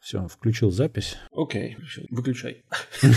Все, 0.00 0.26
включил 0.28 0.70
запись. 0.70 1.16
Окей, 1.32 1.76
выключай. 2.10 2.64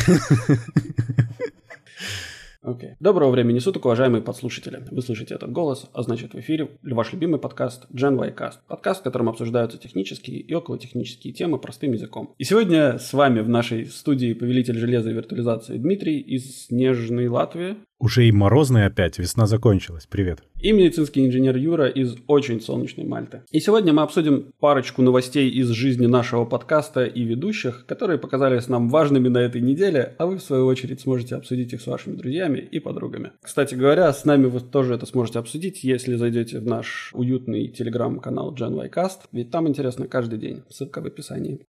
Окей. 2.63 2.92
Доброго 3.00 3.31
времени 3.31 3.57
суток, 3.57 3.85
уважаемые 3.85 4.21
подслушатели. 4.21 4.86
Вы 4.91 5.02
слышите 5.02 5.33
этот 5.33 5.52
голос, 5.52 5.89
а 5.94 6.04
значит 6.04 6.36
в 6.36 6.39
эфире 6.39 6.70
ваш 6.83 7.12
любимый 7.12 7.39
подкаст 7.39 7.88
Gen 7.91 8.20
y 8.20 8.31
Cast. 8.36 8.59
Подкаст, 8.67 9.02
в 9.02 9.04
котором 9.04 9.29
обсуждаются 9.29 9.79
технические 9.79 10.39
и 10.39 10.54
околотехнические 10.54 11.33
темы 11.33 11.57
простым 11.57 11.94
языком. 11.94 12.36
И 12.38 12.44
сегодня 12.44 13.00
с 13.00 13.13
вами 13.13 13.40
в 13.40 13.50
нашей 13.50 13.88
студии 13.88 14.34
повелитель 14.34 14.78
железа 14.78 15.10
и 15.10 15.13
виртуализации 15.13 15.79
Дмитрий 15.79 16.20
из 16.20 16.66
снежной 16.66 17.27
Латвии. 17.30 17.77
Уже 18.02 18.26
и 18.26 18.31
морозный 18.31 18.88
опять, 18.88 19.20
весна 19.20 19.45
закончилась. 19.45 20.08
Привет. 20.09 20.41
И 20.59 20.72
медицинский 20.72 21.23
инженер 21.23 21.55
Юра 21.55 21.88
из 21.88 22.16
очень 22.26 22.59
солнечной 22.59 23.05
Мальты. 23.05 23.44
И 23.52 23.59
сегодня 23.59 23.94
мы 23.94 24.02
обсудим 24.02 24.54
парочку 24.59 25.04
новостей 25.04 25.52
из 25.52 25.70
жизни 25.70 26.08
нашего 26.08 26.45
подкаста 26.45 27.05
и 27.05 27.22
ведущих, 27.22 27.85
которые 27.85 28.17
показались 28.17 28.67
нам 28.67 28.89
важными 28.89 29.27
на 29.27 29.38
этой 29.38 29.61
неделе, 29.61 30.16
а 30.17 30.25
вы, 30.25 30.38
в 30.38 30.41
свою 30.41 30.66
очередь, 30.66 31.02
сможете 31.02 31.35
обсудить 31.35 31.73
их 31.73 31.81
с 31.81 31.85
вашими 31.85 32.16
друзьями 32.16 32.58
и 32.58 32.80
подругами. 32.80 33.34
Кстати 33.39 33.75
говоря, 33.75 34.11
с 34.11 34.25
нами 34.25 34.47
вы 34.47 34.61
тоже 34.61 34.95
это 34.95 35.05
сможете 35.05 35.38
обсудить, 35.38 35.83
если 35.83 36.16
зайдете 36.16 36.58
в 36.58 36.66
наш 36.66 37.11
уютный 37.13 37.67
телеграм-канал 37.67 38.55
Gen 38.55 39.22
ведь 39.31 39.52
там 39.52 39.67
интересно 39.67 40.08
каждый 40.08 40.39
день. 40.39 40.63
Ссылка 40.70 41.02
в 41.02 41.05
описании. 41.05 41.67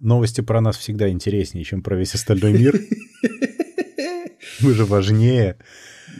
Новости 0.00 0.40
про 0.40 0.60
нас 0.60 0.76
всегда 0.76 1.08
интереснее, 1.10 1.64
чем 1.64 1.82
про 1.82 1.96
весь 1.96 2.14
остальной 2.14 2.52
мир. 2.52 2.80
Мы 4.60 4.72
же 4.72 4.84
важнее. 4.84 5.56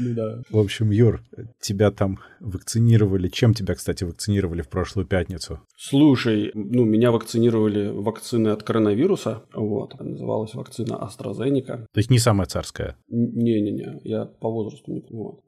Да. 0.01 0.43
В 0.51 0.59
общем, 0.59 0.91
Юр, 0.91 1.23
тебя 1.61 1.91
там 1.91 2.19
вакцинировали. 2.41 3.29
Чем 3.29 3.55
тебя, 3.55 3.75
кстати, 3.75 4.05
вакцинировали 4.05 4.62
в 4.62 4.69
прошлую 4.69 5.06
пятницу? 5.06 5.61
Слушай, 5.77 6.51
ну, 6.55 6.84
меня 6.84 7.11
вакцинировали 7.11 7.89
вакциной 7.89 8.53
от 8.53 8.62
коронавируса. 8.62 9.42
Вот. 9.53 9.98
Называлась 10.00 10.55
вакцина 10.55 10.95
AstraZeneca. 10.95 11.87
То 11.92 11.98
есть 11.98 12.11
не 12.11 12.19
самая 12.19 12.47
царская? 12.47 12.97
Не-не-не, 13.09 14.00
я 14.05 14.25
по 14.25 14.50
возрасту 14.50 14.92
не 14.92 15.00
понимаю. 15.00 15.39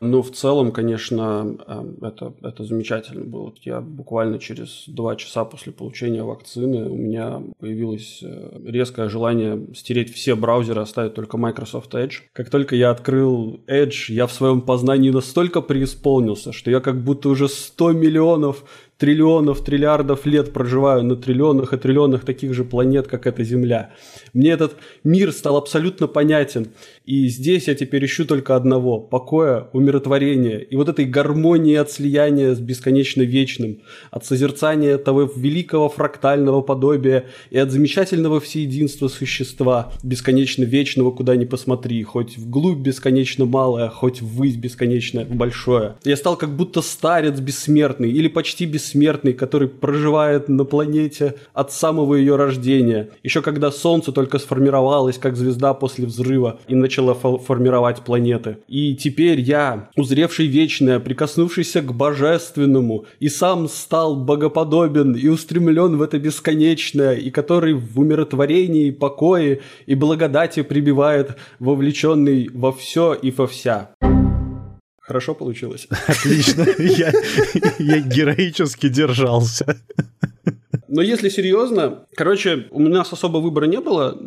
Но 0.00 0.22
в 0.22 0.30
целом, 0.32 0.72
конечно, 0.72 1.56
эм, 1.66 1.98
это, 2.02 2.34
это 2.42 2.64
замечательно 2.64 3.24
было. 3.24 3.52
Я 3.62 3.80
буквально 3.80 4.38
через 4.38 4.84
два 4.86 5.16
часа 5.16 5.44
после 5.44 5.72
получения 5.72 6.22
вакцины 6.22 6.90
у 6.90 6.96
меня 6.96 7.42
появилось 7.58 8.22
э, 8.22 8.60
резкое 8.64 9.08
желание 9.08 9.66
стереть 9.74 10.12
все 10.12 10.36
браузеры, 10.36 10.82
оставить 10.82 11.14
только 11.14 11.38
Microsoft 11.38 11.94
Edge. 11.94 12.14
Как 12.32 12.50
только 12.50 12.76
я 12.76 12.90
открыл 12.90 13.62
Edge, 13.66 13.93
я 14.08 14.26
в 14.26 14.32
своем 14.32 14.60
познании 14.60 15.10
настолько 15.10 15.60
преисполнился, 15.60 16.52
что 16.52 16.70
я 16.70 16.80
как 16.80 17.02
будто 17.02 17.28
уже 17.28 17.48
100 17.48 17.92
миллионов 17.92 18.64
триллионов, 18.98 19.64
триллиардов 19.64 20.26
лет 20.26 20.52
проживаю 20.52 21.02
на 21.02 21.16
триллионах 21.16 21.72
и 21.72 21.76
триллионах 21.76 22.24
таких 22.24 22.54
же 22.54 22.64
планет, 22.64 23.06
как 23.06 23.26
эта 23.26 23.42
Земля. 23.42 23.90
Мне 24.32 24.50
этот 24.50 24.76
мир 25.02 25.32
стал 25.32 25.56
абсолютно 25.56 26.06
понятен. 26.06 26.68
И 27.04 27.28
здесь 27.28 27.68
я 27.68 27.74
теперь 27.74 28.04
ищу 28.06 28.24
только 28.24 28.56
одного– 28.56 29.00
покоя, 29.00 29.68
умиротворения 29.72 30.58
и 30.58 30.76
вот 30.76 30.88
этой 30.88 31.04
гармонии 31.04 31.74
от 31.74 31.90
слияния 31.90 32.54
с 32.54 32.60
бесконечно 32.60 33.22
вечным, 33.22 33.82
от 34.10 34.24
созерцания 34.24 34.96
того 34.96 35.30
великого 35.36 35.88
фрактального 35.88 36.62
подобия 36.62 37.26
и 37.50 37.58
от 37.58 37.70
замечательного 37.70 38.40
всеединства 38.40 39.08
существа, 39.08 39.92
бесконечно 40.02 40.64
вечного, 40.64 41.10
куда 41.10 41.36
ни 41.36 41.44
посмотри, 41.44 42.02
хоть 42.04 42.38
вглубь 42.38 42.78
бесконечно 42.78 43.44
малое, 43.44 43.88
хоть 43.88 44.22
ввысь 44.22 44.56
бесконечно 44.56 45.24
большое. 45.24 45.96
Я 46.04 46.16
стал 46.16 46.36
как 46.36 46.56
будто 46.56 46.80
старец 46.80 47.38
бессмертный 47.38 48.10
или 48.10 48.28
почти 48.28 48.64
бессмертный, 48.64 48.83
который 49.32 49.68
проживает 49.68 50.48
на 50.48 50.64
планете 50.64 51.34
от 51.52 51.72
самого 51.72 52.14
ее 52.14 52.36
рождения, 52.36 53.10
еще 53.22 53.42
когда 53.42 53.70
Солнце 53.70 54.12
только 54.12 54.38
сформировалось 54.38 55.18
как 55.18 55.36
звезда 55.36 55.74
после 55.74 56.06
взрыва 56.06 56.60
и 56.68 56.74
начало 56.74 57.04
начало 57.04 57.38
формировать 57.38 58.02
планеты. 58.02 58.58
И 58.68 58.94
теперь 58.94 59.40
я, 59.40 59.88
узревший 59.96 60.46
вечное, 60.46 61.00
прикоснувшийся 61.00 61.82
к 61.82 61.92
божественному, 61.92 63.06
и 63.20 63.28
сам 63.28 63.68
стал 63.68 64.16
богоподобен 64.16 65.14
и 65.14 65.28
устремлен 65.28 65.96
в 65.96 66.02
это 66.02 66.18
бесконечное, 66.18 67.14
и 67.14 67.30
который 67.30 67.74
в 67.74 67.98
умиротворении, 67.98 68.90
покое 68.90 69.60
и 69.86 69.94
благодати 69.94 70.62
прибивает, 70.62 71.36
вовлеченный 71.58 72.48
во 72.52 72.72
все 72.72 73.14
и 73.14 73.30
во 73.30 73.46
вся. 73.46 73.93
Хорошо 75.06 75.34
получилось. 75.34 75.88
Отлично. 76.08 76.66
Я, 76.78 77.12
я 77.78 77.98
героически 78.00 78.88
держался. 78.88 79.76
Но 80.88 81.02
если 81.02 81.28
серьезно, 81.28 82.06
короче, 82.16 82.66
у 82.70 82.80
нас 82.80 83.12
особо 83.12 83.38
выбора 83.38 83.66
не 83.66 83.80
было. 83.80 84.18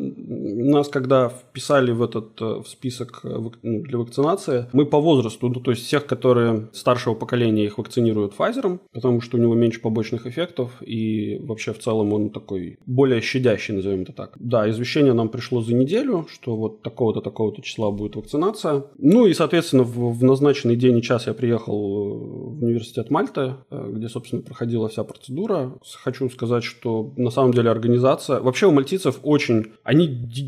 Нас, 0.67 0.89
когда 0.89 1.29
вписали 1.29 1.91
в 1.91 2.01
этот 2.01 2.41
э, 2.41 2.61
в 2.61 2.67
список 2.67 3.22
э, 3.23 3.29
ну, 3.63 3.81
для 3.81 3.97
вакцинации, 3.97 4.66
мы 4.73 4.85
по 4.85 5.00
возрасту, 5.00 5.47
ну, 5.50 5.61
то 5.61 5.72
есть 5.72 5.85
всех, 5.85 6.05
которые 6.05 6.67
старшего 6.73 7.16
поколения, 7.16 7.66
их 7.66 7.78
вакцинируют 7.78 8.33
Pfizer, 8.38 8.79
потому 8.91 9.22
что 9.22 9.38
у 9.38 9.39
него 9.39 9.55
меньше 9.55 9.81
побочных 9.81 10.28
эффектов, 10.28 10.81
и 10.81 11.39
вообще 11.39 11.73
в 11.73 11.79
целом 11.79 12.13
он 12.13 12.29
такой 12.29 12.79
более 12.85 13.22
щадящий, 13.22 13.73
назовем 13.73 14.01
это 14.01 14.11
так. 14.11 14.35
Да, 14.39 14.69
извещение 14.69 15.13
нам 15.13 15.29
пришло 15.29 15.61
за 15.61 15.73
неделю, 15.73 16.28
что 16.29 16.55
вот 16.57 16.81
такого-то, 16.81 17.22
такого-то 17.22 17.61
числа 17.61 17.91
будет 17.91 18.16
вакцинация. 18.16 18.84
Ну 18.97 19.25
и, 19.25 19.34
соответственно, 19.34 19.84
в, 19.84 20.17
в 20.17 20.23
назначенный 20.23 20.75
день 20.75 20.97
и 20.97 21.01
час 21.01 21.28
я 21.28 21.34
приехал 21.34 21.78
в 21.78 22.63
университет 22.63 23.09
Мальты, 23.09 23.55
э, 23.69 23.91
где, 23.94 24.09
собственно, 24.09 24.41
проходила 24.41 24.89
вся 24.89 25.03
процедура. 25.03 25.73
Хочу 26.03 26.29
сказать, 26.29 26.63
что 26.63 27.13
на 27.16 27.29
самом 27.29 27.53
деле 27.53 27.69
организация... 27.69 28.41
Вообще 28.41 28.67
у 28.67 28.72
мальтийцев 28.72 29.19
очень... 29.23 29.72
Они 29.84 30.07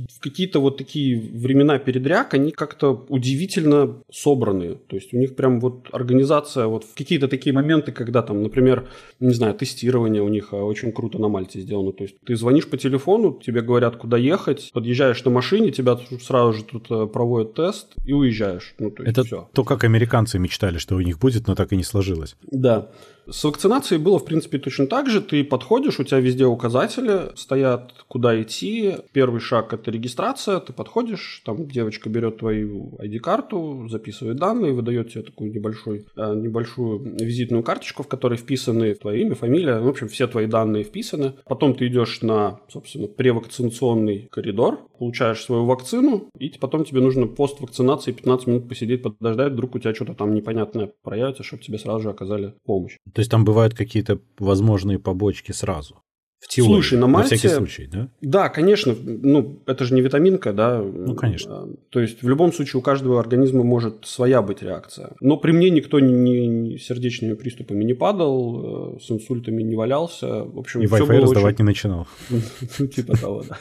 в 0.09 0.19
какие-то 0.19 0.59
вот 0.59 0.77
такие 0.77 1.19
времена 1.19 1.77
передряг, 1.77 2.33
они 2.33 2.51
как-то 2.51 3.05
удивительно 3.09 3.97
собранные. 4.11 4.75
То 4.75 4.95
есть 4.95 5.13
у 5.13 5.17
них 5.17 5.35
прям 5.35 5.59
вот 5.59 5.87
организация 5.91 6.67
вот 6.67 6.83
в 6.83 6.95
какие-то 6.95 7.27
такие 7.27 7.53
моменты, 7.53 7.91
когда 7.91 8.21
там, 8.21 8.41
например, 8.43 8.87
не 9.19 9.33
знаю, 9.33 9.53
тестирование 9.53 10.21
у 10.21 10.27
них 10.29 10.49
а, 10.51 10.57
очень 10.57 10.91
круто 10.91 11.19
на 11.19 11.27
Мальте 11.27 11.59
сделано. 11.59 11.91
То 11.91 12.03
есть 12.03 12.15
ты 12.25 12.35
звонишь 12.35 12.67
по 12.67 12.77
телефону, 12.77 13.39
тебе 13.43 13.61
говорят, 13.61 13.97
куда 13.97 14.17
ехать, 14.17 14.71
подъезжаешь 14.73 15.23
на 15.23 15.31
машине, 15.31 15.71
тебя 15.71 15.97
сразу 16.21 16.53
же 16.53 16.63
тут 16.63 16.89
э, 16.89 17.07
проводят 17.07 17.53
тест 17.53 17.93
и 18.05 18.13
уезжаешь. 18.13 18.75
Ну, 18.79 18.91
то 18.91 19.03
есть 19.03 19.11
Это 19.11 19.23
все. 19.23 19.49
то, 19.53 19.63
как 19.63 19.83
американцы 19.83 20.39
мечтали, 20.39 20.77
что 20.77 20.95
у 20.95 21.01
них 21.01 21.19
будет, 21.19 21.47
но 21.47 21.55
так 21.55 21.71
и 21.71 21.77
не 21.77 21.83
сложилось. 21.83 22.35
Да. 22.51 22.89
С 23.31 23.43
вакцинацией 23.43 24.01
было, 24.01 24.17
в 24.17 24.25
принципе, 24.25 24.57
точно 24.57 24.87
так 24.87 25.07
же. 25.07 25.21
Ты 25.21 25.43
подходишь, 25.43 25.99
у 25.99 26.03
тебя 26.03 26.19
везде 26.19 26.45
указатели 26.45 27.35
стоят, 27.35 27.93
куда 28.07 28.41
идти. 28.41 28.95
Первый 29.11 29.39
шаг– 29.39 29.73
это 29.73 29.91
регистрация. 29.91 30.59
Ты 30.59 30.73
подходишь, 30.73 31.41
там 31.45 31.67
девочка 31.67 32.09
берет 32.09 32.37
твою 32.37 32.97
ID-карту, 32.99 33.87
записывает 33.89 34.37
данные, 34.37 34.73
выдает 34.73 35.11
тебе 35.11 35.23
такую 35.23 35.51
небольшую, 35.51 36.05
э, 36.15 36.35
небольшую 36.35 37.17
визитную 37.19 37.63
карточку, 37.63 38.03
в 38.03 38.07
которой 38.07 38.37
вписаны 38.37 38.93
твое 38.95 39.21
имя, 39.21 39.35
фамилия, 39.35 39.79
в 39.79 39.87
общем, 39.87 40.07
все 40.07 40.27
твои 40.27 40.47
данные 40.47 40.83
вписаны. 40.83 41.33
Потом 41.45 41.75
ты 41.75 41.87
идешь 41.87 42.21
на, 42.21 42.59
собственно, 42.69 43.07
превакцинационный 43.07 44.27
коридор, 44.31 44.79
получаешь 44.97 45.41
свою 45.41 45.65
вакцину, 45.65 46.29
и 46.37 46.49
потом 46.59 46.83
тебе 46.83 47.01
нужно 47.01 47.27
пост 47.27 47.59
вакцинации 47.59 48.11
15 48.11 48.47
минут 48.47 48.69
посидеть, 48.69 49.03
подождать, 49.03 49.53
вдруг 49.53 49.75
у 49.75 49.79
тебя 49.79 49.93
что-то 49.93 50.13
там 50.13 50.33
непонятное 50.33 50.91
проявится, 51.03 51.43
чтобы 51.43 51.63
тебе 51.63 51.77
сразу 51.77 52.01
же 52.01 52.09
оказали 52.09 52.53
помощь. 52.65 52.97
То 53.19 53.21
есть 53.21 53.31
там 53.31 53.43
бывают 53.43 53.73
какие-то 53.73 54.21
возможные 54.37 54.97
побочки 54.97 55.51
сразу? 55.51 55.97
В 56.39 56.47
теории, 56.47 56.71
Слушай, 56.71 56.99
на 56.99 57.07
Мальте... 57.07 57.35
На 57.35 57.37
всякий 57.37 57.53
случай, 57.53 57.85
да? 57.85 58.07
Да, 58.21 58.47
конечно. 58.47 58.95
Ну, 58.95 59.61
это 59.65 59.83
же 59.83 59.93
не 59.93 59.99
витаминка, 59.99 60.53
да? 60.53 60.81
Ну, 60.81 61.15
конечно. 61.15 61.67
То 61.89 61.99
есть, 61.99 62.23
в 62.23 62.29
любом 62.29 62.53
случае, 62.53 62.79
у 62.79 62.81
каждого 62.81 63.19
организма 63.19 63.63
может 63.63 64.05
своя 64.05 64.41
быть 64.41 64.61
реакция. 64.61 65.17
Но 65.19 65.35
при 65.35 65.51
мне 65.51 65.69
никто 65.69 65.99
ни, 65.99 66.13
ни 66.13 66.77
сердечными 66.77 67.33
приступами 67.33 67.83
не 67.83 67.93
падал, 67.93 68.95
э, 68.95 68.99
с 69.01 69.11
инсультами 69.11 69.63
не 69.63 69.75
валялся. 69.75 70.45
В 70.45 70.57
общем, 70.57 70.79
И 70.79 70.85
Wi-Fi 70.85 71.19
раздавать 71.19 71.55
очень... 71.55 71.65
не 71.65 71.67
начинал. 71.67 72.07
Ну, 72.79 72.87
типа 72.87 73.17
того, 73.17 73.43
да. 73.49 73.57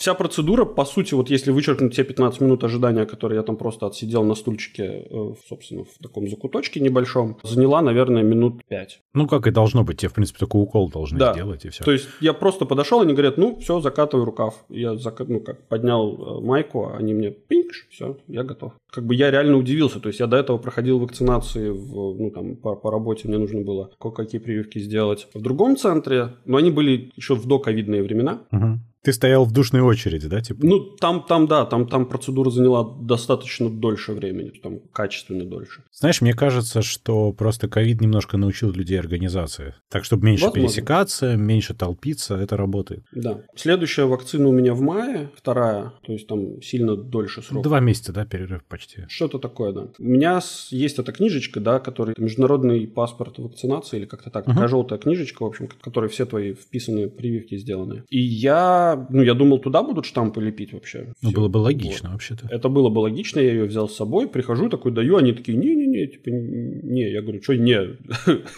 Вся 0.00 0.14
процедура, 0.14 0.64
по 0.64 0.86
сути, 0.86 1.12
вот 1.12 1.28
если 1.28 1.50
вычеркнуть 1.50 1.94
те 1.94 2.04
15 2.04 2.40
минут 2.40 2.64
ожидания, 2.64 3.04
которые 3.04 3.36
я 3.36 3.42
там 3.42 3.56
просто 3.56 3.86
отсидел 3.86 4.24
на 4.24 4.34
стульчике, 4.34 5.06
э, 5.10 5.34
собственно, 5.46 5.84
в 5.84 6.02
таком 6.02 6.26
закуточке 6.26 6.80
небольшом, 6.80 7.36
заняла, 7.42 7.82
наверное, 7.82 8.22
минут 8.22 8.64
5. 8.66 9.00
Ну, 9.12 9.28
как 9.28 9.46
и 9.46 9.50
должно 9.50 9.84
быть, 9.84 9.98
тебе, 9.98 10.08
в 10.08 10.14
принципе, 10.14 10.38
такой 10.38 10.62
укол 10.62 10.88
должны 10.88 11.18
да. 11.18 11.34
сделать, 11.34 11.66
и 11.66 11.68
все. 11.68 11.84
То 11.84 11.92
есть 11.92 12.08
я 12.20 12.32
просто 12.32 12.64
подошел, 12.64 13.02
они 13.02 13.12
говорят, 13.12 13.36
ну, 13.36 13.58
все, 13.60 13.80
закатывай 13.80 14.24
рукав. 14.24 14.64
Я 14.70 14.96
зак... 14.96 15.20
ну, 15.28 15.40
как, 15.40 15.68
поднял 15.68 16.38
э, 16.38 16.46
майку, 16.46 16.86
а 16.86 16.96
они 16.96 17.12
мне 17.12 17.30
пинкш, 17.30 17.86
все, 17.90 18.16
я 18.26 18.42
готов. 18.42 18.72
Как 18.90 19.04
бы 19.04 19.14
я 19.14 19.30
реально 19.30 19.58
удивился, 19.58 20.00
то 20.00 20.08
есть 20.08 20.18
я 20.18 20.26
до 20.26 20.38
этого 20.38 20.56
проходил 20.56 20.98
вакцинации, 20.98 21.68
в, 21.68 22.18
ну, 22.18 22.30
там, 22.30 22.56
по, 22.56 22.74
по 22.74 22.90
работе 22.90 23.28
мне 23.28 23.36
нужно 23.36 23.60
было 23.60 23.90
кое-какие 24.00 24.40
прививки 24.40 24.78
сделать 24.78 25.28
в 25.34 25.42
другом 25.42 25.76
центре, 25.76 26.36
но 26.46 26.56
они 26.56 26.70
были 26.70 27.12
еще 27.16 27.34
в 27.34 27.46
доковидные 27.46 28.02
времена. 28.02 28.40
Угу. 28.50 28.78
Ты 29.02 29.12
стоял 29.12 29.44
в 29.44 29.52
душной 29.52 29.82
очереди, 29.82 30.28
да, 30.28 30.40
типа? 30.40 30.60
Ну, 30.62 30.80
там, 30.96 31.24
там, 31.26 31.46
да, 31.46 31.64
там, 31.64 31.86
там 31.86 32.06
процедура 32.06 32.50
заняла 32.50 32.84
достаточно 33.00 33.70
дольше 33.70 34.12
времени, 34.12 34.50
там 34.62 34.80
качественно 34.92 35.44
дольше. 35.44 35.84
Знаешь, 35.92 36.20
мне 36.20 36.34
кажется, 36.34 36.82
что 36.82 37.32
просто 37.32 37.68
ковид 37.68 38.00
немножко 38.00 38.36
научил 38.36 38.70
людей 38.72 38.98
организации. 38.98 39.74
Так, 39.88 40.04
чтобы 40.04 40.26
меньше 40.26 40.44
Возможно. 40.44 40.68
пересекаться, 40.68 41.36
меньше 41.36 41.74
толпиться, 41.74 42.36
это 42.36 42.56
работает. 42.56 43.04
Да. 43.12 43.40
Следующая 43.54 44.04
вакцина 44.04 44.48
у 44.48 44.52
меня 44.52 44.74
в 44.74 44.80
мае, 44.80 45.30
вторая, 45.34 45.92
то 46.02 46.12
есть 46.12 46.26
там 46.26 46.60
сильно 46.62 46.96
дольше 46.96 47.42
срок. 47.42 47.64
Два 47.64 47.80
месяца, 47.80 48.12
да, 48.12 48.24
перерыв 48.24 48.64
почти. 48.64 49.04
Что-то 49.08 49.38
такое, 49.38 49.72
да. 49.72 49.88
У 49.98 50.04
меня 50.04 50.40
есть 50.70 50.98
эта 50.98 51.12
книжечка, 51.12 51.60
да, 51.60 51.80
который 51.80 52.14
международный 52.18 52.86
паспорт 52.86 53.38
вакцинации 53.38 53.98
или 53.98 54.06
как-то 54.06 54.30
так, 54.30 54.46
uh-huh. 54.46 54.52
такая 54.54 54.68
желтая 54.68 54.98
книжечка, 54.98 55.42
в 55.42 55.46
общем, 55.46 55.68
в 55.68 55.82
которой 55.82 56.08
все 56.08 56.26
твои 56.26 56.54
вписанные 56.54 57.08
прививки 57.08 57.56
сделаны. 57.56 58.04
И 58.08 58.20
я, 58.20 58.89
ну, 59.10 59.22
я 59.22 59.34
думал, 59.34 59.58
туда 59.58 59.82
будут 59.82 60.06
штампы 60.06 60.40
лепить 60.40 60.72
вообще. 60.72 61.12
Ну, 61.22 61.32
было 61.32 61.48
бы 61.48 61.58
логично 61.58 62.08
вот. 62.08 62.14
вообще-то. 62.14 62.46
Это 62.50 62.68
было 62.68 62.88
бы 62.88 63.00
логично, 63.00 63.40
я 63.40 63.52
ее 63.52 63.64
взял 63.64 63.88
с 63.88 63.96
собой, 63.96 64.28
прихожу, 64.28 64.68
такой 64.68 64.92
даю, 64.92 65.16
они 65.16 65.32
такие, 65.32 65.56
не-не-не, 65.56 66.06
типа, 66.06 66.30
не, 66.30 67.10
я 67.10 67.22
говорю, 67.22 67.42
что 67.42 67.54
не, 67.56 67.78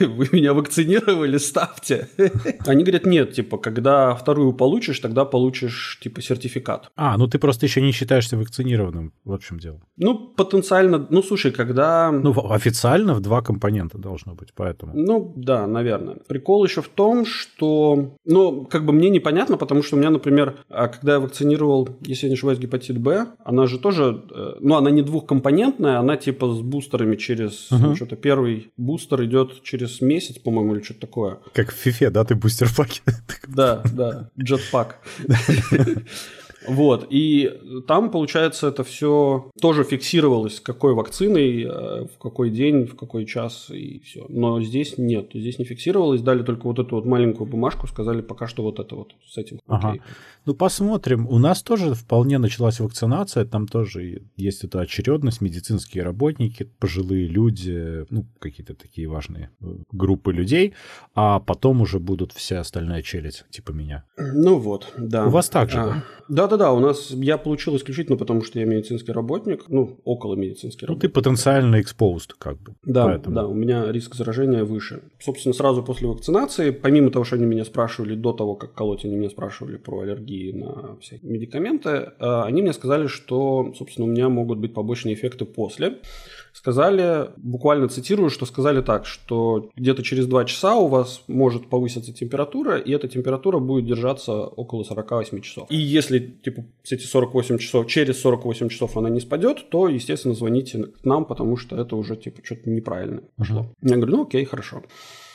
вы 0.01 0.29
меня 0.33 0.55
вакцинировали, 0.55 1.39
ставьте. 1.39 2.09
Они 2.67 2.85
говорят, 2.85 3.07
нет, 3.07 3.33
типа, 3.33 3.59
когда 3.59 4.15
вторую 4.15 4.53
получишь, 4.53 5.01
тогда 5.01 5.25
получишь, 5.25 5.99
типа, 6.03 6.23
сертификат. 6.23 6.91
А, 6.97 7.17
ну 7.17 7.27
ты 7.27 7.39
просто 7.39 7.67
еще 7.67 7.81
не 7.81 7.93
считаешься 7.93 8.37
вакцинированным, 8.37 9.13
в 9.25 9.39
чем 9.39 9.59
дело. 9.59 9.81
Ну, 9.97 10.29
потенциально, 10.37 11.07
ну, 11.11 11.23
слушай, 11.23 11.53
когда... 11.53 12.11
Ну, 12.11 12.33
официально 12.51 13.15
в 13.15 13.21
два 13.21 13.43
компонента 13.43 13.99
должно 13.99 14.35
быть, 14.35 14.53
поэтому... 14.55 14.93
Ну, 14.95 15.33
да, 15.37 15.67
наверное. 15.67 16.17
Прикол 16.29 16.65
еще 16.65 16.83
в 16.83 16.89
том, 16.89 17.25
что, 17.27 18.17
ну, 18.25 18.65
как 18.65 18.85
бы 18.85 18.93
мне 18.93 19.11
непонятно, 19.11 19.57
потому 19.57 19.83
что 19.83 19.97
у 19.97 19.99
меня, 19.99 20.11
например, 20.23 20.57
а, 20.69 20.89
когда 20.89 21.15
я 21.15 21.21
вакцинировал, 21.21 21.89
если 22.03 22.27
я 22.27 22.31
не 22.31 22.35
ошибаюсь, 22.35 22.59
гепатит 22.59 22.99
Б, 22.99 23.27
она 23.45 23.67
же 23.67 23.79
тоже, 23.79 24.23
э, 24.31 24.55
ну, 24.61 24.77
она 24.77 24.91
не 24.91 25.03
двухкомпонентная, 25.03 25.99
она 25.99 26.17
типа 26.17 26.55
с 26.55 26.61
бустерами 26.61 27.17
через, 27.17 27.71
uh-huh. 27.71 27.79
ну, 27.79 27.97
что-то 27.97 28.17
первый 28.17 28.73
бустер 28.77 29.25
идет 29.25 29.63
через 29.65 30.01
месяц, 30.01 30.39
по-моему, 30.39 30.77
или 30.77 30.83
что-то 30.83 31.01
такое. 31.01 31.39
Как 31.53 31.73
в 31.73 31.75
фифе, 31.75 32.11
да, 32.11 32.25
ты 32.25 32.37
бустер 32.37 32.69
паки? 32.77 33.03
Да, 33.49 33.83
да, 33.93 34.31
джетпак. 34.39 34.99
Вот, 36.69 37.07
и 37.11 37.51
там, 37.87 38.11
получается, 38.11 38.69
это 38.69 38.85
все 38.85 39.51
тоже 39.61 39.85
фиксировалось, 39.85 40.61
какой 40.61 40.95
вакциной, 40.95 41.63
э, 41.63 42.07
в 42.07 42.19
какой 42.19 42.51
день, 42.51 42.87
в 42.87 42.97
какой 42.97 43.27
час 43.27 43.71
и 43.71 44.01
все. 44.01 44.27
Но 44.29 44.61
здесь 44.63 44.99
нет, 44.99 45.31
здесь 45.35 45.59
не 45.59 45.65
фиксировалось, 45.65 46.23
дали 46.23 46.43
только 46.43 46.67
вот 46.67 46.79
эту 46.79 46.97
вот 46.97 47.05
маленькую 47.05 47.49
бумажку, 47.49 47.87
сказали 47.87 48.21
пока 48.21 48.47
что 48.47 48.63
вот 48.63 48.79
это 48.79 48.95
вот 48.95 49.13
с 49.27 49.39
этим. 49.39 49.61
Ага. 49.67 49.97
Ну, 50.45 50.55
посмотрим. 50.55 51.27
У 51.29 51.39
нас 51.39 51.63
тоже 51.63 51.95
вполне 51.95 52.39
началась 52.39 52.81
вакцинация, 52.81 53.45
там 53.45 53.67
тоже 53.67 54.23
есть 54.37 54.65
эта 54.65 54.81
очередность, 54.81 55.41
медицинские 55.41 56.05
работники, 56.05 56.71
пожилые 56.79 57.27
люди, 57.27 58.07
ну, 58.11 58.27
какие-то 58.39 58.75
такие 58.75 59.09
важные 59.09 59.51
э, 59.61 59.67
группы 59.93 60.33
людей, 60.33 60.75
а 61.15 61.41
потом 61.41 61.81
уже 61.81 61.99
будут 61.99 62.33
вся 62.33 62.61
остальная 62.61 63.03
челядь, 63.03 63.45
типа 63.51 63.73
меня. 63.73 64.05
Ну 64.17 64.59
вот, 64.59 64.93
да. 64.97 65.27
У 65.27 65.31
вас 65.31 65.49
так 65.49 65.71
же, 65.71 65.79
а, 65.79 66.05
да? 66.29 66.52
Да-да-да, 66.53 66.73
у 66.73 66.81
нас 66.81 67.11
я 67.11 67.39
получил 67.39 67.77
исключительно 67.77 68.19
потому, 68.19 68.43
что 68.43 68.59
я 68.59 68.67
медицинский 68.67 69.13
работник, 69.13 69.65
ну, 69.69 69.99
около 70.05 70.35
медицинский 70.35 70.85
работник. 70.85 71.03
Ну, 71.03 71.09
ты 71.09 71.15
потенциально 71.15 71.77
exposed, 71.81 72.33
как 72.39 72.61
бы. 72.61 72.75
Да, 72.85 73.07
поэтому. 73.07 73.35
да, 73.35 73.47
у 73.47 73.55
меня 73.55 73.91
риск 73.91 74.15
заражения 74.15 74.65
выше. 74.65 75.03
Собственно, 75.19 75.55
сразу 75.55 75.83
после 75.83 76.09
вакцинации, 76.09 76.71
помимо 76.71 77.11
того, 77.11 77.25
что 77.25 77.37
они 77.37 77.47
меня 77.47 77.65
спрашивали 77.65 78.15
до 78.15 78.33
того, 78.33 78.55
как 78.55 78.75
колоть, 78.75 79.05
они 79.07 79.17
меня 79.17 79.31
спрашивали 79.31 79.79
про 79.79 80.01
аллергии 80.01 80.53
на 80.53 80.97
всякие 81.01 81.31
медикаменты, 81.31 81.89
э, 81.89 82.13
они 82.19 82.61
мне 82.61 82.75
сказали, 82.75 83.07
что, 83.07 83.73
собственно, 83.79 84.07
у 84.07 84.11
меня 84.11 84.29
могут 84.29 84.59
быть 84.59 84.75
побочные 84.75 85.15
эффекты 85.15 85.47
после 85.47 86.01
сказали, 86.53 87.31
буквально 87.37 87.89
цитирую, 87.89 88.31
что 88.31 88.47
сказали 88.47 88.83
так, 88.83 89.07
что 89.07 89.71
где-то 89.77 90.03
через 90.03 90.27
2 90.27 90.45
часа 90.45 90.75
у 90.77 90.87
вас 90.87 91.23
может 91.27 91.69
повыситься 91.69 92.13
температура, 92.13 92.79
и 92.79 92.93
эта 92.93 93.09
температура 93.09 93.59
будет 93.59 93.87
держаться 93.87 94.33
около 94.33 94.85
48 94.85 95.41
часов. 95.41 95.67
И 95.71 95.77
если, 95.77 96.19
типа, 96.19 96.65
эти 96.85 97.05
48 97.05 97.59
часов, 97.59 97.87
через 97.87 98.21
48 98.21 98.69
часов 98.69 98.97
она 98.97 99.09
не 99.11 99.21
спадет, 99.21 99.69
то, 99.71 99.89
естественно, 99.89 100.35
звоните 100.35 100.85
к 100.85 101.05
нам, 101.05 101.25
потому 101.25 101.57
что 101.57 101.77
это 101.77 101.97
уже, 101.97 102.17
типа, 102.17 102.41
что-то 102.45 102.71
неправильно 102.71 103.23
пошло. 103.37 103.61
Uh-huh. 103.63 103.91
Я 103.91 103.97
говорю, 103.97 104.17
ну 104.17 104.23
окей, 104.25 104.45
хорошо. 104.45 104.83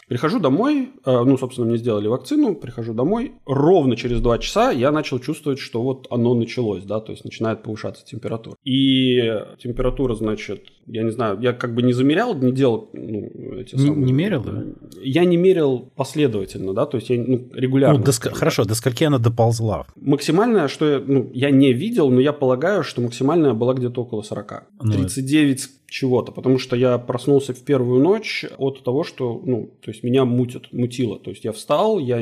Прихожу 0.07 0.39
домой, 0.39 0.91
э, 1.05 1.23
ну, 1.25 1.37
собственно, 1.37 1.67
мне 1.67 1.77
сделали 1.77 2.07
вакцину, 2.07 2.55
прихожу 2.55 2.93
домой, 2.93 3.33
ровно 3.45 3.97
через 3.97 4.21
два 4.21 4.39
часа 4.39 4.71
я 4.71 4.91
начал 4.91 5.19
чувствовать, 5.19 5.59
что 5.59 5.81
вот 5.81 6.07
оно 6.09 6.33
началось, 6.33 6.85
да, 6.85 7.01
то 7.01 7.11
есть 7.11 7.25
начинает 7.25 7.61
повышаться 7.61 8.05
температура. 8.05 8.55
И 8.63 9.19
температура, 9.59 10.15
значит, 10.15 10.67
я 10.85 11.03
не 11.03 11.11
знаю, 11.11 11.39
я 11.41 11.51
как 11.51 11.75
бы 11.75 11.81
не 11.81 11.91
замерял, 11.91 12.33
не 12.35 12.53
делал, 12.53 12.89
ну, 12.93 13.57
эти 13.57 13.75
не, 13.75 13.87
самые... 13.87 14.05
Не 14.05 14.13
мерил, 14.13 14.43
да? 14.43 14.63
Я 15.03 15.25
не 15.25 15.35
мерил 15.35 15.91
последовательно, 15.97 16.73
да, 16.73 16.85
то 16.85 16.95
есть 16.95 17.09
я 17.09 17.21
ну, 17.21 17.49
регулярно. 17.53 17.99
Ну, 17.99 18.05
до, 18.05 18.11
хорошо, 18.33 18.63
до 18.63 18.75
скольки 18.75 19.03
она 19.03 19.19
доползла? 19.19 19.87
Максимальная, 19.97 20.69
что 20.69 20.89
я, 20.89 21.03
ну, 21.05 21.29
я 21.33 21.51
не 21.51 21.73
видел, 21.73 22.09
но 22.09 22.21
я 22.21 22.31
полагаю, 22.31 22.83
что 22.83 23.01
максимальная 23.01 23.53
была 23.53 23.73
где-то 23.73 24.03
около 24.03 24.21
40. 24.21 24.67
Ну, 24.83 24.93
39 24.93 25.67
чего-то, 25.89 26.31
потому 26.31 26.59
что 26.59 26.75
я 26.75 26.97
проснулся 26.97 27.53
в 27.53 27.63
первую 27.63 28.01
ночь 28.03 28.45
от 28.57 28.83
того, 28.83 29.03
что, 29.03 29.41
ну, 29.45 29.69
то 29.81 29.91
есть 29.91 30.03
меня 30.03 30.25
мутит, 30.25 30.73
мутило, 30.73 31.17
то 31.17 31.29
есть 31.29 31.45
я 31.45 31.51
встал, 31.51 31.99
я 31.99 32.17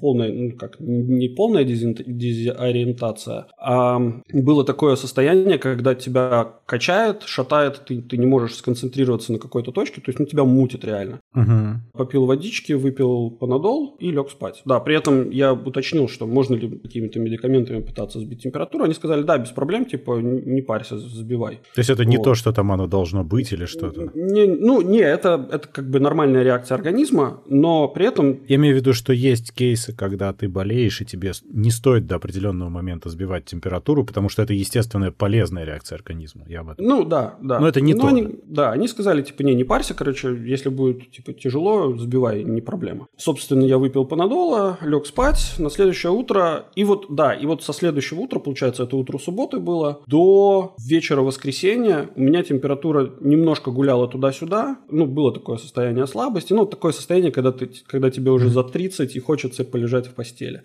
полная, 0.00 0.32
ну, 0.32 0.52
как, 0.56 0.78
не 0.80 1.28
полная 1.28 1.64
дезориентация, 1.64 3.46
а 3.58 4.00
было 4.32 4.64
такое 4.64 4.96
состояние, 4.96 5.58
когда 5.58 5.94
тебя 5.94 6.56
качает, 6.66 7.22
шатает, 7.24 7.82
ты, 7.86 8.02
ты 8.02 8.16
не 8.18 8.26
можешь 8.26 8.56
сконцентрироваться 8.56 9.32
на 9.32 9.38
какой-то 9.38 9.72
точке, 9.72 10.00
то 10.00 10.10
есть 10.10 10.18
ну, 10.18 10.26
тебя 10.26 10.44
мутит 10.44 10.84
реально. 10.84 11.20
Угу. 11.34 11.80
Попил 11.94 12.26
водички, 12.26 12.74
выпил 12.74 13.30
панадол 13.30 13.96
и 13.98 14.10
лег 14.10 14.30
спать. 14.30 14.62
Да, 14.64 14.80
при 14.80 14.94
этом 14.96 15.30
я 15.30 15.54
уточнил, 15.54 16.08
что 16.08 16.26
можно 16.26 16.54
ли 16.54 16.78
какими-то 16.78 17.18
медикаментами 17.18 17.80
пытаться 17.80 18.20
сбить 18.20 18.42
температуру, 18.42 18.84
они 18.84 18.94
сказали, 18.94 19.22
да, 19.22 19.38
без 19.38 19.50
проблем, 19.50 19.86
типа, 19.86 20.20
не 20.20 20.60
парься, 20.62 20.98
сбивай. 20.98 21.60
То 21.74 21.80
есть 21.80 21.90
это 21.90 22.04
не 22.04 22.18
вот. 22.18 22.24
то, 22.24 22.34
что 22.34 22.52
там 22.52 22.70
оно 22.72 22.86
должно 22.90 23.24
быть 23.24 23.52
или 23.52 23.64
что-то? 23.64 24.10
Не, 24.14 24.46
ну, 24.46 24.82
не, 24.82 24.98
это, 24.98 25.48
это 25.50 25.66
как 25.68 25.88
бы 25.88 26.00
нормальная 26.00 26.42
реакция 26.42 26.74
организма, 26.74 27.42
но 27.46 27.88
при 27.88 28.06
этом... 28.06 28.40
Я 28.48 28.56
имею 28.56 28.74
в 28.74 28.78
виду, 28.78 28.92
что 28.92 29.12
есть 29.12 29.52
кейсы, 29.52 29.94
когда 29.94 30.32
ты 30.32 30.48
болеешь, 30.48 31.00
и 31.00 31.06
тебе 31.06 31.32
не 31.50 31.70
стоит 31.70 32.06
до 32.06 32.16
определенного 32.16 32.68
момента 32.68 33.08
сбивать 33.08 33.44
температуру, 33.46 34.04
потому 34.04 34.28
что 34.28 34.42
это 34.42 34.52
естественная 34.52 35.12
полезная 35.12 35.64
реакция 35.64 35.96
организма. 35.96 36.44
Я 36.48 36.60
об 36.60 36.70
этом. 36.70 36.84
Ну, 36.84 37.04
да, 37.04 37.36
да. 37.40 37.60
Но 37.60 37.68
это 37.68 37.80
не 37.80 37.94
но 37.94 38.02
то. 38.02 38.08
Они, 38.08 38.28
да, 38.44 38.72
они 38.72 38.88
сказали, 38.88 39.22
типа, 39.22 39.42
не, 39.42 39.54
не 39.54 39.64
парься, 39.64 39.94
короче, 39.94 40.36
если 40.44 40.68
будет, 40.68 41.10
типа, 41.10 41.32
тяжело, 41.32 41.96
сбивай, 41.96 42.42
не 42.44 42.60
проблема. 42.60 43.06
Собственно, 43.16 43.64
я 43.64 43.78
выпил 43.78 44.04
панадола, 44.04 44.78
лег 44.82 45.06
спать, 45.06 45.54
на 45.58 45.70
следующее 45.70 46.12
утро, 46.12 46.66
и 46.74 46.84
вот, 46.84 47.06
да, 47.08 47.32
и 47.32 47.46
вот 47.46 47.62
со 47.62 47.72
следующего 47.72 48.20
утра, 48.20 48.40
получается, 48.40 48.82
это 48.82 48.96
утро 48.96 49.18
субботы 49.18 49.60
было, 49.60 50.02
до 50.06 50.74
вечера 50.84 51.20
воскресенья 51.20 52.08
у 52.16 52.20
меня 52.20 52.42
температура 52.42 52.79
температура 52.80 53.10
немножко 53.20 53.70
гуляла 53.70 54.08
туда-сюда, 54.08 54.76
ну, 54.90 55.06
было 55.06 55.32
такое 55.32 55.58
состояние 55.58 56.06
слабости, 56.06 56.52
ну, 56.52 56.66
такое 56.66 56.92
состояние, 56.92 57.30
когда, 57.30 57.52
ты, 57.52 57.70
когда 57.86 58.10
тебе 58.10 58.30
уже 58.30 58.48
за 58.48 58.62
30 58.62 59.16
и 59.16 59.20
хочется 59.20 59.64
полежать 59.64 60.06
в 60.06 60.14
постели. 60.14 60.62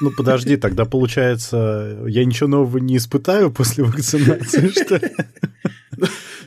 Ну, 0.00 0.10
подожди, 0.16 0.56
тогда 0.56 0.84
получается, 0.84 2.04
я 2.06 2.24
ничего 2.24 2.48
нового 2.48 2.78
не 2.78 2.96
испытаю 2.96 3.50
после 3.50 3.84
вакцинации, 3.84 4.68
что 4.84 5.00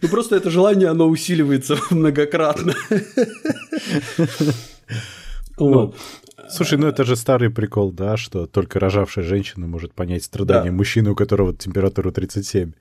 Ну, 0.01 0.08
просто 0.10 0.36
это 0.36 0.50
желание, 0.50 0.89
оно 0.89 1.08
усиливается 1.08 1.77
многократно. 1.91 2.74
Вот. 5.58 5.96
Слушай, 6.51 6.77
ну 6.77 6.88
это 6.88 7.03
же 7.03 7.15
старый 7.15 7.50
прикол, 7.50 7.91
да, 7.91 8.17
что 8.17 8.46
только 8.46 8.79
рожавшая 8.79 9.24
женщина 9.24 9.67
может 9.67 9.93
понять 9.93 10.24
страдания 10.24 10.70
да. 10.70 10.75
мужчины, 10.75 11.12
у 11.12 11.15
которого 11.15 11.53
температура 11.53 12.12
37. 12.12 12.74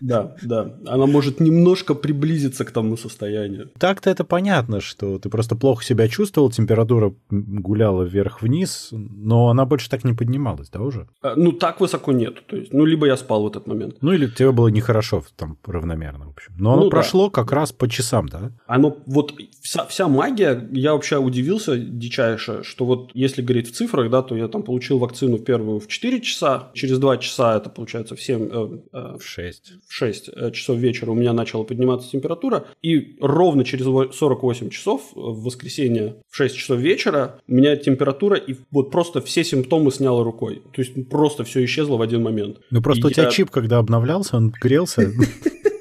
Да, 0.00 0.36
да. 0.42 0.74
Она 0.86 1.06
может 1.06 1.40
немножко 1.40 1.94
приблизиться 1.94 2.64
к 2.64 2.70
тому 2.70 2.96
состоянию. 2.96 3.70
Так-то 3.78 4.10
это 4.10 4.24
понятно, 4.24 4.80
что 4.80 5.18
ты 5.18 5.28
просто 5.28 5.56
плохо 5.56 5.84
себя 5.84 6.08
чувствовал, 6.08 6.50
температура 6.50 7.14
гуляла 7.30 8.02
вверх-вниз, 8.02 8.88
но 8.92 9.48
она 9.48 9.64
больше 9.64 9.90
так 9.90 10.04
не 10.04 10.12
поднималась, 10.12 10.70
да, 10.70 10.80
уже? 10.80 11.08
А, 11.22 11.34
ну, 11.36 11.52
так 11.52 11.80
высоко 11.80 12.12
нет. 12.12 12.46
То 12.46 12.56
есть, 12.56 12.72
ну, 12.72 12.84
либо 12.84 13.06
я 13.06 13.16
спал 13.16 13.42
в 13.42 13.48
этот 13.48 13.66
момент. 13.66 13.96
Ну, 14.00 14.12
или 14.12 14.26
тебе 14.26 14.52
было 14.52 14.68
нехорошо 14.68 15.24
там 15.36 15.58
равномерно, 15.66 16.26
в 16.26 16.30
общем. 16.30 16.52
Но 16.58 16.74
оно 16.74 16.84
ну, 16.84 16.90
прошло 16.90 17.26
да. 17.26 17.32
как 17.32 17.52
раз 17.52 17.72
по 17.72 17.88
часам, 17.88 18.28
да? 18.28 18.52
Оно, 18.66 18.96
вот 19.06 19.34
вся, 19.62 19.84
вся 19.86 20.08
магия, 20.08 20.68
я 20.72 20.92
вообще 20.92 21.18
удивился 21.18 21.76
дичайше, 21.76 22.62
что 22.62 22.84
вот 22.84 23.10
Если 23.16 23.40
говорить 23.40 23.70
в 23.70 23.72
цифрах, 23.72 24.10
да, 24.10 24.22
то 24.22 24.36
я 24.36 24.46
там 24.46 24.62
получил 24.62 24.98
вакцину 24.98 25.38
первую 25.38 25.80
в 25.80 25.88
4 25.88 26.20
часа, 26.20 26.70
через 26.74 26.98
2 26.98 27.16
часа, 27.16 27.56
это 27.56 27.70
получается 27.70 28.14
в 28.14 28.20
7... 28.20 28.48
Э, 28.52 28.78
э, 28.92 29.16
в 29.18 29.24
6. 29.24 29.72
В 29.88 29.94
6 29.94 30.28
э, 30.28 30.50
часов 30.50 30.76
вечера 30.76 31.12
у 31.12 31.14
меня 31.14 31.32
начала 31.32 31.64
подниматься 31.64 32.10
температура, 32.10 32.66
и 32.82 33.16
ровно 33.22 33.64
через 33.64 33.86
48 33.86 34.68
часов 34.68 35.12
в 35.14 35.44
воскресенье 35.44 36.16
в 36.28 36.36
6 36.36 36.56
часов 36.56 36.78
вечера 36.78 37.40
у 37.48 37.54
меня 37.54 37.76
температура 37.76 38.36
и 38.36 38.54
вот 38.70 38.90
просто 38.90 39.22
все 39.22 39.44
симптомы 39.44 39.90
сняла 39.92 40.22
рукой. 40.22 40.62
То 40.74 40.82
есть 40.82 41.08
просто 41.08 41.44
все 41.44 41.64
исчезло 41.64 41.96
в 41.96 42.02
один 42.02 42.22
момент. 42.22 42.58
Ну 42.70 42.82
просто 42.82 43.08
и 43.08 43.10
у 43.10 43.14
тебя 43.14 43.24
я... 43.24 43.30
чип, 43.30 43.50
когда 43.50 43.78
обновлялся, 43.78 44.36
он 44.36 44.52
грелся. 44.60 45.10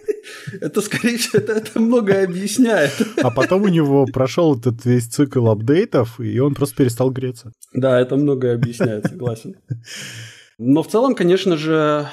Это, 0.62 0.82
скорее 0.82 1.18
всего, 1.18 1.40
это, 1.40 1.54
это 1.54 1.80
многое 1.80 2.26
объясняет. 2.26 2.94
А 3.22 3.32
потом 3.32 3.64
у 3.64 3.68
него 3.68 4.06
прошел 4.06 4.58
этот 4.58 4.86
весь 4.86 5.06
цикл 5.06 5.48
апдейтов, 5.50 6.20
и 6.20 6.40
он 6.40 6.54
просто 6.54 6.76
перестал 6.76 7.12
греться. 7.12 7.52
Да, 7.74 8.00
это 8.00 8.16
многое 8.16 8.56
объясняет, 8.56 9.06
согласен. 9.08 9.56
Но 10.58 10.84
в 10.84 10.88
целом, 10.88 11.16
конечно 11.16 11.58
же, 11.58 12.08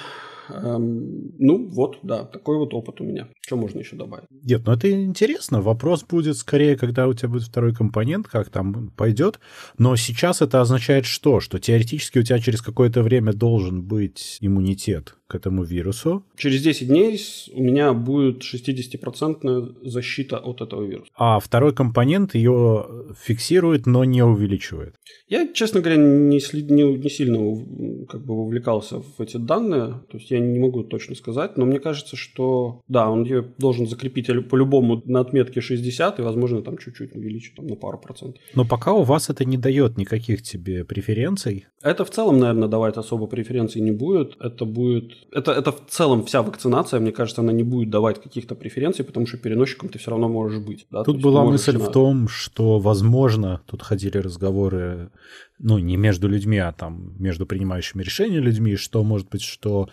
Эм, 0.49 1.33
ну, 1.39 1.69
вот, 1.69 1.99
да, 2.03 2.25
такой 2.25 2.59
вот 2.59 2.75
опыт 2.75 3.01
у 3.01 3.05
меня. 3.05 3.29
Что 3.41 3.57
можно 3.57 3.79
еще 3.79 3.97
добавить? 3.97 4.27
Нет, 4.31 4.62
ну 4.67 4.73
это 4.73 4.91
интересно. 4.91 5.61
Вопрос 5.61 6.05
будет 6.05 6.37
скорее, 6.37 6.77
когда 6.77 7.07
у 7.09 7.15
тебя 7.15 7.29
будет 7.29 7.45
второй 7.45 7.75
компонент, 7.75 8.29
как 8.29 8.51
там 8.51 8.91
пойдет. 8.97 9.41
Но 9.79 9.97
сейчас 9.97 10.43
это 10.43 10.61
означает 10.61 11.07
что? 11.07 11.41
Что 11.41 11.59
теоретически 11.59 12.19
у 12.19 12.23
тебя 12.23 12.39
через 12.39 12.61
какое-то 12.61 13.03
время 13.03 13.33
должен 13.33 13.83
быть 13.83 14.39
иммунитет 14.41 15.17
к 15.33 15.35
этому 15.35 15.65
вирусу. 15.65 16.23
Через 16.37 16.62
10 16.62 16.89
дней 16.89 17.19
у 17.55 17.62
меня 17.62 17.93
будет 17.93 18.43
60% 18.43 19.89
защита 19.89 20.37
от 20.37 20.61
этого 20.61 20.85
вируса. 20.85 21.11
А 21.17 21.39
второй 21.39 21.75
компонент 21.75 22.35
ее 22.35 22.87
фиксирует, 23.25 23.87
но 23.87 24.05
не 24.05 24.23
увеличивает. 24.23 24.95
Я, 25.29 25.49
честно 25.53 25.81
говоря, 25.81 25.97
не, 25.97 26.39
не, 26.53 26.99
не 26.99 27.11
сильно 27.11 28.07
как 28.07 28.25
бы 28.25 28.37
вовлекался 28.37 29.01
в 29.01 29.21
эти 29.21 29.39
данные. 29.39 30.03
То 30.11 30.19
есть 30.19 30.31
я 30.31 30.39
не 30.39 30.59
могу 30.59 30.83
точно 30.85 31.15
сказать, 31.15 31.57
но 31.57 31.65
мне 31.65 31.81
кажется, 31.81 32.17
что 32.17 32.81
да, 32.89 33.11
он 33.11 33.25
ее 33.25 33.43
должен 33.59 33.87
закрепить 33.87 34.27
по-любому 34.51 35.03
на 35.07 35.21
отметке 35.21 35.61
60 35.61 36.19
и, 36.19 36.23
возможно, 36.23 36.62
там 36.62 36.77
чуть-чуть 36.77 37.15
увеличить 37.15 37.57
там, 37.57 37.67
на 37.67 37.77
пару 37.77 37.99
процентов. 37.99 38.43
Но 38.55 38.65
пока 38.65 38.93
у 38.93 39.03
вас 39.03 39.31
это 39.31 39.45
не 39.45 39.57
дает 39.57 39.97
никаких 39.97 40.43
тебе 40.43 40.85
преференций. 40.85 41.67
Это 41.83 42.05
в 42.05 42.11
целом, 42.11 42.39
наверное, 42.39 42.69
давать 42.69 42.97
особо 42.97 43.27
преференций 43.27 43.81
не 43.81 43.93
будет. 43.93 44.37
Это 44.41 44.65
будет 44.65 45.12
это, 45.31 45.52
это 45.52 45.73
в 45.73 45.87
целом 45.88 46.25
вся 46.25 46.43
вакцинация, 46.43 47.00
мне 47.00 47.12
кажется, 47.12 47.41
она 47.41 47.52
не 47.52 47.62
будет 47.62 47.91
давать 47.91 48.23
каких-то 48.23 48.55
преференций, 48.55 49.05
потому 49.05 49.26
что 49.26 49.38
переносчиком 49.38 49.88
ты 49.88 49.99
все 49.99 50.11
равно 50.11 50.29
можешь 50.29 50.61
быть. 50.61 50.87
Да? 50.91 51.05
Тут 51.05 51.21
была 51.21 51.45
мысль 51.45 51.76
на... 51.76 51.85
в 51.85 51.93
том, 51.93 52.29
что, 52.29 52.79
возможно, 52.79 53.62
тут 53.67 53.83
ходили 53.83 54.19
разговоры, 54.19 55.11
ну, 55.59 55.79
не 55.79 55.97
между 55.97 56.29
людьми, 56.29 56.59
а 56.59 56.73
там 56.73 57.14
между 57.19 57.47
принимающими 57.47 58.02
решения 58.02 58.41
людьми, 58.41 58.76
что, 58.76 59.02
может 59.05 59.29
быть, 59.31 59.43
что 59.43 59.88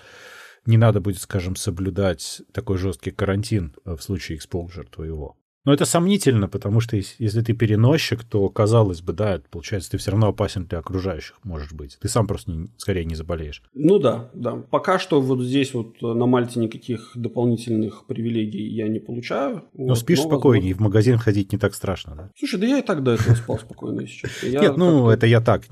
не 0.65 0.77
надо 0.77 1.01
будет, 1.01 1.19
скажем, 1.19 1.55
соблюдать 1.55 2.41
такой 2.51 2.77
жесткий 2.77 3.11
карантин 3.11 3.73
в 3.85 3.99
случае 3.99 4.37
экспозжер 4.37 4.87
твоего. 4.87 5.38
Но 5.65 5.73
это 5.73 5.85
сомнительно, 5.85 6.47
потому 6.47 6.79
что 6.79 6.95
если 6.95 7.41
ты 7.41 7.53
переносчик, 7.53 8.23
то, 8.23 8.49
казалось 8.49 9.01
бы, 9.01 9.13
да, 9.13 9.41
получается, 9.51 9.91
ты 9.91 9.97
все 9.97 10.11
равно 10.11 10.27
опасен 10.27 10.65
для 10.65 10.79
окружающих, 10.79 11.37
может 11.43 11.73
быть. 11.73 11.97
Ты 11.99 12.07
сам 12.07 12.27
просто 12.27 12.51
не, 12.51 12.69
скорее 12.77 13.05
не 13.05 13.15
заболеешь. 13.15 13.61
Ну 13.73 13.99
да, 13.99 14.29
да. 14.33 14.55
Пока 14.55 14.99
что 14.99 15.21
вот 15.21 15.41
здесь 15.41 15.73
вот 15.73 16.01
на 16.01 16.25
Мальте 16.25 16.59
никаких 16.59 17.11
дополнительных 17.15 18.05
привилегий 18.05 18.67
я 18.69 18.87
не 18.87 18.99
получаю. 18.99 19.65
Но 19.73 19.89
вот, 19.89 19.99
спишь 19.99 20.19
но, 20.19 20.25
спокойнее, 20.25 20.73
возможно... 20.73 20.77
в 20.77 20.93
магазин 20.93 21.17
ходить 21.17 21.51
не 21.51 21.57
так 21.57 21.75
страшно, 21.75 22.15
да? 22.15 22.29
Слушай, 22.37 22.59
да 22.59 22.65
я 22.65 22.79
и 22.79 22.81
так 22.81 23.03
до 23.03 23.11
этого 23.11 23.35
спал 23.35 23.59
спокойно, 23.59 24.07
честно. 24.07 24.47
Нет, 24.47 24.77
ну 24.77 25.09
это 25.09 25.27
я 25.27 25.41
так. 25.41 25.63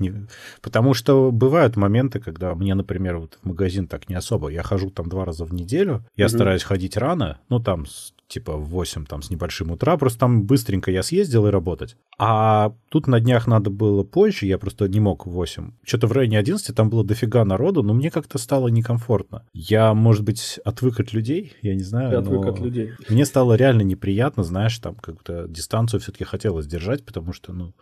Потому 0.60 0.94
что 0.94 1.32
бывают 1.32 1.76
моменты, 1.76 2.20
когда 2.20 2.54
мне, 2.54 2.74
например, 2.74 3.18
вот 3.18 3.38
в 3.42 3.46
магазин 3.46 3.88
так 3.88 4.08
не 4.08 4.14
особо. 4.14 4.48
Я 4.48 4.62
хожу 4.62 4.90
там 4.90 5.08
два 5.08 5.24
раза 5.24 5.44
в 5.44 5.52
неделю, 5.52 6.04
я 6.16 6.28
стараюсь 6.28 6.62
ходить 6.62 6.96
рано, 6.96 7.38
ну 7.48 7.58
там 7.58 7.86
типа 8.28 8.56
в 8.56 8.68
8 8.68 9.06
там 9.06 9.22
с 9.22 9.30
небольшим 9.30 9.70
утра, 9.78 9.96
просто 9.96 10.18
там 10.18 10.44
быстренько 10.44 10.90
я 10.90 11.02
съездил 11.02 11.46
и 11.46 11.50
работать. 11.50 11.96
А 12.18 12.74
тут 12.90 13.06
на 13.06 13.20
днях 13.20 13.46
надо 13.46 13.70
было 13.70 14.02
позже, 14.02 14.46
я 14.46 14.58
просто 14.58 14.88
не 14.88 15.00
мог 15.00 15.26
в 15.26 15.30
8. 15.30 15.72
Что-то 15.84 16.08
в 16.08 16.12
районе 16.12 16.38
11 16.38 16.74
там 16.74 16.90
было 16.90 17.04
дофига 17.04 17.44
народу, 17.44 17.82
но 17.82 17.94
мне 17.94 18.10
как-то 18.10 18.38
стало 18.38 18.68
некомфортно. 18.68 19.44
Я, 19.54 19.94
может 19.94 20.24
быть, 20.24 20.58
отвык 20.64 21.00
от 21.00 21.12
людей, 21.12 21.54
я 21.62 21.74
не 21.74 21.84
знаю. 21.84 22.10
Ты 22.10 22.16
отвык 22.16 22.46
от 22.46 22.58
людей. 22.58 22.90
Мне 23.08 23.24
стало 23.24 23.54
реально 23.54 23.82
неприятно, 23.82 24.42
знаешь, 24.42 24.76
там 24.78 24.96
как-то 24.96 25.46
дистанцию 25.48 26.00
все-таки 26.00 26.24
хотелось 26.24 26.66
держать, 26.66 27.04
потому 27.04 27.32
что, 27.32 27.52
ну, 27.52 27.74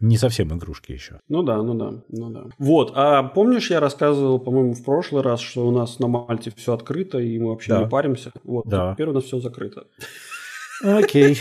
не 0.00 0.16
совсем 0.16 0.56
игрушки 0.56 0.92
еще. 0.92 1.20
Ну 1.28 1.42
да, 1.42 1.62
ну 1.62 1.74
да, 1.74 2.02
ну 2.08 2.30
да. 2.30 2.44
Вот, 2.58 2.92
а 2.94 3.22
помнишь, 3.22 3.70
я 3.70 3.80
рассказывал, 3.80 4.38
по-моему, 4.38 4.74
в 4.74 4.84
прошлый 4.84 5.22
раз, 5.22 5.40
что 5.40 5.66
у 5.66 5.70
нас 5.70 5.98
на 5.98 6.08
Мальте 6.08 6.52
все 6.54 6.74
открыто, 6.74 7.18
и 7.18 7.38
мы 7.38 7.50
вообще 7.50 7.72
да. 7.72 7.82
не 7.82 7.88
паримся. 7.88 8.32
Вот, 8.42 8.66
да. 8.66 8.94
теперь 8.94 9.08
у 9.08 9.12
нас 9.12 9.24
все 9.24 9.38
закрыто. 9.40 9.86
Окей. 10.82 11.38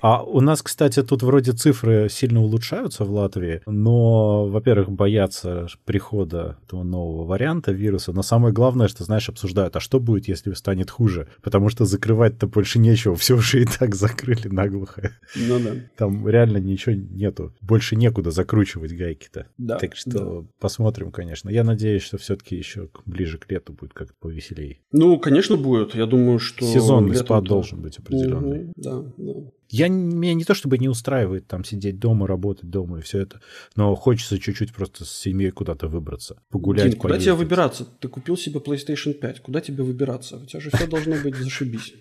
А 0.00 0.22
у 0.22 0.42
нас, 0.42 0.60
кстати, 0.60 1.02
тут 1.02 1.22
вроде 1.22 1.52
цифры 1.52 2.08
сильно 2.10 2.42
улучшаются 2.42 3.04
в 3.04 3.10
Латвии, 3.10 3.62
но, 3.64 4.46
во-первых, 4.46 4.90
боятся 4.90 5.66
прихода 5.86 6.58
этого 6.66 6.82
нового 6.82 7.24
варианта 7.24 7.72
вируса, 7.72 8.12
но 8.12 8.22
самое 8.22 8.52
главное, 8.52 8.88
что, 8.88 9.02
знаешь, 9.02 9.30
обсуждают, 9.30 9.76
а 9.76 9.80
что 9.80 10.00
будет, 10.00 10.28
если 10.28 10.52
станет 10.52 10.90
хуже? 10.90 11.28
Потому 11.42 11.70
что 11.70 11.86
закрывать-то 11.86 12.46
больше 12.46 12.78
нечего, 12.78 13.16
все 13.16 13.36
уже 13.36 13.62
и 13.62 13.64
так 13.64 13.94
закрыли 13.94 14.48
наглухо. 14.48 15.12
Ну 15.34 15.58
да. 15.58 15.70
Там 15.96 16.28
реально 16.28 16.58
ничего 16.58 16.94
нету, 16.94 17.54
больше 17.62 17.96
некуда 17.96 18.30
закручивать 18.30 18.92
гайки-то. 18.92 19.46
Да. 19.56 19.78
Так 19.78 19.96
что 19.96 20.42
да. 20.42 20.48
посмотрим, 20.60 21.12
конечно. 21.12 21.48
Я 21.48 21.64
надеюсь, 21.64 22.02
что 22.02 22.18
все-таки 22.18 22.56
еще 22.56 22.90
ближе 23.06 23.38
к 23.38 23.50
лету 23.50 23.72
будет 23.72 23.94
как-то 23.94 24.12
повеселее. 24.20 24.80
Ну, 24.92 25.18
конечно, 25.18 25.56
будет. 25.56 25.94
Я 25.94 26.04
думаю, 26.04 26.38
что... 26.38 26.66
Сезонный 26.66 27.16
спад 27.16 27.44
должен 27.44 27.80
быть 27.80 27.98
определенный. 27.98 28.64
Угу, 28.64 28.73
да, 28.76 29.02
да. 29.16 29.32
Я, 29.70 29.88
меня 29.88 30.34
не 30.34 30.44
то 30.44 30.54
чтобы 30.54 30.78
не 30.78 30.88
устраивает 30.88 31.46
там 31.46 31.64
сидеть 31.64 31.98
дома, 31.98 32.26
работать 32.26 32.68
дома 32.70 32.98
и 32.98 33.02
все 33.02 33.20
это, 33.20 33.40
но 33.76 33.94
хочется 33.94 34.38
чуть-чуть 34.38 34.72
просто 34.72 35.04
с 35.04 35.10
семьей 35.10 35.50
куда-то 35.50 35.88
выбраться, 35.88 36.36
погулять. 36.50 36.90
Дин, 36.90 36.98
куда 36.98 37.18
тебе 37.18 37.34
выбираться? 37.34 37.86
Ты 38.00 38.08
купил 38.08 38.36
себе 38.36 38.60
PlayStation 38.60 39.14
5, 39.14 39.40
куда 39.40 39.60
тебе 39.60 39.82
выбираться? 39.82 40.36
У 40.36 40.46
тебя 40.46 40.60
же 40.60 40.70
все 40.70 40.86
должно 40.86 41.16
быть 41.22 41.36
зашибись. 41.36 41.94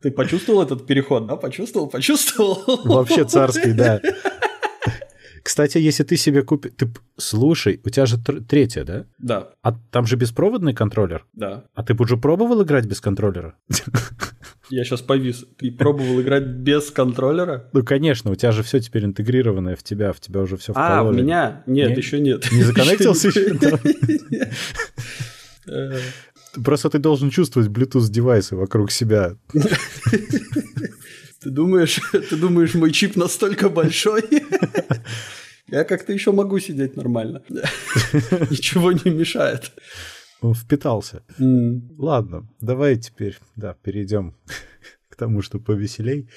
Ты 0.00 0.10
почувствовал 0.10 0.62
этот 0.62 0.86
переход, 0.86 1.26
да? 1.26 1.36
Почувствовал? 1.36 1.88
Почувствовал? 1.88 2.62
Вообще 2.84 3.24
царский, 3.24 3.72
да. 3.72 4.00
Кстати, 5.42 5.78
если 5.78 6.04
ты 6.04 6.16
себе 6.16 6.42
купишь... 6.42 6.72
Ты... 6.76 6.92
Слушай, 7.16 7.80
у 7.84 7.90
тебя 7.90 8.06
же 8.06 8.22
тр... 8.22 8.42
третья, 8.42 8.84
да? 8.84 9.06
Да. 9.18 9.48
А 9.62 9.72
там 9.90 10.06
же 10.06 10.16
беспроводный 10.16 10.74
контроллер? 10.74 11.26
Да. 11.32 11.64
А 11.74 11.82
ты 11.82 11.94
бы 11.94 12.04
уже 12.04 12.16
пробовал 12.16 12.62
играть 12.62 12.86
без 12.86 13.00
контроллера? 13.00 13.56
Я 14.70 14.84
сейчас 14.84 15.02
повис. 15.02 15.44
Ты 15.58 15.70
пробовал 15.72 16.20
играть 16.20 16.46
без 16.46 16.90
контроллера? 16.90 17.68
Ну, 17.72 17.84
конечно, 17.84 18.30
у 18.30 18.34
тебя 18.34 18.52
же 18.52 18.62
все 18.62 18.80
теперь 18.80 19.04
интегрированное 19.04 19.76
в 19.76 19.82
тебя, 19.82 20.12
в 20.12 20.20
тебя 20.20 20.40
уже 20.40 20.56
все 20.56 20.72
вкололи. 20.72 20.98
А, 20.98 21.02
у 21.02 21.12
меня? 21.12 21.62
Нет, 21.66 21.96
еще 21.96 22.20
нет. 22.20 22.50
Не 22.52 22.62
законнектился 22.64 23.28
еще? 23.28 23.58
Просто 26.64 26.90
ты 26.90 26.98
должен 26.98 27.30
чувствовать 27.30 27.70
Bluetooth-девайсы 27.70 28.56
вокруг 28.56 28.90
себя. 28.90 29.36
Ты 31.42 31.50
думаешь, 31.50 32.00
ты 32.12 32.36
думаешь, 32.36 32.74
мой 32.74 32.92
чип 32.92 33.16
настолько 33.16 33.68
большой? 33.68 34.22
Я 35.66 35.84
как-то 35.84 36.12
еще 36.12 36.32
могу 36.32 36.58
сидеть 36.58 36.96
нормально. 36.96 37.42
Ничего 37.48 38.92
не 38.92 39.10
мешает. 39.10 39.72
Он 40.40 40.54
впитался. 40.54 41.22
Ладно, 41.98 42.48
давай 42.60 42.96
теперь, 42.96 43.38
да, 43.56 43.74
перейдем 43.82 44.34
к 45.08 45.16
тому, 45.16 45.42
что 45.42 45.58
повеселей. 45.58 46.28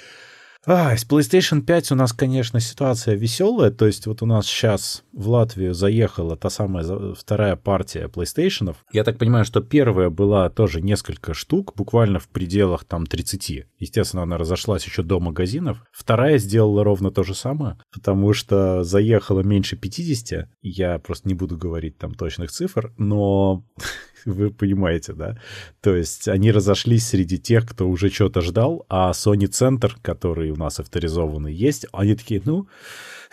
А, 0.67 0.98
с 0.98 1.05
PlayStation 1.05 1.62
5 1.62 1.91
у 1.91 1.95
нас, 1.95 2.12
конечно, 2.12 2.60
ситуация 2.60 3.15
веселая. 3.15 3.69
То 3.69 3.86
есть 3.86 4.07
вот 4.07 4.24
у 4.24 4.25
нас 4.25 4.48
сейчас 4.48 5.03
в 5.13 5.29
Латвию 5.29 5.75
заехала 5.75 6.36
та 6.36 6.50
самая 6.50 7.13
вторая 7.13 7.55
партия 7.55 8.07
PlayStation. 8.07 8.75
Я 8.91 9.03
так 9.03 9.19
понимаю, 9.19 9.45
что 9.45 9.62
первая 9.62 10.10
была 10.10 10.50
тоже 10.50 10.81
несколько 10.81 11.36
штук, 11.36 11.74
буквально 11.75 12.19
в 12.19 12.27
пределах 12.29 12.84
там 12.84 13.05
30. 13.05 13.65
Естественно, 13.77 14.24
она 14.24 14.38
разошлась 14.38 14.86
еще 14.86 15.03
до 15.03 15.19
магазинов. 15.19 15.84
Вторая 15.91 16.39
сделала 16.39 16.84
ровно 16.84 17.12
то 17.12 17.24
же 17.24 17.36
самое, 17.36 17.77
потому 17.93 18.34
что 18.34 18.84
заехала 18.84 19.41
меньше 19.41 19.75
50. 19.75 20.50
Я 20.63 20.98
просто 20.98 21.27
не 21.27 21.36
буду 21.36 21.57
говорить 21.57 22.00
там 22.00 22.15
точных 22.15 22.51
цифр, 22.51 22.91
но 22.98 23.63
Вы 24.34 24.50
понимаете, 24.50 25.13
да? 25.13 25.38
То 25.82 25.96
есть 25.96 26.27
они 26.27 26.51
разошлись 26.51 27.08
среди 27.08 27.38
тех, 27.38 27.67
кто 27.67 27.88
уже 27.88 28.10
что-то 28.10 28.41
ждал, 28.41 28.86
а 28.89 29.12
Sony 29.12 29.48
Center, 29.50 29.91
который 30.01 30.50
у 30.50 30.55
нас 30.55 30.79
авторизованный 30.79 31.53
есть, 31.53 31.86
они 31.94 32.15
такие, 32.15 32.41
ну, 32.44 32.67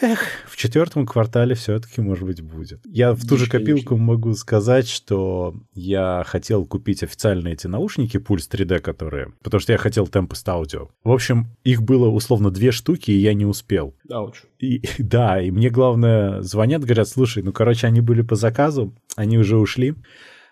эх, 0.01 0.21
в 0.47 0.57
четвертом 0.57 1.07
квартале 1.07 1.55
все-таки, 1.55 2.01
может 2.01 2.25
быть, 2.25 2.43
будет. 2.43 2.81
Я 2.85 3.15
в 3.15 3.27
ту 3.27 3.37
же 3.37 3.49
копилку 3.49 3.97
могу 3.97 4.35
сказать, 4.35 4.89
что 4.89 5.55
я 5.75 6.25
хотел 6.27 6.67
купить 6.67 7.03
официальные 7.03 7.55
эти 7.55 7.67
наушники 7.67 8.19
Pulse 8.19 8.51
3D, 8.51 8.81
которые... 8.81 9.33
Потому 9.43 9.61
что 9.61 9.73
я 9.73 9.79
хотел 9.79 10.05
Tempest 10.05 10.45
Audio. 10.47 10.91
В 11.05 11.11
общем, 11.11 11.47
их 11.65 11.83
было 11.83 12.09
условно 12.09 12.51
две 12.51 12.71
штуки, 12.71 13.11
и 13.11 13.19
я 13.19 13.33
не 13.35 13.47
успел. 13.47 13.95
Ауч. 14.11 14.43
И, 14.59 14.83
да, 14.99 15.41
и 15.41 15.51
мне 15.51 15.71
главное 15.71 16.43
звонят, 16.43 16.85
говорят, 16.85 17.09
слушай, 17.09 17.43
ну, 17.43 17.53
короче, 17.53 17.87
они 17.87 18.01
были 18.01 18.23
по 18.23 18.35
заказу, 18.35 18.95
они 19.17 19.39
уже 19.39 19.57
ушли 19.57 19.95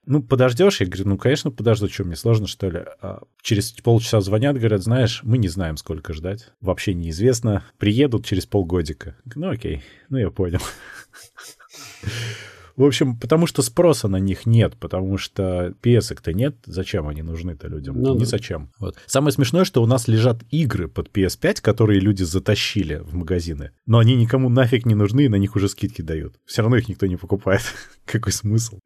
ну, 0.07 0.23
подождешь? 0.23 0.81
Я 0.81 0.87
говорю, 0.87 1.09
ну, 1.09 1.19
конечно, 1.19 1.51
подожду, 1.51 1.89
что, 1.89 2.05
мне 2.05 2.17
сложно, 2.17 2.47
что 2.47 2.71
ли? 2.71 2.81
А 3.01 3.23
через 3.43 3.73
полчаса 3.73 4.21
звонят, 4.21 4.57
говорят, 4.57 4.83
знаешь, 4.83 5.21
мы 5.23 5.39
не 5.39 5.49
знаем, 5.49 5.77
сколько 5.77 6.13
ждать. 6.13 6.53
Вообще 6.61 6.95
неизвестно. 6.95 7.65
Приедут 7.79 8.25
через 8.25 8.47
полгодика. 8.47 9.17
Ну, 9.35 9.51
окей, 9.51 9.83
ну, 10.09 10.19
я 10.19 10.31
понял. 10.31 10.61
В 12.81 12.85
общем, 12.85 13.19
потому 13.19 13.47
что 13.47 13.61
спроса 13.61 14.09
на 14.09 14.17
них 14.17 14.47
нет, 14.47 14.75
потому 14.79 15.19
что 15.19 15.75
PS-то 15.83 16.33
нет. 16.33 16.57
Зачем 16.65 17.09
они 17.09 17.21
нужны-то 17.21 17.69
людям? 17.69 18.01
Ну, 18.01 18.15
Ни 18.15 18.25
зачем. 18.25 18.73
Вот. 18.79 18.97
Самое 19.05 19.33
смешное, 19.33 19.65
что 19.65 19.83
у 19.83 19.87
нас 19.87 20.09
лежат 20.09 20.43
игры 20.51 20.89
под 20.89 21.09
PS5, 21.09 21.61
которые 21.61 22.01
люди 22.01 22.23
затащили 22.23 22.95
в 22.95 23.15
магазины, 23.15 23.73
но 23.85 23.99
они 23.99 24.17
никому 24.17 24.49
нафиг 24.49 24.87
не 24.87 24.95
нужны, 24.95 25.27
и 25.27 25.29
на 25.29 25.37
них 25.37 25.57
уже 25.57 25.69
скидки 25.69 26.01
дают. 26.01 26.37
Все 26.47 26.63
равно 26.63 26.79
их 26.79 26.89
никто 26.89 27.07
не 27.07 27.17
покупает. 27.17 27.61
Какой 28.11 28.33
смысл? 28.33 28.81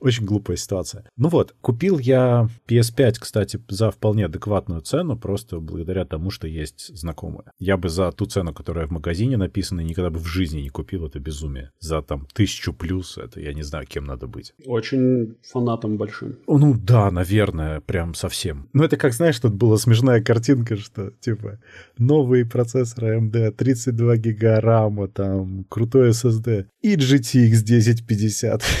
Очень 0.00 0.24
глупая 0.24 0.56
ситуация. 0.56 1.04
Ну 1.18 1.28
вот, 1.28 1.54
купил 1.60 1.98
я 1.98 2.48
PS5, 2.66 3.16
кстати, 3.20 3.60
за 3.68 3.90
вполне 3.90 4.24
адекватную 4.24 4.80
цену, 4.80 5.18
просто 5.18 5.60
благодаря 5.60 6.06
тому, 6.06 6.30
что 6.30 6.46
есть 6.46 6.96
знакомые. 6.96 7.44
Я 7.58 7.76
бы 7.76 7.90
за 7.90 8.10
ту 8.12 8.24
цену, 8.24 8.54
которая 8.54 8.86
в 8.86 8.90
магазине 8.90 9.36
написана, 9.36 9.80
никогда 9.80 10.08
бы 10.08 10.18
в 10.18 10.26
жизни 10.26 10.62
не 10.62 10.70
купил 10.70 11.06
это 11.06 11.20
безумие. 11.20 11.72
За 11.78 12.00
там 12.00 12.26
тысячу 12.32 12.72
плюс 12.72 13.18
это 13.18 13.38
я 13.38 13.52
не 13.52 13.62
знаю, 13.62 13.86
кем 13.86 14.06
надо 14.06 14.26
быть. 14.26 14.54
Очень 14.64 15.36
фанатом 15.42 15.98
большим. 15.98 16.38
Ну 16.46 16.74
да, 16.74 17.10
наверное, 17.10 17.80
прям 17.80 18.14
совсем. 18.14 18.70
Ну 18.72 18.82
это 18.82 18.96
как, 18.96 19.12
знаешь, 19.12 19.38
тут 19.38 19.52
была 19.52 19.76
смешная 19.76 20.22
картинка, 20.22 20.76
что 20.76 21.10
типа 21.10 21.60
новый 21.98 22.46
процессор 22.46 23.04
AMD, 23.04 23.50
32 23.52 24.16
гига 24.16 24.60
рама, 24.62 25.08
там 25.08 25.64
крутой 25.68 26.10
SSD 26.10 26.66
и 26.84 26.96
GTX 26.96 27.62
1050. 27.62 28.62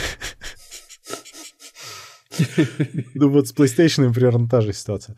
Ну 3.14 3.30
вот 3.30 3.46
с 3.46 3.54
PlayStation 3.54 4.12
примерно 4.12 4.48
та 4.48 4.60
же 4.60 4.72
ситуация. 4.72 5.16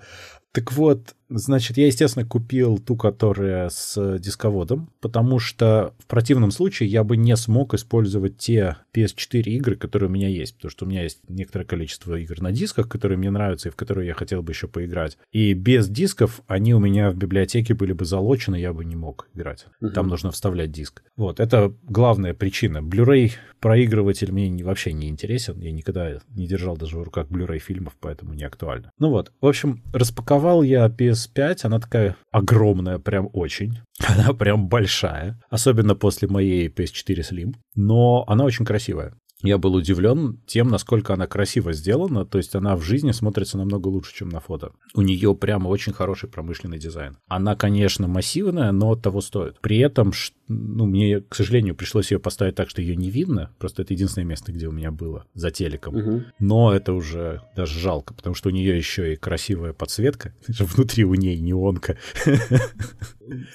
Так 0.53 0.73
вот, 0.73 1.15
значит, 1.29 1.77
я, 1.77 1.87
естественно, 1.87 2.25
купил 2.25 2.79
ту, 2.79 2.97
которая 2.97 3.69
с 3.69 4.19
дисководом, 4.19 4.91
потому 5.01 5.39
что 5.39 5.95
в 5.99 6.07
противном 6.07 6.51
случае 6.51 6.89
я 6.89 7.05
бы 7.05 7.17
не 7.17 7.37
смог 7.37 7.75
использовать 7.75 8.39
те 8.39 8.77
PS4 8.95 9.43
игры, 9.43 9.77
которые 9.77 10.09
у 10.09 10.13
меня 10.13 10.29
есть, 10.29 10.57
потому 10.57 10.71
что 10.71 10.85
у 10.85 10.89
меня 10.89 11.03
есть 11.03 11.21
некоторое 11.29 11.65
количество 11.65 12.15
игр 12.15 12.41
на 12.41 12.53
дисках, 12.53 12.89
которые 12.89 13.19
мне 13.19 13.31
нравятся 13.31 13.69
и 13.69 13.73
в 13.73 13.77
которые 13.77 14.07
я 14.07 14.15
хотел 14.15 14.43
бы 14.43 14.53
еще 14.53 14.69
поиграть. 14.69 15.19
И 15.33 15.53
без 15.53 15.89
дисков 15.89 16.41
они 16.47 16.75
у 16.75 16.79
меня 16.79 17.11
в 17.11 17.17
библиотеке 17.17 17.75
были 17.75 17.93
бы 17.93 18.05
залочены, 18.05 18.57
я 18.57 18.73
бы 18.73 18.85
не 18.85 18.97
мог 18.97 19.29
играть. 19.35 19.67
Угу. 19.81 19.91
Там 19.91 20.09
нужно 20.09 20.31
вставлять 20.31 20.71
диск. 20.71 21.03
Вот, 21.17 21.41
это 21.41 21.73
главная 21.83 22.35
причина. 22.35 22.79
Blu-ray 22.79 23.33
проигрыватель 23.61 24.33
мне 24.33 24.65
вообще 24.65 24.93
не 24.93 25.09
интересен. 25.09 25.61
Я 25.61 25.73
никогда 25.73 26.21
не 26.35 26.47
держал 26.47 26.77
даже 26.77 26.99
в 26.99 27.03
руках 27.03 27.29
Blu-ray 27.29 27.59
фильмов, 27.59 27.97
поэтому 28.01 28.35
не 28.35 28.45
актуально. 28.45 28.91
Ну 28.99 29.11
вот, 29.11 29.33
в 29.41 29.47
общем, 29.47 29.83
распаковал 29.93 30.63
я 30.63 30.85
PS5, 31.17 31.59
она 31.65 31.81
такая 31.81 32.17
огромная, 32.31 32.99
прям 32.99 33.29
очень. 33.33 33.81
Она 34.07 34.33
прям 34.33 34.69
большая, 34.69 35.41
особенно 35.51 35.95
после 35.95 36.29
моей 36.29 36.69
PS4 36.69 37.21
Slim, 37.21 37.55
но 37.75 38.25
она 38.27 38.45
очень 38.45 38.65
красивая. 38.65 39.15
Я 39.43 39.59
был 39.59 39.75
удивлен 39.75 40.41
тем, 40.47 40.69
насколько 40.69 41.13
она 41.13 41.27
красиво 41.27 41.73
сделана, 41.75 42.25
то 42.25 42.39
есть 42.39 42.55
она 42.55 42.75
в 42.75 42.83
жизни 42.83 43.11
смотрится 43.13 43.59
намного 43.59 43.89
лучше, 43.89 44.15
чем 44.15 44.31
на 44.31 44.41
фото. 44.41 44.73
У 44.95 45.03
нее 45.03 45.35
прямо 45.35 45.69
очень 45.69 45.93
хороший 45.93 46.29
промышленный 46.29 46.79
дизайн. 46.79 47.19
Она, 47.29 47.55
конечно, 47.55 48.09
массивная, 48.09 48.73
но 48.73 48.97
того 48.97 49.21
стоит. 49.21 49.61
При 49.61 49.79
этом, 49.79 50.13
ну, 50.49 50.87
мне, 50.87 51.21
к 51.21 51.35
сожалению, 51.35 51.75
пришлось 51.75 52.13
ее 52.13 52.19
поставить 52.19 52.55
так, 52.55 52.71
что 52.71 52.81
ее 52.81 52.95
не 52.97 53.11
видно, 53.11 53.51
просто 53.59 53.83
это 53.83 53.95
единственное 53.95 54.27
место, 54.27 54.53
где 54.53 54.67
у 54.69 54.73
меня 54.73 54.91
было, 54.91 55.27
за 55.35 55.51
телеком. 55.51 55.97
Угу. 55.97 56.23
Но 56.39 56.73
это 56.73 56.93
уже 56.93 57.43
даже 57.57 57.79
жалко, 57.79 58.15
потому 58.15 58.35
что 58.35 58.49
у 58.49 58.53
нее 58.53 58.77
еще 58.77 59.13
и 59.13 59.17
красивая 59.17 59.73
подсветка, 59.73 60.33
внутри 60.49 61.05
у 61.05 61.15
ней 61.15 61.39
неонка. 61.39 61.97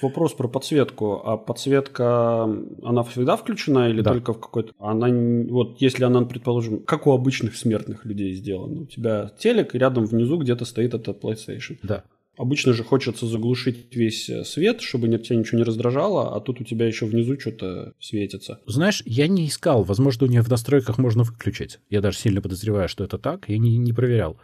Вопрос 0.02 0.34
про 0.34 0.48
подсветку. 0.48 1.22
А 1.24 1.36
подсветка, 1.36 2.44
она 2.82 3.02
всегда 3.04 3.36
включена 3.36 3.88
или 3.88 4.02
да. 4.02 4.12
только 4.12 4.34
в 4.34 4.40
какой-то... 4.40 4.72
Она, 4.78 5.08
вот 5.50 5.80
если 5.80 6.04
она, 6.04 6.22
предположим, 6.22 6.80
как 6.80 7.06
у 7.06 7.12
обычных 7.12 7.56
смертных 7.56 8.04
людей 8.04 8.34
сделана. 8.34 8.82
У 8.82 8.86
тебя 8.86 9.32
телек, 9.38 9.74
и 9.74 9.78
рядом 9.78 10.04
внизу 10.04 10.36
где-то 10.38 10.64
стоит 10.64 10.94
этот 10.94 11.22
PlayStation. 11.22 11.78
Да. 11.82 12.04
Обычно 12.38 12.72
же 12.72 12.82
хочется 12.82 13.26
заглушить 13.26 13.94
весь 13.94 14.30
э, 14.30 14.44
свет, 14.44 14.80
чтобы 14.80 15.06
тебя 15.18 15.36
ничего 15.36 15.58
не 15.58 15.64
раздражало, 15.64 16.34
а 16.34 16.40
тут 16.40 16.60
у 16.60 16.64
тебя 16.64 16.86
еще 16.86 17.04
внизу 17.04 17.38
что-то 17.38 17.92
светится. 18.00 18.60
Знаешь, 18.66 19.02
я 19.04 19.28
не 19.28 19.46
искал. 19.46 19.84
Возможно, 19.84 20.26
у 20.26 20.30
нее 20.30 20.42
в 20.42 20.48
настройках 20.48 20.98
можно 20.98 21.24
выключить. 21.24 21.78
Я 21.90 22.00
даже 22.00 22.18
сильно 22.18 22.40
подозреваю, 22.40 22.88
что 22.88 23.04
это 23.04 23.18
так. 23.18 23.48
Я 23.48 23.58
не, 23.58 23.76
не 23.76 23.92
проверял. 23.92 24.38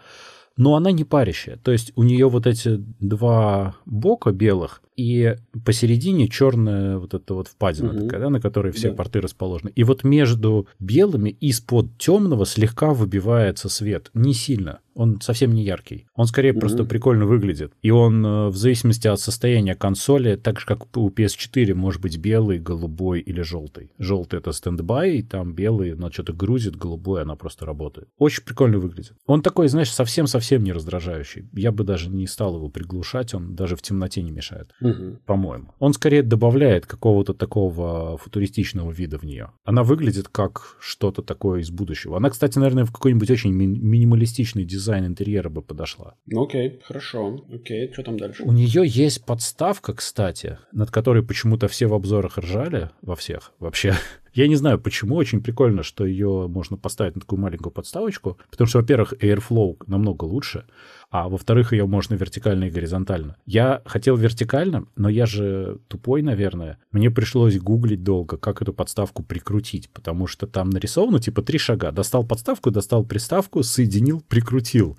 Но 0.57 0.75
она 0.75 0.91
не 0.91 1.05
парящая. 1.05 1.57
То 1.57 1.73
есть 1.73 1.93
у 1.97 2.03
нее 2.03 2.29
вот 2.29 2.47
эти 2.47 2.77
два 3.01 3.77
бока 3.87 4.33
белых, 4.33 4.83
и 4.99 5.37
посередине 5.65 6.29
черная 6.29 6.99
вот 6.99 7.15
эта 7.15 7.33
вот 7.33 7.47
впадина 7.47 7.91
угу. 7.91 8.01
такая, 8.01 8.21
да, 8.21 8.31
на 8.31 8.41
которой 8.41 8.73
все 8.73 8.91
да. 8.91 8.97
порты 8.97 9.21
расположены. 9.21 9.71
И 9.77 9.85
вот 9.85 10.03
между 10.03 10.67
белыми 10.81 11.31
из-под 11.31 11.97
темного 11.99 12.45
слегка 12.45 12.93
выбивается 12.93 13.69
свет. 13.69 14.11
Не 14.13 14.35
сильно. 14.35 14.81
Он 14.95 15.21
совсем 15.21 15.55
не 15.55 15.63
яркий. 15.63 16.09
Он 16.17 16.27
скорее 16.27 16.51
угу. 16.51 16.61
просто 16.61 16.85
прикольно 16.85 17.27
выглядит. 17.27 17.73
И 17.81 17.93
он 17.93 18.27
э, 18.27 18.49
в 18.49 18.57
зависимости 18.57 19.07
от 19.07 19.21
состояния 19.21 19.77
консоли, 19.77 20.35
так 20.35 20.59
же 20.59 20.67
как 20.67 20.97
у 20.97 21.09
PS4, 21.11 21.73
может 21.75 22.03
быть 22.03 22.19
белый, 22.19 22.59
голубой 22.59 23.21
или 23.21 23.43
желтый. 23.43 23.93
Желтый 23.99 24.41
это 24.41 24.51
стендбай, 24.51 25.19
и 25.19 25.23
там 25.23 25.55
белый, 25.55 25.93
она 25.93 26.11
что-то 26.11 26.33
грузит, 26.33 26.75
голубой 26.75 27.23
она 27.23 27.37
просто 27.37 27.65
работает. 27.65 28.09
Очень 28.19 28.43
прикольно 28.43 28.81
выглядит. 28.81 29.13
Он 29.27 29.43
такой, 29.43 29.69
знаешь, 29.69 29.93
совсем-совсем 29.93 30.65
не 30.65 30.73
раздражающий. 30.73 31.49
Я 31.53 31.71
бы 31.71 31.85
даже 31.85 32.11
не 32.11 32.27
стал 32.27 32.57
его 32.57 32.69
приглушать, 32.69 33.33
он 33.33 33.55
даже 33.55 33.77
в 33.77 33.83
темноте 33.83 34.23
не 34.23 34.33
мешает 34.33 34.73
угу. 34.88 34.88
По-моему. 35.27 35.75
Он 35.79 35.93
скорее 35.93 36.23
добавляет 36.23 36.87
какого-то 36.87 37.35
такого 37.35 38.19
футуристичного 38.19 38.91
вида 38.91 39.19
в 39.19 39.25
нее. 39.25 39.53
Она 39.65 39.83
выглядит 39.83 40.29
как 40.29 40.77
что-то 40.81 41.23
такое 41.23 41.61
из 41.61 41.71
будущего. 41.71 42.17
Она, 42.17 42.31
кстати, 42.31 42.59
наверное, 42.59 42.85
в 42.85 42.93
какой-нибудь 42.93 43.31
очень 43.31 43.53
ми- 43.53 43.67
минималистичный 43.67 44.65
дизайн 44.65 45.07
интерьера 45.07 45.49
бы 45.49 45.63
подошла. 45.63 46.15
Ну 46.27 46.45
окей, 46.45 46.81
хорошо. 46.85 47.45
Окей, 47.53 47.93
что 47.93 48.03
там 48.03 48.19
дальше? 48.19 48.43
У 48.45 48.53
нее 48.53 48.83
есть 48.87 49.25
подставка, 49.25 49.95
кстати, 49.95 50.59
над 50.73 50.91
которой 50.91 51.23
почему-то 51.23 51.69
все 51.69 51.87
в 51.87 51.95
обзорах 51.95 52.39
ржали, 52.39 52.91
во 53.03 53.17
всех 53.17 53.53
вообще. 53.59 53.95
Я 54.39 54.47
не 54.47 54.55
знаю, 54.55 54.79
почему. 54.79 55.17
Очень 55.17 55.43
прикольно, 55.43 55.83
что 55.83 56.07
ее 56.07 56.47
можно 56.47 56.77
поставить 56.77 57.17
на 57.17 57.23
такую 57.23 57.41
маленькую 57.41 57.73
подставочку. 57.73 58.39
Потому 58.53 58.69
что, 58.69 58.79
во-первых, 58.79 59.15
Airflow 59.15 59.83
намного 59.89 60.27
лучше 60.27 60.65
а 61.11 61.29
во-вторых, 61.29 61.73
ее 61.73 61.87
можно 61.87 62.15
вертикально 62.15 62.65
и 62.65 62.71
горизонтально. 62.71 63.37
Я 63.47 63.83
хотел 63.87 64.17
вертикально, 64.17 64.87
но 64.97 65.09
я 65.09 65.25
же 65.25 65.79
тупой, 65.89 66.23
наверное. 66.23 66.79
Мне 66.93 67.11
пришлось 67.11 67.59
гуглить 67.59 68.03
долго, 68.03 68.37
как 68.37 68.61
эту 68.61 68.75
подставку 68.75 69.23
прикрутить, 69.23 69.89
потому 69.91 70.27
что 70.27 70.47
там 70.47 70.69
нарисовано 70.69 71.19
типа 71.19 71.43
три 71.43 71.59
шага. 71.59 71.93
Достал 71.93 72.25
подставку, 72.25 72.71
достал 72.71 73.05
приставку, 73.05 73.63
соединил, 73.63 74.23
прикрутил. 74.29 74.99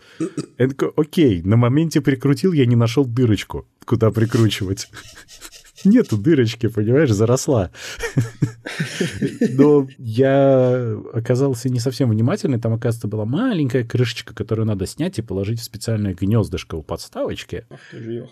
Окей, 0.95 1.43
на 1.43 1.57
моменте 1.57 2.01
прикрутил, 2.01 2.53
я 2.53 2.65
не 2.65 2.75
нашел 2.75 3.05
дырочку, 3.05 3.67
куда 3.85 4.09
прикручивать. 4.09 4.89
Нету 5.85 6.17
дырочки, 6.17 6.67
понимаешь, 6.67 7.11
заросла. 7.11 7.71
Но 9.49 9.87
я 9.97 10.97
оказался 11.13 11.69
не 11.69 11.79
совсем 11.79 12.09
внимательный. 12.09 12.59
Там, 12.59 12.73
оказывается, 12.73 13.07
была 13.07 13.25
маленькая 13.25 13.83
крышечка, 13.83 14.33
которую 14.33 14.65
надо 14.65 14.85
снять 14.85 15.19
и 15.19 15.21
положить 15.21 15.59
в 15.59 15.63
специальное 15.63 16.13
гнездышко 16.13 16.75
у 16.75 16.83
подставочки. 16.83 17.65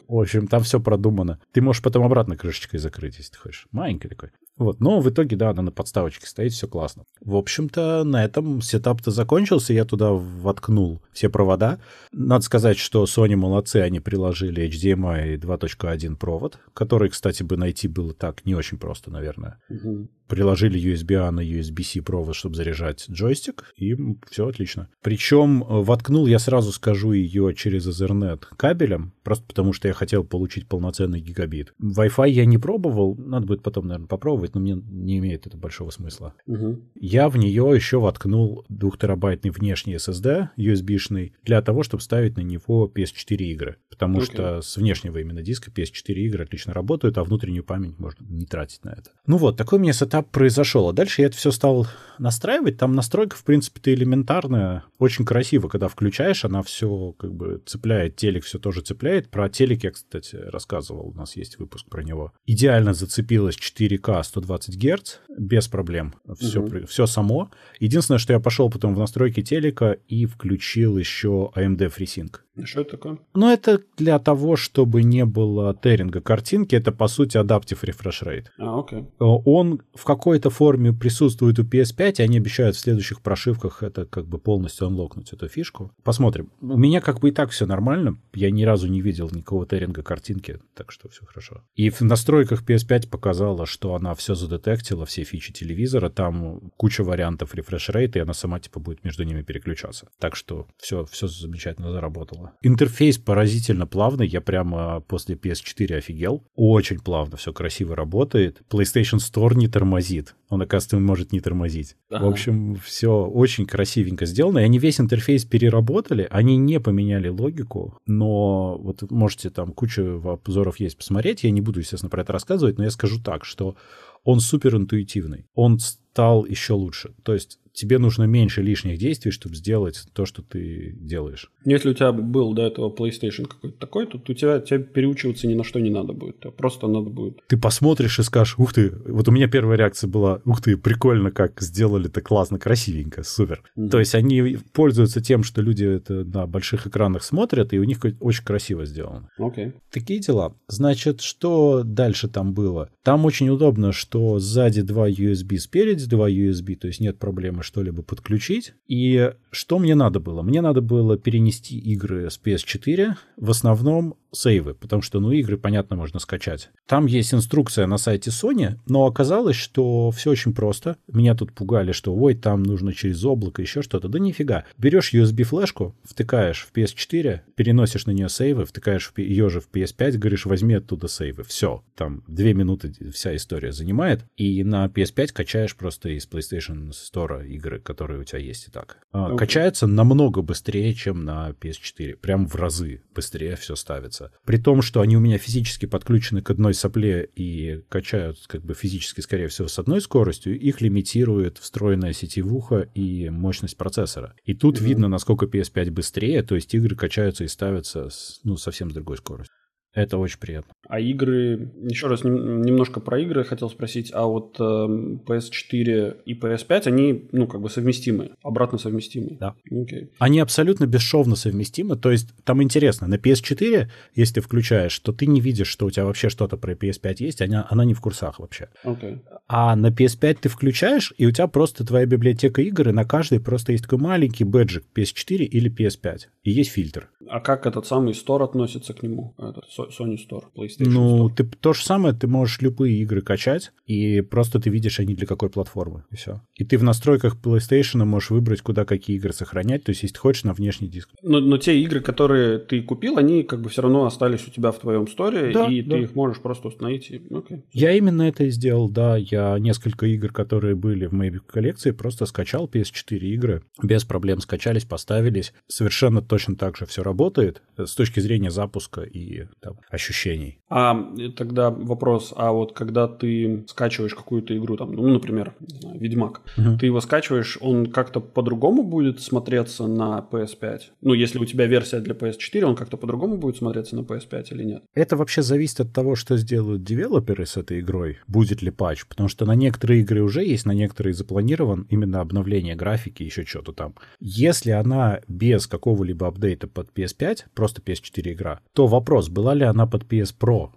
В 0.07 0.19
общем, 0.19 0.47
там 0.47 0.63
все 0.63 0.79
продумано. 0.79 1.39
Ты 1.51 1.61
можешь 1.61 1.81
потом 1.81 2.03
обратно 2.03 2.37
крышечкой 2.37 2.79
закрыть, 2.79 3.17
если 3.17 3.31
ты 3.31 3.37
хочешь. 3.37 3.67
Маленький 3.71 4.07
такой. 4.07 4.29
Вот, 4.57 4.79
но 4.79 4.99
в 4.99 5.09
итоге, 5.09 5.35
да, 5.35 5.51
она 5.51 5.61
на 5.61 5.71
подставочке 5.71 6.25
стоит, 6.27 6.51
все 6.51 6.67
классно. 6.67 7.03
В 7.21 7.35
общем-то, 7.35 8.03
на 8.03 8.23
этом 8.23 8.61
сетап-то 8.61 9.11
закончился, 9.11 9.73
я 9.73 9.85
туда 9.85 10.11
воткнул 10.11 11.01
все 11.13 11.29
провода. 11.29 11.79
Надо 12.11 12.43
сказать, 12.43 12.77
что 12.77 13.03
Sony 13.03 13.35
молодцы, 13.35 13.77
они 13.77 13.99
приложили 13.99 14.67
HDMI 14.67 15.37
2.1 15.37 16.15
провод, 16.15 16.59
который, 16.73 17.09
кстати, 17.09 17.43
бы 17.43 17.57
найти 17.57 17.87
было 17.87 18.13
так 18.13 18.45
не 18.45 18.55
очень 18.55 18.77
просто, 18.77 19.11
наверное. 19.11 19.59
Угу. 19.69 20.09
приложили 20.27 20.79
USB-A 20.79 21.31
на 21.31 21.41
USB-C 21.41 22.01
провод, 22.01 22.35
чтобы 22.35 22.55
заряжать 22.55 23.05
джойстик, 23.09 23.73
и 23.77 23.95
все 24.29 24.47
отлично. 24.47 24.89
Причем 25.01 25.63
э, 25.63 25.65
воткнул, 25.69 26.27
я 26.27 26.39
сразу 26.39 26.71
скажу, 26.71 27.13
ее 27.13 27.53
через 27.55 27.87
Ethernet 27.87 28.43
кабелем, 28.57 29.13
просто 29.23 29.45
потому 29.45 29.73
что 29.73 29.87
я 29.87 29.93
хотел 29.93 30.23
получить 30.23 30.67
полноценный 30.67 31.21
гигабит. 31.21 31.73
Wi-Fi 31.81 32.29
я 32.29 32.45
не 32.45 32.57
пробовал, 32.57 33.15
надо 33.15 33.47
будет 33.47 33.63
потом, 33.63 33.87
наверное, 33.87 34.07
попробовать, 34.07 34.46
но 34.53 34.61
мне 34.61 34.73
не 34.75 35.17
имеет 35.19 35.47
это 35.47 35.57
большого 35.57 35.91
смысла. 35.91 36.33
Угу. 36.45 36.81
Я 36.95 37.29
в 37.29 37.37
нее 37.37 37.71
еще 37.73 37.99
воткнул 37.99 38.65
2-терабайтный 38.69 39.51
внешний 39.51 39.95
SSD 39.95 40.49
USB-шный 40.57 41.33
для 41.43 41.61
того, 41.61 41.83
чтобы 41.83 42.01
ставить 42.03 42.37
на 42.37 42.41
него 42.41 42.91
PS4 42.93 43.35
игры. 43.37 43.77
Потому 43.89 44.19
okay. 44.19 44.25
что 44.25 44.61
с 44.61 44.77
внешнего 44.77 45.17
именно 45.17 45.41
диска 45.41 45.71
PS4 45.71 46.13
игры 46.13 46.43
отлично 46.43 46.73
работают, 46.73 47.17
а 47.17 47.23
внутреннюю 47.23 47.63
память 47.63 47.97
можно 47.97 48.25
не 48.25 48.45
тратить 48.45 48.83
на 48.83 48.89
это. 48.89 49.11
Ну 49.25 49.37
вот, 49.37 49.57
такой 49.57 49.79
у 49.79 49.81
меня 49.81 49.93
сетап 49.93 50.29
произошел. 50.29 50.89
А 50.89 50.93
дальше 50.93 51.21
я 51.21 51.27
это 51.27 51.37
все 51.37 51.51
стал 51.51 51.87
настраивать. 52.19 52.77
Там 52.77 52.93
настройка, 52.93 53.35
в 53.35 53.43
принципе-то 53.43 53.93
элементарная. 53.93 54.83
Очень 54.99 55.25
красиво, 55.25 55.67
когда 55.67 55.87
включаешь, 55.87 56.45
она 56.45 56.61
все 56.63 57.13
как 57.17 57.33
бы 57.33 57.61
цепляет, 57.65 58.15
телек 58.15 58.43
все 58.43 58.59
тоже 58.59 58.81
цепляет. 58.81 59.29
Про 59.29 59.49
телек 59.49 59.83
я, 59.83 59.91
кстати, 59.91 60.35
рассказывал, 60.35 61.09
у 61.09 61.13
нас 61.13 61.35
есть 61.35 61.57
выпуск 61.57 61.87
про 61.89 62.03
него. 62.03 62.33
Идеально 62.45 62.93
зацепилась 62.93 63.55
4К 63.55 64.19
120 64.37 64.77
Гц, 64.77 65.15
без 65.37 65.67
проблем. 65.67 66.13
Все, 66.39 66.61
угу. 66.61 66.85
все 66.87 67.05
само. 67.05 67.49
Единственное, 67.79 68.19
что 68.19 68.33
я 68.33 68.39
пошел 68.39 68.69
потом 68.69 68.95
в 68.95 68.99
настройки 68.99 69.41
телека 69.41 69.97
и 70.07 70.25
включил 70.25 70.97
еще 70.97 71.51
AMD 71.55 71.91
FreeSync. 71.95 72.35
Что 72.63 72.81
это 72.81 72.91
такое? 72.91 73.19
Ну, 73.33 73.49
это 73.49 73.81
для 73.97 74.19
того, 74.19 74.55
чтобы 74.55 75.03
не 75.03 75.25
было 75.25 75.75
теринга 75.75 76.21
картинки. 76.21 76.75
Это, 76.75 76.91
по 76.91 77.07
сути, 77.07 77.37
Adaptive 77.37 77.79
Refresh 77.83 78.23
Rate. 78.23 78.45
А, 78.57 78.79
окей. 78.79 78.99
Э, 78.99 79.03
он 79.19 79.81
в 79.93 80.03
какой-то 80.03 80.49
форме 80.49 80.93
присутствует 80.93 81.59
у 81.59 81.63
PS5, 81.63 82.15
и 82.17 82.21
они 82.23 82.37
обещают 82.37 82.75
в 82.75 82.79
следующих 82.79 83.21
прошивках 83.21 83.83
это 83.83 84.05
как 84.05 84.27
бы 84.27 84.37
полностью 84.39 84.87
анлокнуть, 84.87 85.33
эту 85.33 85.47
фишку. 85.47 85.91
Посмотрим. 86.03 86.51
У 86.61 86.77
меня 86.77 87.01
как 87.01 87.19
бы 87.19 87.29
и 87.29 87.31
так 87.31 87.51
все 87.51 87.65
нормально. 87.65 88.17
Я 88.33 88.51
ни 88.51 88.63
разу 88.63 88.87
не 88.87 89.01
видел 89.01 89.29
никакого 89.31 89.65
теринга 89.65 90.03
картинки, 90.03 90.59
так 90.73 90.91
что 90.91 91.09
все 91.09 91.25
хорошо. 91.25 91.63
И 91.75 91.89
в 91.89 92.01
настройках 92.01 92.63
PS5 92.63 93.09
показала, 93.09 93.65
что 93.65 93.95
она 93.95 94.13
все 94.15 94.35
задетектила, 94.35 95.05
все 95.05 95.23
фичи 95.23 95.53
телевизора. 95.53 96.09
Там 96.09 96.71
куча 96.77 97.03
вариантов 97.03 97.55
refresh 97.55 97.93
rate, 97.93 98.13
и 98.15 98.19
она 98.19 98.33
сама 98.33 98.59
типа 98.59 98.79
будет 98.79 99.03
между 99.03 99.23
ними 99.23 99.41
переключаться. 99.41 100.09
Так 100.19 100.35
что 100.35 100.67
все, 100.77 101.05
все 101.05 101.27
замечательно 101.27 101.91
заработало. 101.91 102.46
Интерфейс 102.61 103.17
поразительно 103.17 103.87
плавный, 103.87 104.27
я 104.27 104.41
прямо 104.41 105.01
после 105.01 105.35
PS4 105.35 105.97
офигел. 105.97 106.43
Очень 106.55 106.99
плавно, 106.99 107.37
все 107.37 107.53
красиво 107.53 107.95
работает. 107.95 108.61
PlayStation 108.69 109.17
Store 109.17 109.55
не 109.55 109.67
тормозит. 109.67 110.35
Он, 110.49 110.61
оказывается, 110.61 110.99
может 110.99 111.31
не 111.31 111.39
тормозить. 111.39 111.95
Ага. 112.09 112.25
В 112.25 112.29
общем, 112.29 112.75
все 112.75 113.25
очень 113.25 113.65
красивенько 113.65 114.25
сделано. 114.25 114.59
И 114.59 114.63
они 114.63 114.79
весь 114.79 114.99
интерфейс 114.99 115.45
переработали, 115.45 116.27
они 116.29 116.57
не 116.57 116.79
поменяли 116.79 117.27
логику, 117.27 117.97
но 118.05 118.77
вот 118.77 119.09
можете 119.11 119.49
там 119.49 119.73
кучу 119.73 120.21
обзоров 120.25 120.79
есть 120.79 120.97
посмотреть. 120.97 121.43
Я 121.43 121.51
не 121.51 121.61
буду, 121.61 121.79
естественно, 121.79 122.09
про 122.09 122.21
это 122.21 122.33
рассказывать, 122.33 122.77
но 122.77 122.83
я 122.83 122.91
скажу 122.91 123.21
так, 123.21 123.45
что 123.45 123.75
он 124.23 124.39
супер 124.39 124.75
интуитивный. 124.75 125.45
Он 125.53 125.79
стал 125.79 126.45
еще 126.45 126.73
лучше. 126.73 127.13
То 127.23 127.33
есть 127.33 127.59
тебе 127.77 127.99
нужно 127.99 128.23
меньше 128.23 128.63
лишних 128.63 128.97
действий, 128.97 129.31
чтобы 129.31 129.55
сделать 129.55 130.03
то, 130.13 130.25
что 130.25 130.41
ты 130.41 130.95
делаешь. 130.99 131.51
Если 131.63 131.89
у 131.89 131.93
тебя 131.93 132.11
был 132.11 132.53
до 132.53 132.63
этого 132.63 132.89
PlayStation 132.89 133.45
какой-то 133.45 133.77
такой, 133.77 134.07
то 134.07 134.17
у 134.17 134.33
тебя, 134.33 134.59
тебе 134.59 134.79
переучиваться 134.79 135.47
ни 135.47 135.53
на 135.53 135.63
что 135.63 135.79
не 135.79 135.91
надо 135.91 136.13
будет. 136.13 136.39
Просто 136.57 136.87
надо 136.87 137.09
будет. 137.09 137.39
Ты 137.47 137.57
посмотришь 137.57 138.17
и 138.17 138.23
скажешь, 138.23 138.55
ух 138.57 138.73
ты, 138.73 138.91
вот 139.05 139.27
у 139.27 139.31
меня 139.31 139.47
первая 139.47 139.77
реакция 139.77 140.07
была, 140.07 140.41
ух 140.43 140.61
ты, 140.61 140.75
прикольно, 140.75 141.29
как 141.29 141.61
сделали 141.61 142.07
это 142.07 142.21
классно, 142.21 142.57
красивенько, 142.57 143.23
супер. 143.23 143.61
Mm-hmm. 143.77 143.89
То 143.89 143.99
есть 143.99 144.15
они 144.15 144.57
пользуются 144.73 145.21
тем, 145.21 145.43
что 145.43 145.61
люди 145.61 145.85
это 145.85 146.23
на 146.23 146.47
больших 146.47 146.87
экранах 146.87 147.23
смотрят, 147.23 147.73
и 147.73 147.79
у 147.79 147.83
них 147.83 147.99
очень 148.19 148.43
красиво 148.43 148.85
сделано. 148.85 149.29
Okay. 149.37 149.73
Такие 149.91 150.19
дела. 150.19 150.55
Значит, 150.67 151.21
что 151.21 151.83
дальше 151.83 152.27
там 152.27 152.53
было? 152.53 152.89
Там 153.03 153.25
очень 153.25 153.49
удобно, 153.49 153.91
что 153.91 154.39
сзади 154.39 154.81
два 154.81 155.07
USB, 155.09 155.57
спереди 155.57 156.07
два 156.07 156.27
USB, 156.29 156.75
то 156.75 156.87
есть 156.87 156.99
нет 157.01 157.19
проблемы 157.19 157.63
что-либо 157.67 158.01
подключить. 158.01 158.73
И 158.87 159.33
что 159.51 159.77
мне 159.77 159.93
надо 159.93 160.19
было? 160.19 160.41
Мне 160.41 160.61
надо 160.61 160.81
было 160.81 161.17
перенести 161.17 161.77
игры 161.77 162.29
с 162.29 162.39
PS4, 162.43 163.15
в 163.35 163.49
основном 163.49 164.15
сейвы, 164.37 164.73
потому 164.73 165.01
что, 165.01 165.19
ну, 165.19 165.31
игры, 165.31 165.57
понятно, 165.57 165.95
можно 165.95 166.19
скачать. 166.19 166.69
Там 166.85 167.05
есть 167.05 167.33
инструкция 167.33 167.87
на 167.87 167.97
сайте 167.97 168.29
Sony, 168.29 168.77
но 168.87 169.05
оказалось, 169.05 169.55
что 169.55 170.11
все 170.11 170.31
очень 170.31 170.53
просто. 170.53 170.97
Меня 171.11 171.35
тут 171.35 171.51
пугали, 171.53 171.91
что, 171.91 172.15
ой, 172.15 172.35
там 172.35 172.63
нужно 172.63 172.93
через 172.93 173.23
облако, 173.25 173.61
еще 173.61 173.81
что-то. 173.81 174.07
Да 174.07 174.19
нифига. 174.19 174.65
Берешь 174.77 175.13
USB-флешку, 175.13 175.95
втыкаешь 176.03 176.67
в 176.67 176.75
PS4, 176.75 177.41
переносишь 177.55 178.05
на 178.05 178.11
нее 178.11 178.29
сейвы, 178.29 178.65
втыкаешь 178.65 179.11
ее 179.17 179.49
же 179.49 179.59
в 179.59 179.69
PS5, 179.71 180.17
говоришь, 180.17 180.45
возьми 180.45 180.75
оттуда 180.75 181.07
сейвы. 181.07 181.43
Все. 181.43 181.83
Там 181.95 182.23
две 182.27 182.53
минуты 182.53 182.93
вся 183.11 183.35
история 183.35 183.71
занимает. 183.71 184.23
И 184.37 184.63
на 184.63 184.85
PS5 184.85 185.33
качаешь 185.33 185.75
просто 185.75 186.09
из 186.09 186.27
PlayStation 186.27 186.91
Store 186.91 187.45
игры, 187.47 187.79
которые 187.79 188.21
у 188.21 188.23
тебя 188.23 188.39
есть 188.39 188.67
и 188.67 188.71
так. 188.71 188.97
Okay. 189.13 189.33
А, 189.33 189.35
качается 189.35 189.87
намного 189.87 190.41
быстрее, 190.41 190.93
чем 190.93 191.25
на 191.25 191.49
PS4. 191.49 192.17
Прям 192.17 192.47
в 192.47 192.55
разы 192.55 193.01
быстрее 193.13 193.55
все 193.55 193.75
ставится 193.75 194.26
При 194.45 194.57
том, 194.57 194.81
что 194.81 195.01
они 195.01 195.17
у 195.17 195.19
меня 195.19 195.37
физически 195.37 195.85
подключены 195.85 196.41
к 196.41 196.49
одной 196.49 196.73
сопле 196.73 197.29
и 197.35 197.81
качают 197.89 198.37
как 198.47 198.63
бы 198.63 198.73
физически, 198.73 199.21
скорее 199.21 199.47
всего, 199.47 199.67
с 199.67 199.79
одной 199.79 200.01
скоростью, 200.01 200.59
их 200.59 200.81
лимитирует 200.81 201.57
встроенная 201.57 202.13
сетевуха 202.13 202.81
и 202.93 203.29
мощность 203.29 203.77
процессора. 203.77 204.35
И 204.45 204.53
тут 204.53 204.79
mm-hmm. 204.79 204.83
видно, 204.83 205.07
насколько 205.07 205.45
PS5 205.45 205.91
быстрее, 205.91 206.43
то 206.43 206.55
есть 206.55 206.73
игры 206.73 206.95
качаются 206.95 207.43
и 207.43 207.47
ставятся 207.47 208.09
с, 208.09 208.39
ну, 208.43 208.57
совсем 208.57 208.91
с 208.91 208.93
другой 208.93 209.17
скоростью. 209.17 209.53
Это 209.97 210.19
очень 210.19 210.37
приятно. 210.37 210.71
А 210.87 210.99
игры, 210.99 211.71
еще 211.81 212.05
раз 212.05 212.23
немножко 212.23 212.99
про 212.99 213.19
игры 213.19 213.43
хотел 213.43 213.67
спросить, 213.67 214.11
а 214.13 214.25
вот 214.25 214.55
э, 214.59 214.63
PS4 214.63 216.17
и 216.23 216.39
PS5, 216.39 216.87
они, 216.87 217.27
ну, 217.31 217.47
как 217.47 217.61
бы 217.61 217.69
совместимы, 217.69 218.29
обратно 218.43 218.77
совместимы? 218.77 219.37
Да. 219.39 219.55
Okay. 219.71 220.09
Они 220.19 220.39
абсолютно 220.39 220.85
бесшовно 220.85 221.35
совместимы, 221.35 221.95
то 221.95 222.11
есть 222.11 222.29
там 222.43 222.61
интересно, 222.61 223.07
на 223.07 223.15
PS4, 223.15 223.87
если 224.13 224.35
ты 224.35 224.41
включаешь, 224.41 224.97
то 224.99 225.11
ты 225.11 225.25
не 225.25 225.41
видишь, 225.41 225.67
что 225.67 225.87
у 225.87 225.89
тебя 225.89 226.05
вообще 226.05 226.29
что-то 226.29 226.57
про 226.57 226.73
PS5 226.73 227.15
есть, 227.17 227.41
она, 227.41 227.65
она 227.67 227.83
не 227.83 227.95
в 227.95 227.99
курсах 227.99 228.39
вообще. 228.39 228.69
Okay. 228.85 229.19
А 229.47 229.75
на 229.75 229.87
PS5 229.87 230.37
ты 230.41 230.49
включаешь, 230.49 231.11
и 231.17 231.25
у 231.25 231.31
тебя 231.31 231.47
просто 231.47 231.83
твоя 231.83 232.05
библиотека 232.05 232.61
игр, 232.61 232.89
и 232.89 232.91
на 232.91 233.03
каждой 233.03 233.39
просто 233.39 233.71
есть 233.71 233.85
такой 233.85 233.97
маленький 233.97 234.43
бэджик 234.43 234.85
PS4 234.95 235.37
или 235.37 235.73
PS5, 235.73 236.19
и 236.43 236.51
есть 236.51 236.69
фильтр. 236.69 237.09
А 237.27 237.39
как 237.39 237.65
этот 237.65 237.87
самый 237.87 238.13
Store 238.13 238.43
относится 238.43 238.93
к 238.93 239.01
нему, 239.01 239.33
этот 239.39 239.65
Sony 239.89 240.17
Store, 240.17 240.45
PlayStation 240.55 240.89
Ну, 240.89 241.27
Store? 241.27 241.35
ты 241.35 241.43
то 241.43 241.73
же 241.73 241.83
самое, 241.83 242.13
ты 242.13 242.27
можешь 242.27 242.61
любые 242.61 242.97
игры 242.99 243.21
качать, 243.21 243.71
и 243.85 244.21
просто 244.21 244.59
ты 244.59 244.69
видишь, 244.69 244.99
они 244.99 245.13
для 245.13 245.27
какой 245.27 245.49
платформы, 245.49 246.03
и 246.11 246.15
все. 246.15 246.41
И 246.55 246.65
ты 246.65 246.77
в 246.77 246.83
настройках 246.83 247.37
PlayStation 247.41 248.05
можешь 248.05 248.29
выбрать, 248.29 248.61
куда 248.61 248.85
какие 248.85 249.17
игры 249.17 249.33
сохранять, 249.33 249.83
то 249.83 249.91
есть 249.91 250.03
если 250.03 250.17
хочешь, 250.17 250.43
на 250.43 250.53
внешний 250.53 250.87
диск. 250.87 251.09
Но, 251.21 251.39
но 251.39 251.57
те 251.57 251.79
игры, 251.79 252.01
которые 252.01 252.59
ты 252.59 252.81
купил, 252.81 253.17
они 253.17 253.43
как 253.43 253.61
бы 253.61 253.69
все 253.69 253.81
равно 253.81 254.05
остались 254.05 254.47
у 254.47 254.51
тебя 254.51 254.71
в 254.71 254.79
твоем 254.79 255.07
сторе, 255.07 255.51
да, 255.53 255.67
и 255.67 255.81
да. 255.81 255.95
ты 255.95 256.03
их 256.03 256.15
можешь 256.15 256.41
просто 256.41 256.67
установить. 256.67 257.09
И... 257.11 257.17
Okay. 257.17 257.61
Я 257.73 257.93
именно 257.93 258.23
это 258.23 258.45
и 258.45 258.49
сделал, 258.49 258.89
да. 258.89 259.17
Я 259.17 259.57
несколько 259.59 260.05
игр, 260.05 260.31
которые 260.31 260.75
были 260.75 261.05
в 261.05 261.13
моей 261.13 261.31
коллекции, 261.31 261.91
просто 261.91 262.25
скачал 262.25 262.67
PS4 262.67 263.17
игры, 263.19 263.63
без 263.81 264.03
проблем 264.03 264.39
скачались, 264.39 264.85
поставились. 264.85 265.53
Совершенно 265.67 266.21
точно 266.21 266.55
так 266.55 266.77
же 266.77 266.85
все 266.85 267.03
работает 267.03 267.61
с 267.77 267.93
точки 267.95 268.19
зрения 268.19 268.51
запуска 268.51 269.01
и 269.01 269.45
там, 269.67 269.77
ощущений. 269.89 270.59
А 270.69 271.07
тогда 271.35 271.69
вопрос, 271.69 272.33
а 272.35 272.51
вот 272.51 272.73
когда 272.73 273.07
ты 273.07 273.65
скачиваешь 273.67 274.13
какую-то 274.13 274.57
игру, 274.57 274.75
там, 274.77 274.91
ну, 274.91 275.07
например, 275.07 275.53
Ведьмак, 275.93 276.41
угу. 276.57 276.77
ты 276.77 276.87
его 276.87 276.99
скачиваешь, 277.01 277.57
он 277.61 277.87
как-то 277.87 278.19
по-другому 278.19 278.83
будет 278.83 279.21
смотреться 279.21 279.87
на 279.87 280.25
PS5? 280.29 280.79
Ну, 281.01 281.13
если 281.13 281.39
у 281.39 281.45
тебя 281.45 281.67
версия 281.67 281.99
для 281.99 282.13
PS4, 282.13 282.63
он 282.63 282.75
как-то 282.75 282.97
по-другому 282.97 283.37
будет 283.37 283.57
смотреться 283.57 283.95
на 283.95 284.01
PS5 284.01 284.45
или 284.51 284.63
нет? 284.63 284.83
Это 284.93 285.15
вообще 285.15 285.41
зависит 285.41 285.79
от 285.79 285.93
того, 285.93 286.15
что 286.15 286.37
сделают 286.37 286.83
девелоперы 286.83 287.45
с 287.45 287.57
этой 287.57 287.79
игрой, 287.79 288.17
будет 288.27 288.61
ли 288.61 288.71
патч, 288.71 289.05
потому 289.05 289.29
что 289.29 289.45
на 289.45 289.55
некоторые 289.55 290.01
игры 290.01 290.21
уже 290.21 290.43
есть, 290.43 290.65
на 290.65 290.73
некоторые 290.73 291.13
запланирован 291.13 291.87
именно 291.89 292.19
обновление 292.19 292.75
графики, 292.75 293.23
еще 293.23 293.45
что-то 293.45 293.71
там. 293.71 293.95
Если 294.19 294.71
она 294.71 295.21
без 295.27 295.67
какого-либо 295.67 296.27
апдейта 296.27 296.67
под 296.67 296.89
PS5, 296.93 297.45
просто 297.53 297.81
PS4 297.81 298.33
игра, 298.33 298.59
то 298.73 298.87
вопрос, 298.87 299.29
была 299.29 299.53
ли 299.57 299.63
она 299.65 299.85
под 299.85 300.03
PS 300.03 300.33
Pro 300.37 300.71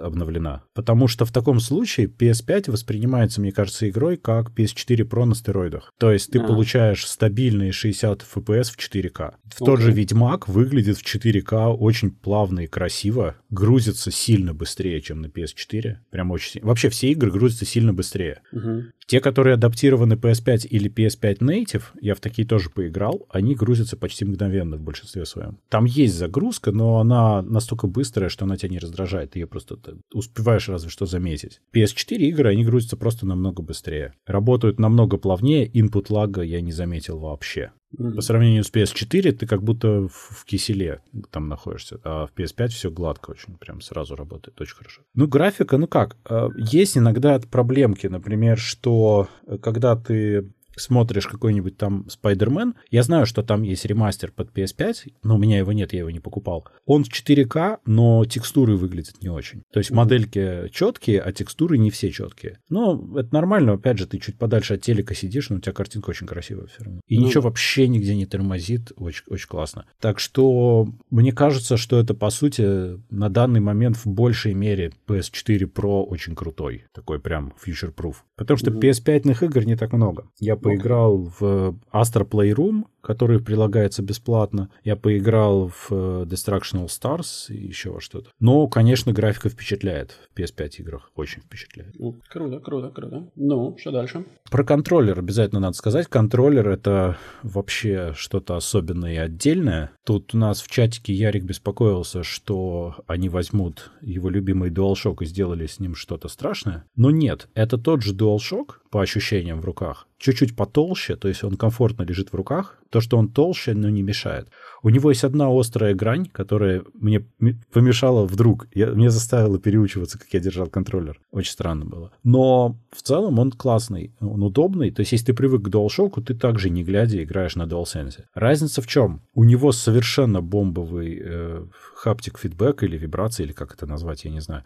обновлена. 0.00 0.62
Потому 0.74 1.08
что 1.08 1.24
в 1.24 1.32
таком 1.32 1.60
случае 1.60 2.06
PS5 2.06 2.70
воспринимается, 2.70 3.40
мне 3.40 3.52
кажется, 3.52 3.88
игрой 3.88 4.16
как 4.16 4.50
PS4 4.50 5.08
Pro 5.08 5.24
на 5.24 5.34
стероидах. 5.34 5.92
То 5.98 6.10
есть 6.10 6.30
ты 6.30 6.38
а. 6.38 6.46
получаешь 6.46 7.06
стабильные 7.06 7.72
60 7.72 8.22
FPS 8.22 8.64
в 8.64 8.78
4К. 8.78 9.34
В 9.44 9.60
okay. 9.60 9.64
тот 9.64 9.80
же 9.80 9.92
Ведьмак 9.92 10.48
выглядит 10.48 10.96
в 10.96 11.04
4К 11.04 11.74
очень 11.74 12.10
плавно 12.10 12.60
и 12.60 12.66
красиво, 12.66 13.36
грузится 13.50 14.10
сильно 14.10 14.54
быстрее, 14.54 15.00
чем 15.00 15.20
на 15.20 15.26
PS4. 15.26 15.96
Прям 16.10 16.30
очень 16.30 16.52
сильно. 16.52 16.68
Вообще 16.68 16.88
все 16.88 17.10
игры 17.10 17.30
грузятся 17.30 17.64
сильно 17.64 17.92
быстрее. 17.92 18.40
Угу. 18.52 18.84
Те, 19.10 19.20
которые 19.20 19.54
адаптированы 19.54 20.14
PS5 20.14 20.68
или 20.68 20.88
PS5 20.88 21.38
Native, 21.38 21.82
я 22.00 22.14
в 22.14 22.20
такие 22.20 22.46
тоже 22.46 22.70
поиграл, 22.70 23.26
они 23.28 23.56
грузятся 23.56 23.96
почти 23.96 24.24
мгновенно 24.24 24.76
в 24.76 24.82
большинстве 24.82 25.26
своем. 25.26 25.58
Там 25.68 25.84
есть 25.84 26.14
загрузка, 26.14 26.70
но 26.70 26.98
она 26.98 27.42
настолько 27.42 27.88
быстрая, 28.20 28.28
что 28.28 28.44
она 28.44 28.56
тебя 28.56 28.70
не 28.70 28.78
раздражает. 28.78 29.30
Ты 29.30 29.38
ее 29.38 29.46
просто 29.46 29.78
успеваешь 30.12 30.68
разве 30.68 30.90
что 30.90 31.06
заметить. 31.06 31.60
PS4 31.74 32.16
игры, 32.16 32.50
они 32.50 32.64
грузятся 32.64 32.96
просто 32.96 33.26
намного 33.26 33.62
быстрее. 33.62 34.12
Работают 34.26 34.78
намного 34.78 35.16
плавнее, 35.16 35.66
input 35.66 36.06
лага 36.10 36.42
я 36.42 36.60
не 36.60 36.72
заметил 36.72 37.18
вообще. 37.18 37.72
Mm-hmm. 37.98 38.14
По 38.14 38.20
сравнению 38.22 38.62
с 38.62 38.72
PS4 38.72 39.32
ты 39.32 39.46
как 39.46 39.62
будто 39.62 40.08
в, 40.08 40.12
в 40.12 40.44
киселе 40.44 41.00
там 41.30 41.48
находишься, 41.48 41.98
а 42.04 42.26
в 42.26 42.32
PS5 42.36 42.68
все 42.68 42.90
гладко 42.90 43.30
очень, 43.30 43.56
прям 43.56 43.80
сразу 43.80 44.14
работает, 44.14 44.60
очень 44.60 44.76
хорошо. 44.76 45.02
Ну, 45.14 45.26
графика, 45.26 45.76
ну 45.76 45.88
как, 45.88 46.16
э, 46.28 46.48
есть 46.56 46.96
иногда 46.96 47.40
проблемки, 47.40 48.06
например, 48.06 48.58
что 48.58 49.28
э, 49.46 49.58
когда 49.58 49.96
ты 49.96 50.52
смотришь 50.80 51.26
какой-нибудь 51.26 51.76
там 51.76 52.06
Spider-Man, 52.08 52.74
я 52.90 53.02
знаю, 53.02 53.26
что 53.26 53.42
там 53.42 53.62
есть 53.62 53.84
ремастер 53.84 54.32
под 54.32 54.56
PS5, 54.56 55.12
но 55.22 55.36
у 55.36 55.38
меня 55.38 55.58
его 55.58 55.72
нет, 55.72 55.92
я 55.92 56.00
его 56.00 56.10
не 56.10 56.20
покупал. 56.20 56.66
Он 56.86 57.04
в 57.04 57.08
4К, 57.08 57.78
но 57.86 58.24
текстуры 58.24 58.76
выглядят 58.76 59.22
не 59.22 59.28
очень. 59.28 59.62
То 59.72 59.78
есть 59.78 59.90
модельки 59.90 60.68
четкие, 60.72 61.20
а 61.20 61.32
текстуры 61.32 61.78
не 61.78 61.90
все 61.90 62.10
четкие. 62.10 62.58
Но 62.68 63.18
это 63.18 63.32
нормально, 63.32 63.74
опять 63.74 63.98
же, 63.98 64.06
ты 64.06 64.18
чуть 64.18 64.38
подальше 64.38 64.74
от 64.74 64.82
телека 64.82 65.14
сидишь, 65.14 65.50
но 65.50 65.56
у 65.56 65.60
тебя 65.60 65.72
картинка 65.72 66.10
очень 66.10 66.26
красивая 66.26 66.66
все 66.66 66.84
равно. 66.84 67.00
И 67.06 67.18
ну, 67.18 67.26
ничего 67.26 67.44
вообще 67.44 67.88
нигде 67.88 68.14
не 68.14 68.26
тормозит, 68.26 68.92
очень, 68.96 69.24
очень 69.28 69.48
классно. 69.48 69.86
Так 70.00 70.18
что 70.18 70.88
мне 71.10 71.32
кажется, 71.32 71.76
что 71.76 71.98
это, 71.98 72.14
по 72.14 72.30
сути, 72.30 73.00
на 73.10 73.28
данный 73.28 73.60
момент 73.60 73.96
в 73.96 74.06
большей 74.06 74.54
мере 74.54 74.92
PS4 75.06 75.70
Pro 75.72 76.02
очень 76.02 76.34
крутой. 76.34 76.84
Такой 76.92 77.20
прям 77.20 77.52
future-proof. 77.64 78.16
Потому 78.36 78.56
что 78.56 78.70
PS5 78.70 79.44
игр 79.44 79.64
не 79.64 79.76
так 79.76 79.92
много. 79.92 80.28
Я 80.38 80.56
по 80.56 80.69
поиграл 80.70 81.28
в 81.38 81.74
Astra 81.92 82.24
Playroom, 82.24 82.84
который 83.02 83.40
прилагается 83.40 84.02
бесплатно. 84.02 84.70
Я 84.84 84.96
поиграл 84.96 85.68
в 85.68 85.88
э, 85.90 86.24
Destructional 86.26 86.86
Stars 86.86 87.52
и 87.52 87.66
еще 87.66 87.90
во 87.90 88.00
что-то. 88.00 88.30
Но, 88.40 88.66
конечно, 88.68 89.12
графика 89.12 89.48
впечатляет 89.48 90.12
в 90.12 90.38
PS5 90.38 90.76
играх. 90.78 91.10
Очень 91.14 91.42
впечатляет. 91.42 91.98
Ну, 91.98 92.16
круто, 92.28 92.60
круто, 92.60 92.90
круто. 92.90 93.30
Ну, 93.36 93.76
что 93.78 93.90
дальше? 93.90 94.24
Про 94.50 94.64
контроллер 94.64 95.18
обязательно 95.18 95.60
надо 95.60 95.76
сказать. 95.76 96.06
Контроллер— 96.06 96.68
это 96.70 97.16
вообще 97.42 98.12
что-то 98.14 98.56
особенное 98.56 99.14
и 99.14 99.16
отдельное. 99.16 99.90
Тут 100.04 100.34
у 100.34 100.38
нас 100.38 100.60
в 100.60 100.68
чатике 100.68 101.12
Ярик 101.12 101.44
беспокоился, 101.44 102.22
что 102.22 102.96
они 103.06 103.28
возьмут 103.28 103.90
его 104.00 104.28
любимый 104.28 104.70
DualShock 104.70 105.18
и 105.20 105.26
сделали 105.26 105.66
с 105.66 105.78
ним 105.78 105.94
что-то 105.94 106.28
страшное. 106.28 106.84
Но 106.96 107.10
нет, 107.10 107.48
это 107.54 107.78
тот 107.78 108.02
же 108.02 108.14
DualShock, 108.14 108.80
по 108.90 109.00
ощущениям 109.00 109.60
в 109.60 109.64
руках, 109.64 110.08
чуть-чуть 110.18 110.56
потолще, 110.56 111.16
то 111.16 111.28
есть 111.28 111.44
он 111.44 111.56
комфортно 111.56 112.02
лежит 112.02 112.32
в 112.32 112.34
руках. 112.34 112.78
То, 112.90 113.00
что 113.00 113.18
он 113.18 113.28
толще, 113.28 113.74
но 113.74 113.88
не 113.88 114.02
мешает. 114.02 114.48
У 114.82 114.88
него 114.88 115.10
есть 115.10 115.24
одна 115.24 115.48
острая 115.48 115.94
грань, 115.94 116.26
которая 116.26 116.82
мне 116.94 117.24
помешала 117.72 118.24
вдруг. 118.24 118.66
Я, 118.74 118.88
мне 118.88 119.10
заставила 119.10 119.58
переучиваться, 119.58 120.18
как 120.18 120.28
я 120.32 120.40
держал 120.40 120.66
контроллер. 120.66 121.20
Очень 121.30 121.52
странно 121.52 121.84
было. 121.84 122.10
Но 122.24 122.76
в 122.90 123.02
целом 123.02 123.38
он 123.38 123.52
классный, 123.52 124.12
он 124.20 124.42
удобный. 124.42 124.90
То 124.90 125.00
есть, 125.00 125.12
если 125.12 125.26
ты 125.26 125.34
привык 125.34 125.62
к 125.62 125.68
DualShock, 125.68 126.22
ты 126.22 126.34
также 126.34 126.70
не 126.70 126.82
глядя 126.82 127.22
играешь 127.22 127.56
на 127.56 127.62
DualSense. 127.62 128.24
Разница 128.34 128.82
в 128.82 128.86
чем? 128.86 129.22
У 129.34 129.44
него 129.44 129.70
совершенно 129.70 130.42
бомбовый 130.42 131.20
э, 131.22 131.66
хаптик 131.94 132.38
фидбэк 132.38 132.82
или 132.82 132.98
вибрация, 132.98 133.44
или 133.44 133.52
как 133.52 133.74
это 133.74 133.86
назвать, 133.86 134.24
я 134.24 134.30
не 134.30 134.40
знаю. 134.40 134.64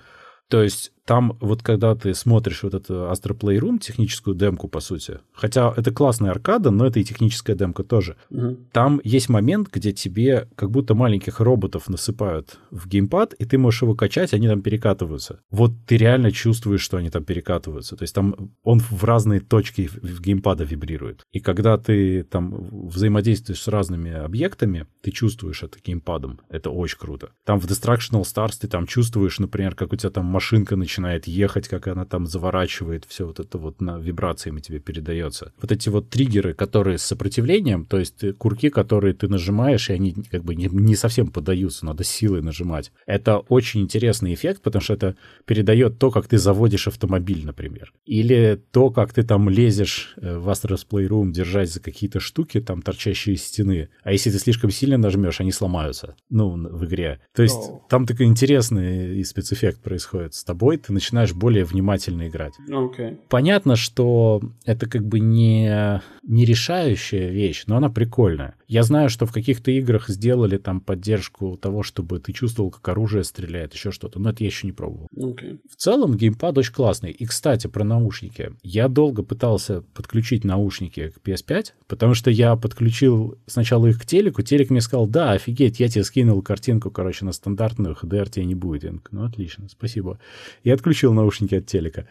То 0.48 0.62
есть 0.62 0.92
там 1.06 1.36
вот 1.40 1.62
когда 1.62 1.94
ты 1.94 2.14
смотришь 2.14 2.62
вот 2.62 2.74
эту 2.74 2.94
Astro 2.94 3.38
Playroom, 3.38 3.78
техническую 3.78 4.34
демку, 4.34 4.68
по 4.68 4.80
сути, 4.80 5.18
хотя 5.32 5.72
это 5.76 5.92
классная 5.92 6.30
аркада, 6.30 6.70
но 6.70 6.86
это 6.86 7.00
и 7.00 7.04
техническая 7.04 7.54
демка 7.54 7.84
тоже, 7.84 8.16
угу. 8.30 8.56
там 8.72 9.00
есть 9.04 9.28
момент, 9.28 9.68
где 9.70 9.92
тебе 9.92 10.48
как 10.56 10.70
будто 10.70 10.94
маленьких 10.94 11.40
роботов 11.40 11.88
насыпают 11.88 12.58
в 12.70 12.88
геймпад, 12.88 13.34
и 13.34 13.44
ты 13.44 13.58
можешь 13.58 13.82
его 13.82 13.94
качать, 13.94 14.32
они 14.32 14.48
там 14.48 14.62
перекатываются. 14.62 15.40
Вот 15.50 15.72
ты 15.86 15.96
реально 15.96 16.32
чувствуешь, 16.32 16.80
что 16.80 16.96
они 16.96 17.10
там 17.10 17.24
перекатываются. 17.24 17.96
То 17.96 18.02
есть 18.04 18.14
там 18.14 18.52
он 18.62 18.80
в 18.80 19.04
разные 19.04 19.40
точки 19.40 19.88
в 19.88 20.20
геймпада 20.20 20.64
вибрирует. 20.64 21.22
И 21.32 21.40
когда 21.40 21.76
ты 21.76 22.22
там 22.24 22.88
взаимодействуешь 22.88 23.60
с 23.60 23.68
разными 23.68 24.12
объектами, 24.12 24.86
ты 25.02 25.10
чувствуешь 25.10 25.62
это 25.62 25.78
геймпадом. 25.84 26.40
Это 26.48 26.70
очень 26.70 26.98
круто. 26.98 27.30
Там 27.44 27.60
в 27.60 27.66
Destructional 27.66 28.22
Stars 28.22 28.54
ты 28.60 28.68
там 28.68 28.86
чувствуешь, 28.86 29.38
например, 29.38 29.74
как 29.74 29.92
у 29.92 29.96
тебя 29.96 30.10
там 30.10 30.24
машинка 30.24 30.76
начинает 30.76 30.93
начинает 30.94 31.26
ехать, 31.26 31.66
как 31.66 31.88
она 31.88 32.04
там 32.04 32.26
заворачивает, 32.26 33.04
все 33.09 33.26
вот 33.26 33.40
это 33.40 33.59
вот 33.59 33.80
на 33.80 33.98
вибрациями 33.98 34.61
тебе 34.61 34.78
передается. 34.78 35.52
Вот 35.61 35.72
эти 35.72 35.88
вот 35.88 36.09
триггеры, 36.09 36.54
которые 36.54 36.98
с 36.98 37.02
сопротивлением, 37.02 37.85
то 37.85 37.98
есть 37.98 38.24
курки, 38.38 38.70
которые 38.70 39.14
ты 39.14 39.28
нажимаешь, 39.28 39.90
и 39.90 39.92
они 39.92 40.14
как 40.30 40.44
бы 40.44 40.54
не, 40.54 40.68
не 40.70 40.94
совсем 40.94 41.26
поддаются, 41.26 41.85
надо 41.85 42.04
силой 42.04 42.42
нажимать. 42.42 42.92
Это 43.07 43.38
очень 43.38 43.80
интересный 43.80 44.35
эффект, 44.35 44.62
потому 44.62 44.83
что 44.83 44.94
это 44.94 45.16
передает 45.46 45.98
то, 45.98 46.11
как 46.11 46.28
ты 46.28 46.38
заводишь 46.38 46.87
автомобиль, 46.87 47.44
например. 47.44 47.92
Или 48.04 48.61
то, 48.70 48.90
как 48.90 49.12
ты 49.12 49.24
там 49.24 49.48
лезешь 49.48 50.14
э, 50.16 50.38
в 50.38 50.48
Astro's 50.48 50.87
Playroom, 50.88 51.33
держась 51.33 51.72
за 51.72 51.80
какие-то 51.80 52.20
штуки, 52.20 52.61
там, 52.61 52.83
торчащие 52.83 53.35
из 53.35 53.44
стены. 53.44 53.88
А 54.04 54.12
если 54.12 54.30
ты 54.30 54.38
слишком 54.38 54.70
сильно 54.70 54.96
нажмешь, 54.96 55.40
они 55.40 55.50
сломаются, 55.50 56.14
ну, 56.30 56.50
в 56.50 56.85
игре. 56.85 57.20
То 57.35 57.42
есть 57.42 57.57
oh. 57.57 57.80
там 57.88 58.07
такой 58.07 58.26
интересный 58.26 59.18
и 59.18 59.24
спецэффект 59.24 59.83
происходит 59.83 60.35
с 60.35 60.44
тобой, 60.44 60.78
ты 60.86 60.92
начинаешь 60.92 61.32
более 61.32 61.64
внимательно 61.64 62.28
играть. 62.28 62.54
Okay. 62.68 63.18
Понятно, 63.28 63.76
что 63.76 64.42
это 64.64 64.88
как 64.88 65.06
бы 65.06 65.20
не, 65.20 66.00
не 66.22 66.44
решающая 66.44 67.30
вещь, 67.30 67.64
но 67.66 67.76
она 67.76 67.88
прикольная. 67.88 68.54
Я 68.66 68.82
знаю, 68.82 69.08
что 69.08 69.26
в 69.26 69.32
каких-то 69.32 69.70
играх 69.70 70.08
сделали 70.08 70.56
там 70.58 70.80
поддержку 70.80 71.56
того, 71.56 71.82
чтобы 71.82 72.18
ты 72.18 72.32
чувствовал, 72.32 72.70
как 72.70 72.86
оружие 72.88 73.24
стреляет, 73.24 73.74
еще 73.74 73.90
что-то, 73.90 74.18
но 74.18 74.30
это 74.30 74.42
я 74.42 74.48
еще 74.48 74.66
не 74.66 74.72
пробовал. 74.72 75.08
Okay. 75.16 75.58
В 75.70 75.76
целом 75.76 76.16
геймпад 76.16 76.58
очень 76.58 76.72
классный. 76.72 77.10
И, 77.10 77.26
кстати, 77.26 77.66
про 77.66 77.84
наушники. 77.84 78.52
Я 78.62 78.88
долго 78.88 79.22
пытался 79.22 79.82
подключить 79.94 80.44
наушники 80.44 81.10
к 81.10 81.26
PS5, 81.26 81.72
потому 81.86 82.14
что 82.14 82.30
я 82.30 82.56
подключил 82.56 83.38
сначала 83.46 83.86
их 83.86 84.00
к 84.00 84.06
телеку, 84.06 84.42
телек 84.42 84.70
мне 84.70 84.80
сказал, 84.80 85.06
да, 85.06 85.32
офигеть, 85.32 85.80
я 85.80 85.88
тебе 85.88 86.04
скинул 86.04 86.42
картинку, 86.42 86.90
короче, 86.90 87.24
на 87.24 87.32
стандартную, 87.32 87.96
HDR 88.00 88.30
тебе 88.30 88.44
не 88.44 88.54
будет. 88.54 88.84
Я 88.84 88.92
ну, 89.10 89.24
отлично, 89.24 89.68
спасибо. 89.68 90.18
Я 90.62 90.73
отключил 90.74 91.12
наушники 91.12 91.54
от 91.54 91.66
телека. 91.66 92.06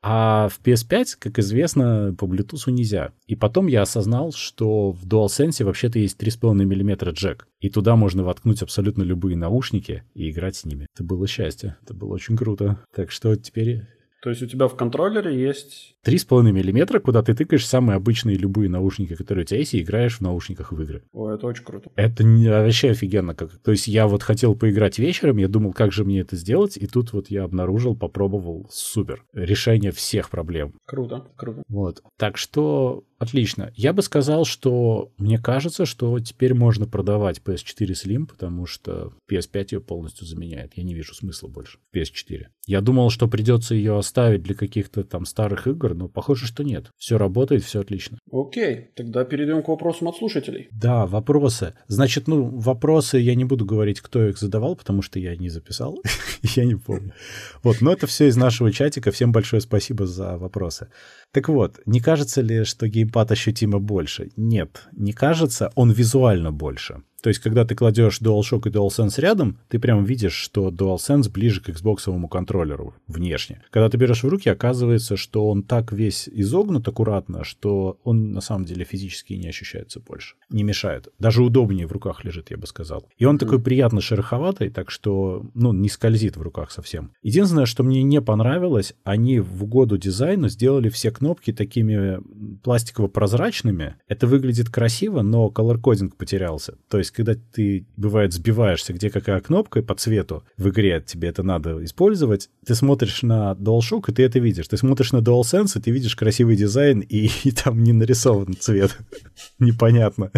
А 0.00 0.48
в 0.48 0.60
PS5, 0.62 1.16
как 1.18 1.38
известно, 1.40 2.14
по 2.16 2.26
Bluetooth 2.26 2.70
нельзя. 2.70 3.12
И 3.26 3.34
потом 3.34 3.66
я 3.66 3.82
осознал, 3.82 4.32
что 4.32 4.92
в 4.92 5.04
DualSense 5.04 5.64
вообще-то 5.64 5.98
есть 5.98 6.20
3,5 6.22 6.54
мм 6.54 7.10
джек. 7.10 7.48
И 7.60 7.68
туда 7.68 7.96
можно 7.96 8.22
воткнуть 8.22 8.62
абсолютно 8.62 9.02
любые 9.02 9.36
наушники 9.36 10.04
и 10.14 10.30
играть 10.30 10.54
с 10.56 10.64
ними. 10.64 10.86
Это 10.94 11.02
было 11.02 11.26
счастье. 11.26 11.76
Это 11.82 11.94
было 11.94 12.14
очень 12.14 12.36
круто. 12.36 12.78
Так 12.94 13.10
что 13.10 13.34
теперь 13.34 13.82
то 14.28 14.32
есть 14.32 14.42
у 14.42 14.46
тебя 14.46 14.68
в 14.68 14.76
контроллере 14.76 15.34
есть... 15.42 15.96
3,5 16.04 16.52
миллиметра, 16.52 17.00
куда 17.00 17.22
ты 17.22 17.34
тыкаешь 17.34 17.66
самые 17.66 17.96
обычные 17.96 18.36
любые 18.36 18.68
наушники, 18.68 19.14
которые 19.14 19.44
у 19.44 19.46
тебя 19.46 19.60
есть, 19.60 19.72
и 19.72 19.80
играешь 19.80 20.18
в 20.18 20.20
наушниках 20.20 20.70
в 20.70 20.82
игры. 20.82 21.02
О, 21.14 21.30
это 21.30 21.46
очень 21.46 21.64
круто. 21.64 21.90
Это 21.96 22.24
вообще 22.24 22.90
офигенно. 22.90 23.34
Как... 23.34 23.56
То 23.56 23.70
есть 23.70 23.88
я 23.88 24.06
вот 24.06 24.22
хотел 24.22 24.54
поиграть 24.54 24.98
вечером, 24.98 25.38
я 25.38 25.48
думал, 25.48 25.72
как 25.72 25.92
же 25.92 26.04
мне 26.04 26.20
это 26.20 26.36
сделать, 26.36 26.76
и 26.76 26.86
тут 26.86 27.14
вот 27.14 27.30
я 27.30 27.44
обнаружил, 27.44 27.96
попробовал, 27.96 28.66
супер. 28.70 29.24
Решение 29.32 29.92
всех 29.92 30.28
проблем. 30.28 30.74
Круто, 30.84 31.24
круто. 31.34 31.62
Вот. 31.66 32.02
Так 32.18 32.36
что 32.36 33.04
Отлично. 33.18 33.72
Я 33.74 33.92
бы 33.92 34.02
сказал, 34.02 34.44
что 34.44 35.12
мне 35.18 35.38
кажется, 35.38 35.86
что 35.86 36.18
теперь 36.20 36.54
можно 36.54 36.86
продавать 36.86 37.42
PS4 37.44 37.88
Slim, 37.88 38.26
потому 38.26 38.64
что 38.66 39.12
PS5 39.30 39.66
ее 39.72 39.80
полностью 39.80 40.26
заменяет. 40.26 40.72
Я 40.76 40.84
не 40.84 40.94
вижу 40.94 41.14
смысла 41.14 41.48
больше 41.48 41.78
в 41.78 41.96
PS4. 41.96 42.46
Я 42.68 42.80
думал, 42.80 43.10
что 43.10 43.26
придется 43.28 43.74
ее 43.74 43.98
оставить 43.98 44.42
для 44.42 44.54
каких-то 44.54 45.02
там 45.02 45.24
старых 45.24 45.66
игр, 45.66 45.94
но 45.94 46.06
похоже, 46.06 46.46
что 46.46 46.62
нет. 46.62 46.90
Все 46.96 47.18
работает, 47.18 47.64
все 47.64 47.80
отлично. 47.80 48.18
Окей, 48.30 48.90
тогда 48.94 49.24
перейдем 49.24 49.62
к 49.62 49.68
вопросам 49.68 50.08
от 50.08 50.16
слушателей. 50.16 50.68
Да, 50.70 51.06
вопросы. 51.06 51.74
Значит, 51.88 52.28
ну, 52.28 52.44
вопросы 52.58 53.18
я 53.18 53.34
не 53.34 53.44
буду 53.44 53.64
говорить, 53.64 54.00
кто 54.00 54.28
их 54.28 54.38
задавал, 54.38 54.76
потому 54.76 55.02
что 55.02 55.18
я 55.18 55.34
не 55.34 55.48
записал. 55.48 55.98
я 56.42 56.64
не 56.64 56.76
помню. 56.76 57.14
Вот, 57.62 57.80
но 57.80 57.92
это 57.92 58.06
все 58.06 58.28
из 58.28 58.36
нашего 58.36 58.70
чатика. 58.70 59.10
Всем 59.10 59.32
большое 59.32 59.62
спасибо 59.62 60.06
за 60.06 60.36
вопросы. 60.36 60.88
Так 61.32 61.48
вот, 61.48 61.80
не 61.86 62.00
кажется 62.00 62.42
ли, 62.42 62.64
что 62.64 62.86
геймпад 63.08 63.32
ощутимо 63.32 63.78
больше? 63.78 64.30
Нет, 64.36 64.88
не 64.92 65.12
кажется, 65.12 65.70
он 65.74 65.92
визуально 65.92 66.52
больше. 66.52 67.02
То 67.22 67.30
есть, 67.30 67.40
когда 67.40 67.64
ты 67.64 67.74
кладешь 67.74 68.20
DualShock 68.20 68.68
и 68.68 68.70
DualSense 68.70 69.20
рядом, 69.20 69.58
ты 69.68 69.78
прям 69.78 70.04
видишь, 70.04 70.34
что 70.34 70.68
DualSense 70.68 71.30
ближе 71.30 71.60
к 71.60 71.68
Xbox 71.68 72.28
контроллеру 72.28 72.94
внешне. 73.06 73.62
Когда 73.70 73.88
ты 73.88 73.96
берешь 73.96 74.22
в 74.22 74.28
руки, 74.28 74.48
оказывается, 74.48 75.16
что 75.16 75.48
он 75.48 75.62
так 75.62 75.92
весь 75.92 76.28
изогнут 76.28 76.86
аккуратно, 76.86 77.44
что 77.44 77.98
он 78.04 78.32
на 78.32 78.40
самом 78.40 78.64
деле 78.64 78.84
физически 78.84 79.32
не 79.34 79.48
ощущается 79.48 80.00
больше. 80.00 80.36
Не 80.50 80.62
мешает. 80.62 81.08
Даже 81.18 81.42
удобнее 81.42 81.86
в 81.86 81.92
руках 81.92 82.24
лежит, 82.24 82.50
я 82.50 82.56
бы 82.56 82.66
сказал. 82.66 83.08
И 83.16 83.24
он 83.24 83.38
такой 83.38 83.60
приятно 83.60 84.00
шероховатый, 84.00 84.70
так 84.70 84.90
что, 84.90 85.44
ну, 85.54 85.72
не 85.72 85.88
скользит 85.88 86.36
в 86.36 86.42
руках 86.42 86.70
совсем. 86.70 87.12
Единственное, 87.22 87.66
что 87.66 87.82
мне 87.82 88.02
не 88.02 88.20
понравилось, 88.20 88.94
они 89.04 89.40
в 89.40 89.64
угоду 89.64 89.98
дизайну 89.98 90.48
сделали 90.48 90.88
все 90.88 91.10
кнопки 91.10 91.52
такими 91.52 92.18
пластиково-прозрачными. 92.62 93.94
Это 94.06 94.26
выглядит 94.26 94.70
красиво, 94.70 95.22
но 95.22 95.48
колор-кодинг 95.50 96.16
потерялся. 96.16 96.74
То 96.88 96.98
есть, 96.98 97.07
когда 97.10 97.34
ты, 97.34 97.86
бывает, 97.96 98.32
сбиваешься, 98.32 98.92
где 98.92 99.10
какая 99.10 99.40
кнопка 99.40 99.82
по 99.82 99.94
цвету 99.94 100.44
в 100.56 100.68
игре, 100.68 101.02
тебе 101.04 101.28
это 101.28 101.42
надо 101.42 101.84
использовать, 101.84 102.50
ты 102.66 102.74
смотришь 102.74 103.22
на 103.22 103.56
DualShock, 103.58 104.04
и 104.08 104.12
ты 104.12 104.22
это 104.24 104.38
видишь. 104.38 104.68
Ты 104.68 104.76
смотришь 104.76 105.12
на 105.12 105.18
DualSense, 105.18 105.78
и 105.78 105.80
ты 105.80 105.90
видишь 105.90 106.16
красивый 106.16 106.56
дизайн, 106.56 107.00
и, 107.00 107.28
и 107.44 107.50
там 107.50 107.82
не 107.82 107.92
нарисован 107.92 108.54
цвет. 108.58 108.96
Непонятно. 109.58 110.30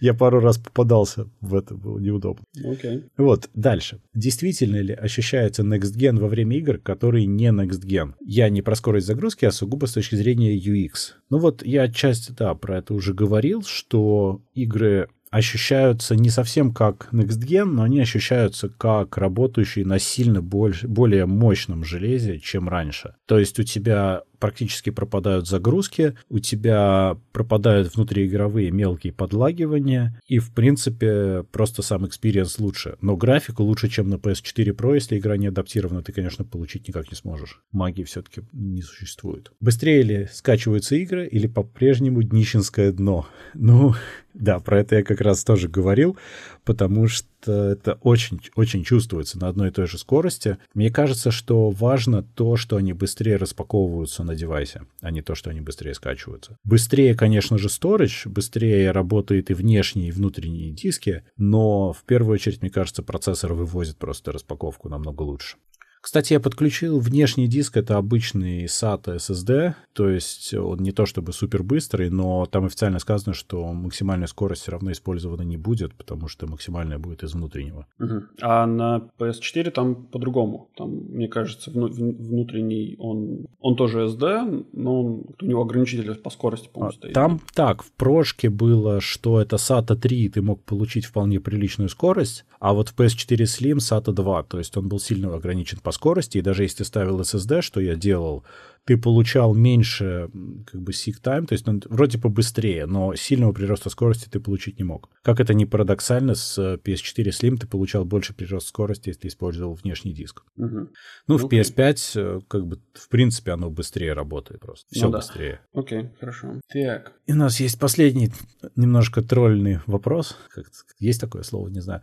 Я 0.00 0.14
пару 0.14 0.40
раз 0.40 0.56
попадался 0.58 1.28
в 1.40 1.54
это, 1.54 1.74
было 1.74 1.98
неудобно. 1.98 2.44
Okay. 2.58 3.04
Вот, 3.18 3.50
дальше. 3.54 4.00
Действительно 4.14 4.76
ли 4.76 4.94
ощущается 4.94 5.62
Next 5.62 5.94
Gen 5.96 6.18
во 6.18 6.28
время 6.28 6.56
игр, 6.56 6.78
которые 6.78 7.26
не 7.26 7.48
Next 7.48 7.84
Gen? 7.84 8.14
Я 8.20 8.48
не 8.48 8.62
про 8.62 8.74
скорость 8.74 9.06
загрузки, 9.06 9.44
а 9.44 9.52
сугубо 9.52 9.86
с 9.86 9.92
точки 9.92 10.14
зрения 10.14 10.56
UX. 10.56 11.14
Ну 11.28 11.38
вот, 11.38 11.64
я 11.64 11.88
часть, 11.88 12.34
да, 12.34 12.54
про 12.54 12.78
это 12.78 12.94
уже 12.94 13.12
говорил, 13.12 13.62
что 13.62 14.42
игры 14.54 15.08
ощущаются 15.30 16.16
не 16.16 16.28
совсем 16.28 16.72
как 16.72 17.08
Next 17.12 17.40
Gen, 17.40 17.64
но 17.64 17.84
они 17.84 18.00
ощущаются 18.00 18.68
как 18.68 19.16
работающие 19.16 19.86
на 19.86 19.98
сильно 19.98 20.42
больше, 20.42 20.88
более 20.88 21.26
мощном 21.26 21.84
железе, 21.84 22.38
чем 22.40 22.68
раньше. 22.68 23.14
То 23.26 23.38
есть 23.38 23.58
у 23.58 23.62
тебя 23.62 24.22
практически 24.40 24.90
пропадают 24.90 25.46
загрузки, 25.46 26.16
у 26.28 26.38
тебя 26.38 27.16
пропадают 27.32 27.94
внутриигровые 27.94 28.70
мелкие 28.70 29.12
подлагивания, 29.12 30.20
и, 30.26 30.38
в 30.38 30.52
принципе, 30.52 31.44
просто 31.52 31.82
сам 31.82 32.06
experience 32.06 32.58
лучше. 32.58 32.96
Но 33.00 33.16
графику 33.16 33.62
лучше, 33.62 33.88
чем 33.88 34.08
на 34.08 34.14
PS4 34.14 34.74
Pro, 34.74 34.94
если 34.94 35.18
игра 35.18 35.36
не 35.36 35.48
адаптирована, 35.48 36.02
ты, 36.02 36.12
конечно, 36.12 36.44
получить 36.44 36.88
никак 36.88 37.10
не 37.10 37.16
сможешь. 37.16 37.60
Магии 37.70 38.04
все-таки 38.04 38.42
не 38.52 38.82
существует. 38.82 39.52
Быстрее 39.60 40.02
ли 40.02 40.28
скачиваются 40.32 40.96
игры 40.96 41.28
или 41.28 41.46
по-прежнему 41.46 42.22
днищенское 42.22 42.92
дно? 42.92 43.26
Ну, 43.54 43.94
да, 44.32 44.58
про 44.60 44.80
это 44.80 44.96
я 44.96 45.02
как 45.02 45.20
раз 45.20 45.44
тоже 45.44 45.68
говорил, 45.68 46.16
потому 46.64 47.08
что 47.08 47.52
это 47.52 47.98
очень-очень 48.02 48.84
чувствуется 48.84 49.38
на 49.38 49.48
одной 49.48 49.68
и 49.68 49.72
той 49.72 49.86
же 49.86 49.98
скорости. 49.98 50.58
Мне 50.74 50.90
кажется, 50.90 51.30
что 51.30 51.70
важно 51.70 52.22
то, 52.22 52.56
что 52.56 52.76
они 52.76 52.92
быстрее 52.92 53.36
распаковываются 53.36 54.24
на 54.24 54.34
девайсе, 54.34 54.82
а 55.00 55.10
не 55.10 55.22
то, 55.22 55.34
что 55.34 55.50
они 55.50 55.60
быстрее 55.60 55.94
скачиваются. 55.94 56.56
Быстрее, 56.64 57.14
конечно 57.14 57.58
же, 57.58 57.68
storage, 57.68 58.28
быстрее 58.28 58.90
работает 58.90 59.50
и 59.50 59.54
внешние, 59.54 60.08
и 60.08 60.12
внутренние 60.12 60.70
диски, 60.70 61.24
но 61.36 61.92
в 61.92 62.04
первую 62.04 62.34
очередь, 62.34 62.60
мне 62.62 62.70
кажется, 62.70 63.02
процессор 63.02 63.54
вывозит 63.54 63.96
просто 63.96 64.32
распаковку 64.32 64.88
намного 64.88 65.22
лучше. 65.22 65.56
Кстати, 66.00 66.32
я 66.32 66.40
подключил 66.40 66.98
внешний 66.98 67.46
диск, 67.46 67.76
это 67.76 67.98
обычный 67.98 68.64
SATA 68.64 69.16
SSD, 69.16 69.74
то 69.92 70.08
есть 70.08 70.54
он 70.54 70.78
не 70.78 70.92
то 70.92 71.04
чтобы 71.04 71.32
супер 71.32 71.62
быстрый, 71.62 72.08
но 72.08 72.46
там 72.46 72.64
официально 72.64 72.98
сказано, 72.98 73.34
что 73.34 73.70
максимальная 73.72 74.26
скорость 74.26 74.62
все 74.62 74.72
равно 74.72 74.92
использована 74.92 75.42
не 75.42 75.58
будет, 75.58 75.94
потому 75.94 76.28
что 76.28 76.46
максимальная 76.46 76.98
будет 76.98 77.22
из 77.22 77.34
внутреннего. 77.34 77.86
Угу. 77.98 78.22
А 78.40 78.66
на 78.66 79.10
PS4 79.18 79.70
там 79.70 80.06
по-другому. 80.06 80.70
Там, 80.74 80.90
мне 80.90 81.28
кажется, 81.28 81.70
внутренний 81.70 82.96
он, 82.98 83.46
он 83.60 83.76
тоже 83.76 84.06
SD, 84.06 84.66
но 84.72 85.02
он, 85.02 85.24
у 85.40 85.44
него 85.44 85.62
ограничитель 85.62 86.14
по 86.14 86.30
скорости, 86.30 86.70
по-моему, 86.72 86.92
а, 86.92 86.96
стоит. 86.96 87.12
Там 87.12 87.40
так, 87.54 87.82
в 87.82 87.92
прошке 87.92 88.48
было, 88.48 89.02
что 89.02 89.38
это 89.38 89.56
SATA 89.56 89.96
3, 89.96 90.30
ты 90.30 90.40
мог 90.40 90.62
получить 90.62 91.04
вполне 91.04 91.40
приличную 91.40 91.90
скорость, 91.90 92.46
а 92.58 92.72
вот 92.72 92.88
в 92.88 92.96
PS4 92.96 93.42
Slim 93.42 93.76
SATA 93.76 94.12
2, 94.12 94.42
то 94.44 94.58
есть 94.58 94.76
он 94.76 94.88
был 94.88 94.98
сильно 94.98 95.34
ограничен 95.34 95.78
по 95.82 95.89
скорости, 95.92 96.38
и 96.38 96.42
даже 96.42 96.62
если 96.62 96.84
ставил 96.84 97.20
SSD, 97.20 97.62
что 97.62 97.80
я 97.80 97.94
делал, 97.94 98.44
ты 98.84 98.96
получал 98.96 99.54
меньше 99.54 100.28
как 100.66 100.80
бы 100.82 100.92
seek 100.92 101.22
time, 101.22 101.46
то 101.46 101.52
есть 101.52 101.68
он 101.68 101.82
вроде 101.88 102.18
побыстрее, 102.18 102.86
но 102.86 103.14
сильного 103.14 103.52
прироста 103.52 103.90
скорости 103.90 104.28
ты 104.28 104.40
получить 104.40 104.78
не 104.78 104.84
мог. 104.84 105.10
Как 105.22 105.40
это 105.40 105.54
не 105.54 105.66
парадоксально, 105.66 106.34
с 106.34 106.58
PS4 106.58 107.28
Slim 107.28 107.56
ты 107.56 107.66
получал 107.66 108.04
больше 108.04 108.34
прирост 108.34 108.68
скорости, 108.68 109.08
если 109.08 109.28
использовал 109.28 109.74
внешний 109.74 110.12
диск. 110.12 110.42
Угу. 110.56 110.88
Ну, 111.28 111.38
в 111.38 111.44
okay. 111.44 111.60
PS5 111.60 111.98
э, 112.16 112.40
как 112.48 112.66
бы 112.66 112.80
в 112.94 113.08
принципе 113.08 113.52
оно 113.52 113.70
быстрее 113.70 114.12
работает 114.12 114.60
просто. 114.60 114.86
Все 114.90 115.06
ну, 115.06 115.12
быстрее. 115.12 115.60
Окей, 115.72 116.10
хорошо. 116.18 116.60
Так. 116.72 117.12
И 117.26 117.32
у 117.32 117.36
нас 117.36 117.60
есть 117.60 117.78
последний 117.78 118.30
немножко 118.76 119.22
тролльный 119.22 119.80
вопрос. 119.86 120.36
Как, 120.52 120.66
есть 120.98 121.20
такое 121.20 121.42
слово, 121.42 121.68
не 121.68 121.80
знаю. 121.80 122.02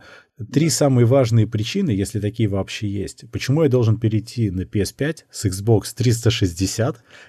Три 0.52 0.66
да. 0.66 0.72
самые 0.72 1.06
важные 1.06 1.46
причины, 1.46 1.90
если 1.90 2.20
такие 2.20 2.48
вообще 2.48 2.88
есть. 2.88 3.24
Почему 3.32 3.64
я 3.64 3.68
должен 3.68 3.98
перейти 3.98 4.50
на 4.50 4.62
PS5 4.62 5.24
с 5.30 5.46
Xbox 5.46 5.94
360, 5.96 6.67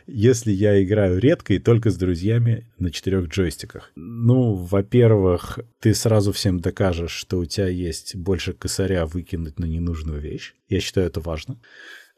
если 0.06 0.52
я 0.52 0.82
играю 0.84 1.20
редко 1.20 1.54
и 1.54 1.60
только 1.60 1.90
с 1.90 1.98
друзьями 1.98 2.68
на 2.78 2.92
четырех 2.92 3.28
джойстиках? 3.28 3.92
Ну, 3.96 4.54
во-первых, 4.54 5.60
ты 5.80 5.94
сразу 5.94 6.32
всем 6.32 6.60
докажешь, 6.60 7.12
что 7.12 7.40
у 7.40 7.46
тебя 7.46 7.68
есть 7.68 8.16
больше 8.16 8.54
косаря 8.54 9.06
выкинуть 9.06 9.60
на 9.60 9.66
ненужную 9.66 10.22
вещь. 10.22 10.54
Я 10.68 10.80
считаю, 10.80 11.08
это 11.08 11.20
важно. 11.20 11.60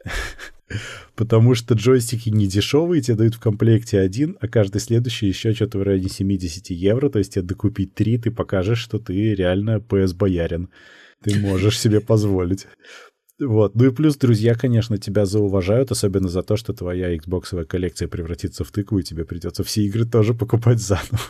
Потому 1.14 1.54
что 1.54 1.74
джойстики 1.74 2.28
не 2.30 2.46
дешевые, 2.46 3.02
тебе 3.02 3.16
дают 3.16 3.34
в 3.34 3.40
комплекте 3.40 3.98
один, 3.98 4.36
а 4.40 4.48
каждый 4.48 4.80
следующий 4.80 5.26
еще 5.26 5.52
что-то 5.52 5.78
в 5.78 5.82
районе 5.82 6.08
70 6.08 6.70
евро. 6.70 7.08
То 7.08 7.18
есть 7.18 7.34
тебе 7.34 7.42
докупить 7.42 7.94
три, 7.94 8.18
ты 8.18 8.30
покажешь, 8.30 8.78
что 8.78 8.98
ты 8.98 9.34
реально 9.34 9.78
PS-боярин. 9.78 10.68
Ты 11.22 11.38
можешь 11.38 11.78
себе 11.78 12.00
позволить. 12.00 12.66
Вот. 13.46 13.74
Ну 13.74 13.86
и 13.86 13.90
плюс 13.90 14.16
друзья, 14.16 14.54
конечно, 14.54 14.98
тебя 14.98 15.26
зауважают, 15.26 15.90
особенно 15.90 16.28
за 16.28 16.42
то, 16.42 16.56
что 16.56 16.72
твоя 16.72 17.14
Xbox 17.14 17.64
коллекция 17.64 18.08
превратится 18.08 18.64
в 18.64 18.70
тыкву, 18.70 18.98
и 18.98 19.02
тебе 19.02 19.24
придется 19.24 19.64
все 19.64 19.82
игры 19.82 20.04
тоже 20.04 20.34
покупать 20.34 20.80
заново. 20.80 21.20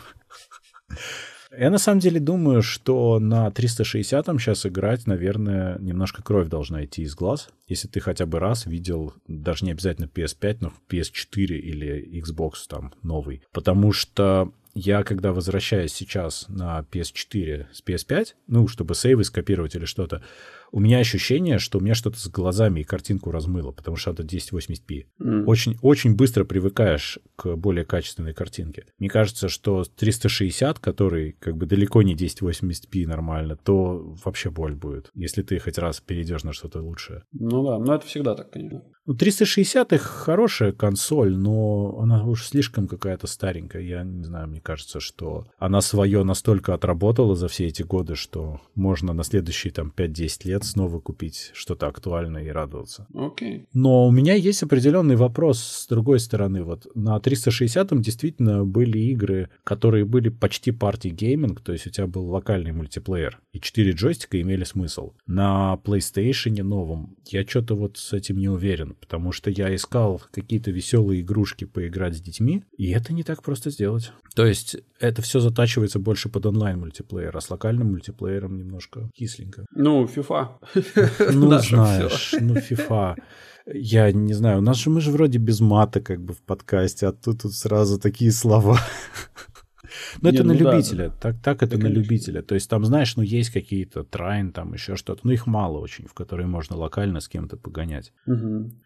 Я 1.55 1.69
на 1.69 1.77
самом 1.77 1.99
деле 1.99 2.19
думаю, 2.19 2.63
что 2.63 3.19
на 3.19 3.47
360-м 3.47 4.39
сейчас 4.39 4.65
играть, 4.65 5.05
наверное, 5.05 5.77
немножко 5.79 6.23
кровь 6.23 6.47
должна 6.47 6.83
идти 6.83 7.03
из 7.03 7.13
глаз. 7.13 7.49
Если 7.67 7.87
ты 7.87 7.99
хотя 7.99 8.25
бы 8.25 8.39
раз 8.39 8.65
видел, 8.65 9.13
даже 9.27 9.65
не 9.65 9.71
обязательно 9.71 10.05
PS5, 10.05 10.57
но 10.61 10.73
PS4 10.89 11.45
или 11.45 12.21
Xbox 12.23 12.53
там 12.67 12.93
новый. 13.03 13.43
Потому 13.51 13.91
что 13.91 14.51
я, 14.73 15.03
когда 15.03 15.31
возвращаюсь 15.31 15.93
сейчас 15.93 16.45
на 16.47 16.83
PS4 16.91 17.67
с 17.71 17.83
PS5, 17.85 18.29
ну, 18.47 18.67
чтобы 18.67 18.95
сейвы 18.95 19.23
скопировать 19.23 19.75
или 19.75 19.85
что-то, 19.85 20.23
у 20.73 20.79
меня 20.79 20.97
ощущение, 20.97 21.59
что 21.59 21.77
у 21.77 21.81
меня 21.81 21.93
что-то 21.93 22.17
с 22.19 22.27
глазами 22.27 22.79
и 22.79 22.83
картинку 22.83 23.29
размыло, 23.29 23.71
потому 23.71 23.95
что 23.95 24.09
это 24.09 24.23
1080p. 24.23 25.05
Mm. 25.21 25.43
Очень, 25.45 25.77
очень 25.83 26.15
быстро 26.15 26.45
привыкаешь 26.45 27.19
к 27.35 27.55
более 27.55 27.85
качественной 27.85 28.33
картинке. 28.33 28.87
Мне 28.97 29.07
кажется, 29.07 29.49
что 29.49 29.83
360, 29.83 30.79
который 30.79 31.33
как 31.33 31.57
бы 31.57 31.67
далеко 31.67 32.01
не 32.01 32.15
1080p 32.15 33.05
нормально, 33.05 33.55
то 33.55 34.15
вообще 34.25 34.49
боль 34.49 34.73
будет, 34.73 35.11
если 35.13 35.43
ты 35.43 35.59
хоть 35.59 35.77
раз 35.77 36.01
перейдешь 36.01 36.43
на 36.43 36.53
что-то 36.53 36.81
лучшее. 36.81 37.21
Ну 37.33 37.63
да, 37.63 37.77
но 37.77 37.93
это 37.93 38.07
всегда 38.07 38.33
так, 38.33 38.49
конечно. 38.49 38.81
Ну, 39.05 39.13
360 39.13 39.93
их 39.93 40.01
хорошая 40.01 40.71
консоль, 40.71 41.35
но 41.35 41.99
она 41.99 42.23
уж 42.23 42.47
слишком 42.47 42.87
какая-то 42.87 43.27
старенькая. 43.27 43.83
Я 43.83 44.03
не 44.03 44.23
знаю, 44.23 44.47
мне 44.47 44.61
кажется, 44.61 44.99
что 44.99 45.45
она 45.59 45.81
свое 45.81 46.23
настолько 46.23 46.73
отработала 46.73 47.35
за 47.35 47.47
все 47.47 47.67
эти 47.67 47.83
годы, 47.83 48.15
что 48.15 48.61
можно 48.75 49.13
на 49.13 49.23
следующие 49.23 49.73
там 49.73 49.93
5-10 49.95 50.47
лет 50.47 50.62
снова 50.63 50.99
купить 50.99 51.51
что-то 51.53 51.87
актуальное 51.87 52.43
и 52.43 52.49
радоваться. 52.49 53.07
Окей. 53.13 53.57
Okay. 53.57 53.65
Но 53.73 54.07
у 54.07 54.11
меня 54.11 54.33
есть 54.33 54.63
определенный 54.63 55.15
вопрос 55.15 55.59
с 55.59 55.87
другой 55.87 56.19
стороны. 56.19 56.63
Вот 56.63 56.87
на 56.95 57.19
360 57.19 57.99
действительно 58.01 58.65
были 58.65 58.97
игры, 58.97 59.49
которые 59.63 60.05
были 60.05 60.29
почти 60.29 60.71
партий 60.71 61.09
гейминг, 61.09 61.61
то 61.61 61.73
есть 61.73 61.87
у 61.87 61.89
тебя 61.89 62.07
был 62.07 62.29
локальный 62.29 62.71
мультиплеер, 62.71 63.39
и 63.51 63.59
4 63.59 63.91
джойстика 63.91 64.41
имели 64.41 64.63
смысл. 64.63 65.13
На 65.27 65.79
PlayStation 65.83 66.63
новом 66.63 67.15
я 67.27 67.45
что-то 67.45 67.75
вот 67.75 67.97
с 67.97 68.13
этим 68.13 68.37
не 68.37 68.49
уверен, 68.49 68.95
потому 68.99 69.31
что 69.31 69.49
я 69.49 69.73
искал 69.75 70.21
какие-то 70.31 70.71
веселые 70.71 71.21
игрушки 71.21 71.65
поиграть 71.65 72.15
с 72.15 72.21
детьми, 72.21 72.63
и 72.77 72.91
это 72.91 73.13
не 73.13 73.23
так 73.23 73.43
просто 73.43 73.69
сделать. 73.69 74.11
То 74.35 74.45
есть 74.45 74.77
это 74.99 75.21
все 75.21 75.39
затачивается 75.39 75.99
больше 75.99 76.29
под 76.29 76.45
онлайн 76.45 76.79
мультиплеер, 76.79 77.35
а 77.35 77.41
с 77.41 77.49
локальным 77.49 77.91
мультиплеером 77.91 78.57
немножко 78.57 79.09
кисленько. 79.13 79.65
Ну, 79.71 80.05
FIFA. 80.05 80.52
Ну, 81.33 81.59
знаешь, 81.59 82.35
ну, 82.39 82.55
FIFA. 82.55 83.15
Я 83.73 84.11
не 84.11 84.33
знаю, 84.33 84.59
у 84.59 84.61
нас 84.61 84.77
же 84.77 84.89
мы 84.89 84.99
же 85.01 85.11
вроде 85.11 85.37
без 85.37 85.61
мата 85.61 86.01
как 86.01 86.21
бы 86.21 86.33
в 86.33 86.41
подкасте, 86.41 87.07
а 87.07 87.11
тут 87.13 87.43
тут 87.43 87.53
сразу 87.53 87.99
такие 87.99 88.31
слова. 88.31 88.79
Ну, 90.21 90.29
это 90.29 90.43
на 90.43 90.53
любителя. 90.53 91.11
Так, 91.21 91.35
так 91.41 91.61
это 91.61 91.77
на 91.77 91.87
любителя. 91.87 92.41
То 92.41 92.55
есть 92.55 92.69
там, 92.69 92.83
знаешь, 92.85 93.15
ну, 93.15 93.23
есть 93.23 93.51
какие-то 93.51 94.03
трайн, 94.03 94.51
там 94.51 94.73
еще 94.73 94.95
что-то. 94.95 95.21
Ну, 95.23 95.31
их 95.31 95.45
мало 95.45 95.79
очень, 95.79 96.07
в 96.07 96.13
которые 96.13 96.47
можно 96.47 96.75
локально 96.75 97.19
с 97.19 97.27
кем-то 97.27 97.57
погонять. 97.57 98.11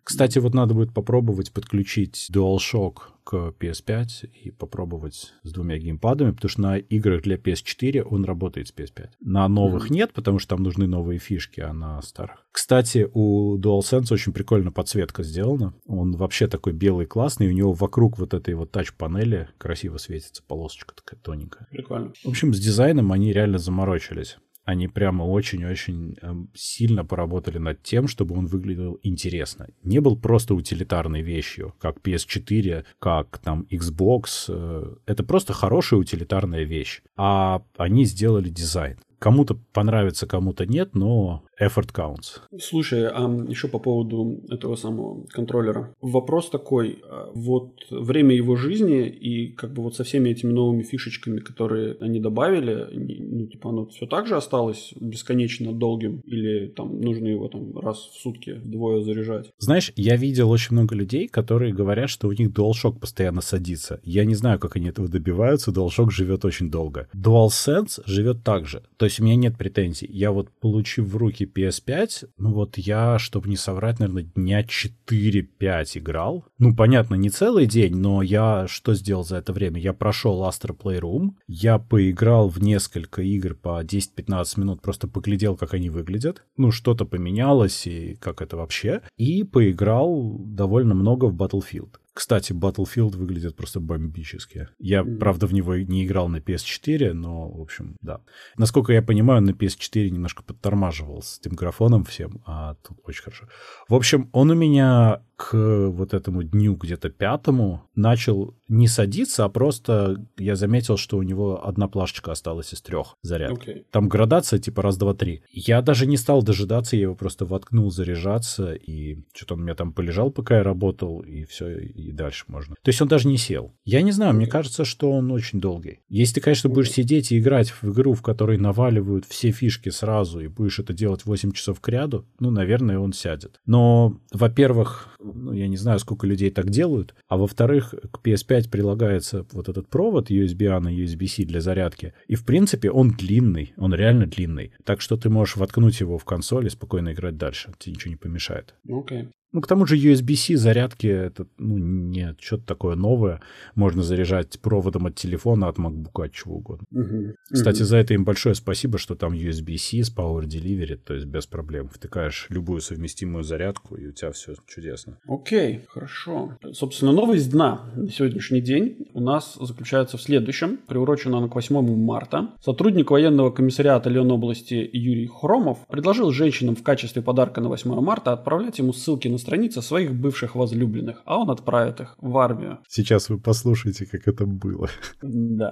Кстати, 0.04 0.40
вот 0.40 0.54
надо 0.54 0.74
будет 0.74 0.94
попробовать 0.94 1.52
подключить 1.52 2.30
DualShock 2.34 2.96
к 3.28 3.54
PS5 3.60 4.30
и 4.32 4.52
попробовать 4.52 5.34
с 5.44 5.52
двумя 5.52 5.78
геймпадами, 5.78 6.32
потому 6.32 6.50
что 6.50 6.62
на 6.62 6.78
играх 6.78 7.24
для 7.24 7.36
PS4 7.36 8.04
он 8.04 8.24
работает 8.24 8.70
с 8.70 8.74
PS5. 8.74 9.10
На 9.20 9.46
новых 9.50 9.92
mm-hmm. 9.92 9.94
нет, 9.94 10.14
потому 10.14 10.40
что 10.40 10.56
там 10.56 10.64
нужны 10.64 10.88
новые 10.88 11.20
фишки, 11.20 11.60
а 11.60 11.74
на 11.74 12.02
старых. 12.02 12.46
Кстати, 12.54 13.06
у 13.14 13.58
DualSense 13.58 14.14
очень 14.14 14.32
прикольно 14.32 14.72
подсветка 14.72 15.24
сделана. 15.24 15.74
Он 15.86 16.14
вообще 16.14 16.48
такой 16.48 16.72
белый 16.72 17.06
классный, 17.06 17.50
у 17.50 17.52
него 17.52 17.74
вокруг 17.74 18.18
вот 18.18 18.34
этой 18.34 18.54
вот 18.54 18.72
тач-панели 18.72 19.50
красиво 19.58 19.98
светится 19.98 20.42
полосочка 20.48 20.96
такая 20.96 21.20
тоненькая. 21.20 21.68
Прикольно. 21.70 22.14
В 22.24 22.30
общем, 22.30 22.54
с 22.54 22.60
дизайном 22.62 23.12
они 23.12 23.34
реально 23.34 23.58
заморочились 23.58 24.38
они 24.68 24.90
прямо 24.90 25.24
очень-очень 25.24 26.18
эм, 26.22 26.50
сильно 26.54 27.06
поработали 27.06 27.58
над 27.58 27.82
тем, 27.84 28.10
чтобы 28.10 28.36
он 28.38 28.48
выглядел 28.48 29.00
интересно. 29.02 29.70
Не 29.84 30.02
был 30.02 30.18
просто 30.18 30.56
утилитарной 30.56 31.22
вещью, 31.22 31.74
как 31.80 32.00
PS4, 32.00 32.84
как 33.00 33.38
там 33.38 33.66
Xbox. 33.72 34.50
Э, 34.50 34.96
это 35.06 35.24
просто 35.24 35.54
хорошая 35.54 36.02
утилитарная 36.02 36.64
вещь. 36.64 37.02
А 37.16 37.64
они 37.78 38.04
сделали 38.04 38.50
дизайн. 38.50 39.00
Кому-то 39.20 39.58
понравится, 39.72 40.28
кому-то 40.28 40.66
нет, 40.66 40.96
но 40.96 41.46
effort 41.60 41.92
counts. 41.94 42.40
Слушай, 42.60 43.08
а 43.08 43.28
еще 43.48 43.68
по 43.68 43.80
поводу 43.80 44.44
этого 44.50 44.76
самого 44.76 45.26
контроллера. 45.28 45.94
Вопрос 46.02 46.50
такой. 46.50 47.00
А, 47.04 47.32
вот 47.34 47.74
время 47.90 48.36
его 48.36 48.56
жизни 48.56 49.08
и 49.08 49.52
как 49.54 49.74
бы 49.74 49.84
вот 49.84 49.96
со 49.96 50.04
всеми 50.04 50.30
этими 50.30 50.52
новыми 50.52 50.84
фишечками, 50.84 51.40
которые 51.40 51.98
они 52.00 52.20
добавили, 52.20 52.88
ну, 53.20 53.48
типа 53.48 53.70
оно 53.70 53.88
все 53.88 54.06
так 54.06 54.28
же 54.28 54.36
осталось 54.36 54.94
бесконечно 55.00 55.74
долгим 55.74 56.22
или 56.26 56.68
там 56.68 57.00
нужно 57.02 57.28
его 57.28 57.48
там 57.48 57.78
раз 57.78 57.98
в 57.98 58.22
сутки 58.22 58.54
двое 58.64 59.04
заряжать? 59.04 59.52
Знаешь, 59.60 59.92
я 59.96 60.16
видел 60.16 60.50
очень 60.50 60.74
много 60.76 60.96
людей, 60.96 61.28
которые 61.28 61.74
говорят, 61.74 62.10
что 62.10 62.28
у 62.28 62.32
них 62.32 62.50
DualShock 62.50 63.00
постоянно 63.00 63.42
садится. 63.42 64.00
Я 64.04 64.26
не 64.26 64.36
знаю, 64.36 64.60
как 64.60 64.76
они 64.76 64.90
этого 64.90 65.08
добиваются. 65.08 65.72
DualShock 65.72 66.12
живет 66.12 66.46
очень 66.46 66.70
долго. 66.70 67.08
DualSense 67.16 68.02
живет 68.06 68.44
так 68.44 68.66
же. 68.66 68.84
То 68.98 69.06
есть 69.06 69.20
у 69.20 69.24
меня 69.24 69.36
нет 69.36 69.58
претензий. 69.58 70.08
Я 70.10 70.32
вот 70.32 70.50
получив 70.60 71.08
в 71.08 71.18
руки 71.18 71.47
PS5, 71.48 72.30
ну 72.38 72.54
вот 72.54 72.78
я, 72.78 73.20
чтобы 73.20 73.50
не 73.50 73.56
соврать, 73.56 74.00
наверное, 74.00 74.24
дня 74.24 74.64
4-5 74.64 75.98
играл. 75.98 76.46
Ну, 76.58 76.76
понятно, 76.76 77.16
не 77.16 77.30
целый 77.30 77.66
день, 77.66 77.96
но 77.96 78.22
я 78.22 78.68
что 78.68 78.94
сделал 78.94 79.24
за 79.24 79.38
это 79.38 79.54
время? 79.54 79.80
Я 79.80 79.94
прошел 79.94 80.44
Astra 80.44 80.76
Playroom, 80.78 81.32
я 81.48 81.80
поиграл 81.80 82.50
в 82.50 82.62
несколько 82.62 83.22
игр 83.22 83.56
по 83.56 83.84
10-15 83.84 84.60
минут, 84.60 84.82
просто 84.82 85.08
поглядел, 85.08 85.56
как 85.56 85.74
они 85.74 85.90
выглядят. 85.90 86.44
Ну, 86.58 86.72
что-то 86.72 87.06
поменялось 87.06 87.88
и 87.88 88.16
как 88.16 88.42
это 88.42 88.58
вообще. 88.58 89.02
И 89.18 89.44
поиграл 89.44 90.38
довольно 90.40 90.94
много 90.94 91.26
в 91.26 91.36
Battlefield. 91.36 91.96
Кстати, 92.18 92.52
Battlefield 92.52 93.16
выглядит 93.16 93.56
просто 93.56 93.80
бомбически. 93.80 94.70
Я, 94.80 95.02
mm-hmm. 95.02 95.18
правда, 95.20 95.46
в 95.46 95.54
него 95.54 95.76
не 95.76 96.04
играл 96.04 96.28
на 96.30 96.38
PS4, 96.38 97.14
но, 97.14 97.48
в 97.48 97.62
общем, 97.62 97.96
да. 98.02 98.22
Насколько 98.58 98.94
я 98.94 99.04
понимаю, 99.04 99.44
на 99.44 99.52
PS4 99.52 100.10
немножко 100.10 100.42
подтормаживал 100.42 101.22
с 101.22 101.38
этим 101.38 101.56
графоном 101.56 102.04
всем, 102.06 102.42
а 102.48 102.74
тут 102.82 102.98
очень 103.04 103.22
хорошо. 103.22 103.46
В 103.88 103.94
общем, 103.94 104.32
он 104.32 104.50
у 104.50 104.56
меня 104.56 105.22
к 105.38 105.54
вот 105.90 106.14
этому 106.16 106.44
дню 106.44 106.76
где-то 106.76 107.10
пятому 107.10 107.84
начал 107.96 108.56
не 108.68 108.88
садиться, 108.88 109.46
а 109.46 109.50
просто 109.50 110.26
я 110.38 110.56
заметил, 110.56 110.98
что 110.98 111.18
у 111.18 111.22
него 111.22 111.66
одна 111.66 111.88
плашечка 111.88 112.32
осталась 112.32 112.74
из 112.74 112.82
трех 112.82 113.16
зарядок. 113.22 113.66
Okay. 113.66 113.86
Там 113.92 114.10
градация 114.10 114.60
типа 114.60 114.82
раз, 114.82 114.98
два, 114.98 115.14
три. 115.14 115.44
Я 115.52 115.82
даже 115.84 116.08
не 116.08 116.18
стал 116.18 116.42
дожидаться, 116.42 116.96
я 116.96 117.04
его 117.04 117.16
просто 117.16 117.46
воткнул 117.46 117.92
заряжаться, 117.92 118.74
и 118.74 119.20
что-то 119.34 119.54
он 119.54 119.62
у 119.62 119.64
меня 119.64 119.76
там 119.76 119.94
полежал, 119.94 120.32
пока 120.32 120.58
я 120.58 120.64
работал, 120.64 121.22
и 121.22 121.46
все, 121.46 121.80
и 121.80 122.12
дальше 122.12 122.46
можно. 122.48 122.76
То 122.82 122.90
есть 122.90 123.02
он 123.02 123.08
даже 123.08 123.28
не 123.28 123.38
сел. 123.38 123.74
Я 123.86 124.02
не 124.02 124.12
знаю, 124.12 124.34
okay. 124.34 124.38
мне 124.38 124.48
кажется, 124.48 124.86
что 124.86 125.12
он 125.12 125.32
очень 125.32 125.62
долгий. 125.62 126.00
Если 126.10 126.36
ты, 126.36 126.42
конечно, 126.42 126.68
okay. 126.68 126.74
будешь 126.74 126.92
сидеть 126.92 127.32
и 127.32 127.38
играть 127.38 127.70
в 127.70 127.92
игру, 127.92 128.14
в 128.14 128.24
которой 128.24 128.58
наваливают 128.58 129.26
все 129.26 129.52
фишки 129.52 129.90
сразу, 129.90 130.40
и 130.40 130.48
будешь 130.48 130.80
это 130.80 130.94
делать 130.94 131.26
8 131.26 131.52
часов 131.52 131.80
к 131.80 131.88
ряду, 131.90 132.26
ну, 132.40 132.50
наверное, 132.50 132.98
он 132.98 133.14
сядет. 133.14 133.60
Но, 133.68 134.20
во-первых, 134.32 135.18
ну, 135.34 135.54
я 135.54 135.68
не 135.68 135.78
знаю, 135.78 136.00
сколько 136.00 136.28
людей 136.28 136.50
так 136.50 136.70
делают. 136.70 137.16
А 137.28 137.38
во-вторых, 137.38 137.94
к 138.12 138.26
PS5 138.26 138.70
прилагается 138.70 139.46
вот 139.52 139.70
этот 139.70 139.88
провод 139.90 140.30
USB-A 140.30 140.80
на 140.80 140.94
USB-C 140.94 141.44
для 141.44 141.62
зарядки. 141.62 142.14
И, 142.28 142.36
в 142.36 142.46
принципе, 142.46 142.92
он 142.92 143.12
длинный, 143.12 143.74
он 143.78 143.94
реально 143.94 144.28
длинный. 144.28 144.74
Так 144.84 145.02
что 145.02 145.18
ты 145.18 145.30
можешь 145.30 145.58
воткнуть 145.58 146.00
его 146.00 146.18
в 146.18 146.26
консоль 146.26 146.68
и 146.68 146.70
спокойно 146.70 147.14
играть 147.14 147.38
дальше. 147.38 147.74
Тебе 147.78 147.94
ничего 147.94 148.12
не 148.12 148.18
помешает. 148.18 148.76
Окей. 148.90 149.24
Okay. 149.24 149.28
Ну, 149.58 149.62
к 149.62 149.66
тому 149.66 149.88
же 149.88 149.98
USB-C 149.98 150.56
зарядки, 150.56 151.08
это, 151.08 151.48
ну, 151.58 151.80
не 151.80 152.36
что-то 152.40 152.64
такое 152.64 152.96
новое. 152.96 153.42
Можно 153.74 154.04
заряжать 154.04 154.60
проводом 154.60 155.08
от 155.08 155.16
телефона, 155.16 155.68
от 155.68 155.80
MacBook, 155.80 156.26
от 156.26 156.32
чего 156.32 156.58
угодно. 156.58 156.86
Uh-huh. 156.94 157.34
Кстати, 157.52 157.82
uh-huh. 157.82 157.86
за 157.86 157.98
это 157.98 158.14
им 158.14 158.24
большое 158.24 158.54
спасибо, 158.54 159.00
что 159.00 159.16
там 159.16 159.34
USB-C 159.34 160.04
с 160.04 160.16
Power 160.16 160.44
Delivery, 160.44 160.98
то 160.98 161.16
есть 161.16 161.26
без 161.26 161.48
проблем. 161.48 161.90
Втыкаешь 161.90 162.46
любую 162.50 162.82
совместимую 162.82 163.44
зарядку, 163.44 163.96
и 163.96 164.06
у 164.06 164.12
тебя 164.12 164.32
все 164.32 164.54
чудесно. 164.68 165.18
Окей, 165.28 165.86
хорошо. 165.88 166.56
Собственно, 166.74 167.12
новость 167.12 167.50
дна 167.50 167.82
на 167.96 168.12
сегодняшний 168.12 168.62
день 168.62 169.08
у 169.16 169.22
нас 169.22 169.58
заключается 169.60 170.18
в 170.18 170.22
следующем. 170.22 170.78
Приурочена 170.88 171.40
она 171.40 171.48
к 171.48 171.56
8 171.56 171.96
марта. 171.96 172.52
Сотрудник 172.64 173.10
военного 173.10 173.50
комиссариата 173.50 174.12
Ленобласти 174.12 174.88
Юрий 174.94 175.26
Хромов 175.26 175.80
предложил 175.88 176.30
женщинам 176.30 176.76
в 176.76 176.84
качестве 176.84 177.24
подарка 177.24 177.60
на 177.60 177.70
8 177.70 178.00
марта 178.02 178.34
отправлять 178.34 178.78
ему 178.78 178.94
ссылки 178.94 179.28
на 179.28 179.40
странице 179.48 179.82
своих 179.82 180.14
бывших 180.14 180.56
возлюбленных, 180.56 181.22
а 181.24 181.40
он 181.40 181.50
отправит 181.50 182.02
их 182.02 182.18
в 182.20 182.38
армию. 182.38 182.80
Сейчас 182.90 183.30
вы 183.30 183.40
послушаете, 183.40 184.06
как 184.06 184.28
это 184.28 184.46
было. 184.46 184.90
Да. 185.22 185.72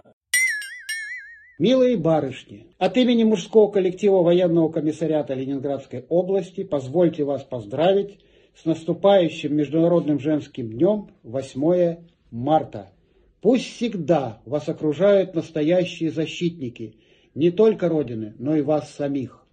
Милые 1.60 1.98
барышни, 1.98 2.68
от 2.78 2.96
имени 2.96 3.26
мужского 3.26 3.70
коллектива 3.70 4.24
военного 4.24 4.70
комиссариата 4.72 5.34
Ленинградской 5.34 6.06
области 6.08 6.64
позвольте 6.64 7.26
вас 7.26 7.44
поздравить 7.44 8.20
с 8.56 8.64
наступающим 8.64 9.54
Международным 9.54 10.20
женским 10.20 10.70
днем 10.70 11.10
8 11.24 11.98
марта. 12.32 12.94
Пусть 13.42 13.76
всегда 13.76 14.42
вас 14.46 14.70
окружают 14.70 15.36
настоящие 15.36 16.12
защитники 16.12 16.96
не 17.34 17.52
только 17.52 17.90
Родины, 17.90 18.36
но 18.40 18.56
и 18.56 18.62
вас 18.62 18.90
самих. 18.94 19.46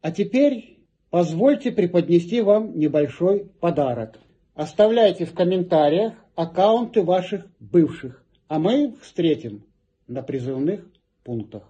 А 0.00 0.10
теперь 0.10 0.71
Позвольте 1.12 1.70
преподнести 1.70 2.40
вам 2.40 2.78
небольшой 2.78 3.50
подарок. 3.60 4.18
Оставляйте 4.54 5.26
в 5.26 5.34
комментариях 5.34 6.14
аккаунты 6.34 7.02
ваших 7.02 7.46
бывших, 7.60 8.24
а 8.48 8.58
мы 8.58 8.86
их 8.86 9.02
встретим 9.02 9.62
на 10.06 10.22
призывных 10.22 10.86
пунктах. 11.22 11.64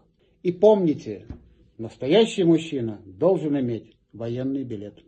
И 0.45 0.53
помните, 0.53 1.27
настоящий 1.77 2.45
мужчина 2.45 3.01
должен 3.05 3.59
иметь 3.59 3.97
военный 4.13 4.63
билет. 4.63 5.03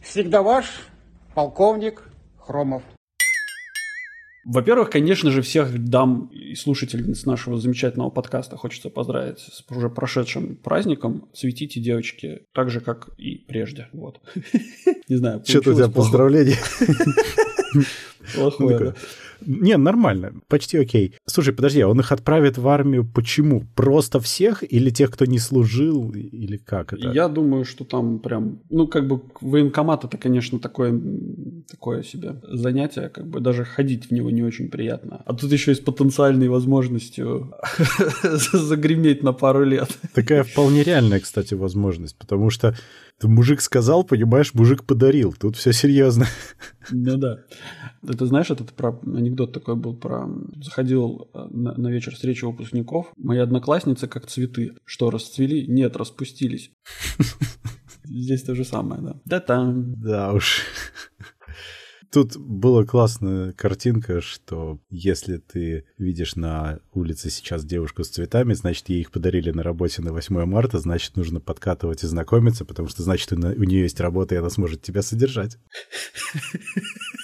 Всегда 0.00 0.42
ваш 0.42 0.88
полковник 1.36 2.10
Хромов. 2.36 2.82
Во-первых, 4.44 4.90
конечно 4.90 5.30
же, 5.30 5.42
всех 5.42 5.82
дам 5.84 6.26
и 6.26 6.54
слушательниц 6.54 7.24
нашего 7.24 7.58
замечательного 7.58 8.10
подкаста 8.10 8.56
хочется 8.56 8.90
поздравить 8.90 9.38
с 9.38 9.64
уже 9.70 9.88
прошедшим 9.88 10.56
праздником. 10.56 11.28
Цветите, 11.34 11.80
девочки, 11.80 12.42
так 12.52 12.70
же, 12.70 12.80
как 12.80 13.08
и 13.16 13.36
прежде. 13.36 13.88
Вот. 13.92 14.20
Не 15.08 15.16
знаю, 15.16 15.42
Что-то 15.46 15.70
у 15.70 15.74
тебя 15.74 15.88
поздравление. 15.88 16.58
Плохое. 18.34 18.94
Не, 19.46 19.76
нормально, 19.76 20.32
почти 20.48 20.78
окей. 20.78 21.14
Слушай, 21.26 21.54
подожди, 21.54 21.80
а 21.80 21.88
он 21.88 22.00
их 22.00 22.12
отправит 22.12 22.58
в 22.58 22.68
армию 22.68 23.04
почему? 23.04 23.64
Просто 23.74 24.20
всех 24.20 24.62
или 24.62 24.90
тех, 24.90 25.10
кто 25.10 25.24
не 25.24 25.38
служил, 25.38 26.10
или 26.12 26.56
как 26.56 26.92
это? 26.92 27.10
Я 27.10 27.28
думаю, 27.28 27.64
что 27.64 27.84
там 27.84 28.18
прям, 28.18 28.60
ну, 28.70 28.86
как 28.86 29.06
бы 29.06 29.22
военкомат 29.40 30.04
это, 30.04 30.18
конечно, 30.18 30.58
такое, 30.58 31.00
такое 31.70 32.02
себе 32.02 32.40
занятие, 32.42 33.08
как 33.08 33.26
бы 33.26 33.40
даже 33.40 33.64
ходить 33.64 34.06
в 34.06 34.10
него 34.12 34.30
не 34.30 34.42
очень 34.42 34.68
приятно. 34.68 35.22
А 35.26 35.34
тут 35.34 35.52
еще 35.52 35.72
и 35.72 35.74
с 35.74 35.80
потенциальной 35.80 36.48
возможностью 36.48 37.54
загреметь 38.52 39.22
на 39.22 39.32
пару 39.32 39.64
лет. 39.64 39.88
Такая 40.14 40.42
вполне 40.44 40.82
реальная, 40.82 41.20
кстати, 41.20 41.54
возможность, 41.54 42.16
потому 42.18 42.50
что 42.50 42.74
мужик 43.22 43.60
сказал, 43.60 44.04
понимаешь, 44.04 44.54
мужик 44.54 44.84
подарил. 44.84 45.34
Тут 45.38 45.56
все 45.56 45.72
серьезно. 45.72 46.26
Ну 46.90 47.16
да. 47.16 47.38
Это 48.06 48.26
знаешь, 48.26 48.50
это 48.50 48.64
про 48.64 48.98
анекдот 49.34 49.52
такой 49.52 49.76
был 49.76 49.96
про... 49.96 50.28
Заходил 50.62 51.28
э, 51.34 51.46
на, 51.50 51.74
на 51.74 51.88
вечер 51.88 52.14
встречи 52.14 52.44
выпускников. 52.44 53.12
Мои 53.16 53.38
одноклассницы 53.38 54.06
как 54.06 54.26
цветы. 54.26 54.74
Что, 54.84 55.10
расцвели? 55.10 55.66
Нет, 55.66 55.96
распустились. 55.96 56.70
Здесь 58.04 58.42
то 58.42 58.54
же 58.54 58.64
самое, 58.64 59.02
да. 59.02 59.20
Да 59.24 59.40
там. 59.40 59.94
Да 60.00 60.32
уж. 60.32 60.62
Тут 62.12 62.36
была 62.36 62.84
классная 62.84 63.52
картинка, 63.54 64.20
что 64.20 64.78
если 64.88 65.38
ты 65.38 65.84
видишь 65.98 66.36
на 66.36 66.78
улице 66.92 67.28
сейчас 67.28 67.64
девушку 67.64 68.04
с 68.04 68.08
цветами, 68.08 68.52
значит, 68.52 68.88
ей 68.88 69.00
их 69.00 69.10
подарили 69.10 69.50
на 69.50 69.64
работе 69.64 70.00
на 70.00 70.12
8 70.12 70.44
марта, 70.44 70.78
значит, 70.78 71.16
нужно 71.16 71.40
подкатывать 71.40 72.04
и 72.04 72.06
знакомиться, 72.06 72.64
потому 72.64 72.86
что, 72.86 73.02
значит, 73.02 73.32
у 73.32 73.36
нее 73.36 73.82
есть 73.82 73.98
работа, 73.98 74.36
и 74.36 74.38
она 74.38 74.48
сможет 74.48 74.80
тебя 74.82 75.02
содержать. 75.02 75.58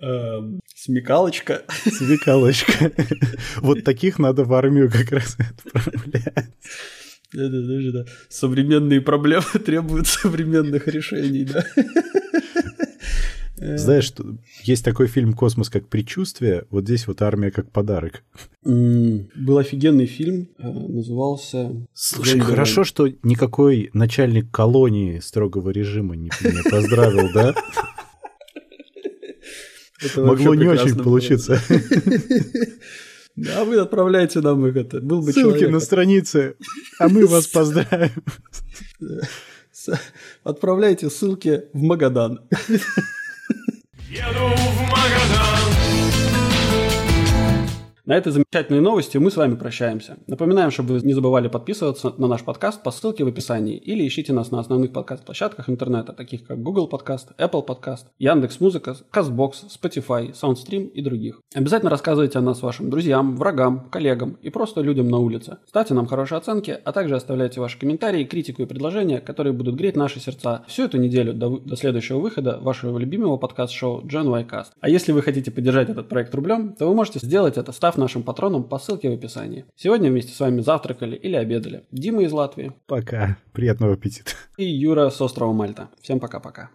Эм, 0.00 0.60
смекалочка. 0.74 1.62
Смекалочка. 1.84 2.92
Вот 3.60 3.84
таких 3.84 4.18
надо 4.18 4.44
в 4.44 4.52
армию 4.52 4.90
как 4.90 5.10
раз 5.12 5.36
отправлять. 5.38 6.54
Да, 7.32 7.48
да, 7.48 7.60
да, 7.60 7.92
да. 7.92 8.04
Современные 8.28 9.00
проблемы 9.00 9.44
требуют 9.64 10.06
современных 10.06 10.86
решений, 10.88 11.44
да. 11.44 11.64
Знаешь, 13.58 14.04
что 14.04 14.36
есть 14.64 14.84
такой 14.84 15.06
фильм 15.06 15.32
«Космос 15.32 15.70
как 15.70 15.88
предчувствие», 15.88 16.66
вот 16.70 16.84
здесь 16.84 17.06
вот 17.06 17.22
«Армия 17.22 17.50
как 17.50 17.70
подарок». 17.70 18.22
Был 18.62 19.58
офигенный 19.58 20.04
фильм, 20.04 20.50
э, 20.58 20.68
назывался... 20.68 21.72
Слушай, 21.94 22.40
хорошо, 22.40 22.84
что 22.84 23.08
никакой 23.22 23.88
начальник 23.94 24.50
колонии 24.50 25.20
строгого 25.20 25.70
режима 25.70 26.16
не 26.16 26.30
поздравил, 26.70 27.30
да? 27.32 27.54
Могло 30.16 30.54
не 30.54 30.66
очень 30.68 30.96
получиться. 30.96 31.60
А 33.54 33.64
вы 33.64 33.78
отправляете 33.78 34.40
нам 34.40 34.66
их 34.66 34.76
это. 34.76 35.00
Был 35.00 35.20
бы 35.20 35.32
Ссылки 35.32 35.58
человек, 35.58 35.70
на 35.70 35.80
странице, 35.80 36.56
а 36.98 37.08
мы 37.08 37.26
вас 37.26 37.46
поздравим. 37.46 38.24
Отправляйте 40.42 41.10
ссылки 41.10 41.64
в 41.74 41.82
Магадан. 41.82 42.40
Еду 44.08 44.54
в 44.56 44.80
Магадан. 44.90 45.25
На 48.06 48.16
этой 48.16 48.30
замечательной 48.30 48.80
новости 48.80 49.18
мы 49.18 49.32
с 49.32 49.36
вами 49.36 49.56
прощаемся. 49.56 50.16
Напоминаем, 50.28 50.70
чтобы 50.70 50.94
вы 50.94 51.04
не 51.04 51.12
забывали 51.12 51.48
подписываться 51.48 52.14
на 52.18 52.28
наш 52.28 52.44
подкаст 52.44 52.84
по 52.84 52.92
ссылке 52.92 53.24
в 53.24 53.26
описании 53.26 53.76
или 53.76 54.06
ищите 54.06 54.32
нас 54.32 54.52
на 54.52 54.60
основных 54.60 54.92
подкаст-площадках 54.92 55.68
интернета, 55.68 56.12
таких 56.12 56.46
как 56.46 56.62
Google 56.62 56.88
Podcast, 56.88 57.34
Apple 57.36 57.66
Podcast, 57.66 58.04
Яндекс.Музыка, 58.20 58.94
Castbox, 59.12 59.54
Spotify, 59.76 60.32
SoundStream 60.32 60.86
и 60.86 61.02
других. 61.02 61.40
Обязательно 61.52 61.90
рассказывайте 61.90 62.38
о 62.38 62.42
нас 62.42 62.62
вашим 62.62 62.90
друзьям, 62.90 63.34
врагам, 63.34 63.88
коллегам 63.90 64.38
и 64.40 64.50
просто 64.50 64.82
людям 64.82 65.08
на 65.08 65.18
улице. 65.18 65.58
Ставьте 65.66 65.94
нам 65.94 66.06
хорошие 66.06 66.38
оценки, 66.38 66.78
а 66.84 66.92
также 66.92 67.16
оставляйте 67.16 67.60
ваши 67.60 67.76
комментарии, 67.76 68.22
критику 68.22 68.62
и 68.62 68.66
предложения, 68.66 69.20
которые 69.20 69.52
будут 69.52 69.74
греть 69.74 69.96
наши 69.96 70.20
сердца 70.20 70.62
всю 70.68 70.84
эту 70.84 70.98
неделю 70.98 71.34
до, 71.34 71.58
до 71.58 71.74
следующего 71.74 72.20
выхода 72.20 72.60
вашего 72.60 72.98
любимого 72.98 73.36
подкаст-шоу 73.36 74.02
John 74.02 74.48
Cast. 74.48 74.68
А 74.78 74.88
если 74.88 75.10
вы 75.10 75.22
хотите 75.22 75.50
поддержать 75.50 75.88
этот 75.88 76.08
проект 76.08 76.32
рублем, 76.36 76.76
то 76.78 76.86
вы 76.86 76.94
можете 76.94 77.18
сделать 77.18 77.56
это, 77.56 77.72
став 77.96 78.02
нашим 78.02 78.22
патроном 78.22 78.64
по 78.64 78.78
ссылке 78.78 79.08
в 79.10 79.14
описании. 79.14 79.64
Сегодня 79.76 80.10
вместе 80.10 80.32
с 80.32 80.40
вами 80.40 80.60
завтракали 80.60 81.16
или 81.16 81.36
обедали 81.36 81.82
Дима 81.92 82.22
из 82.22 82.32
Латвии. 82.32 82.72
Пока. 82.86 83.36
Приятного 83.52 83.94
аппетита. 83.94 84.32
И 84.58 84.64
Юра 84.64 85.10
с 85.10 85.20
острова 85.20 85.52
Мальта. 85.52 85.88
Всем 86.02 86.20
пока-пока. 86.20 86.68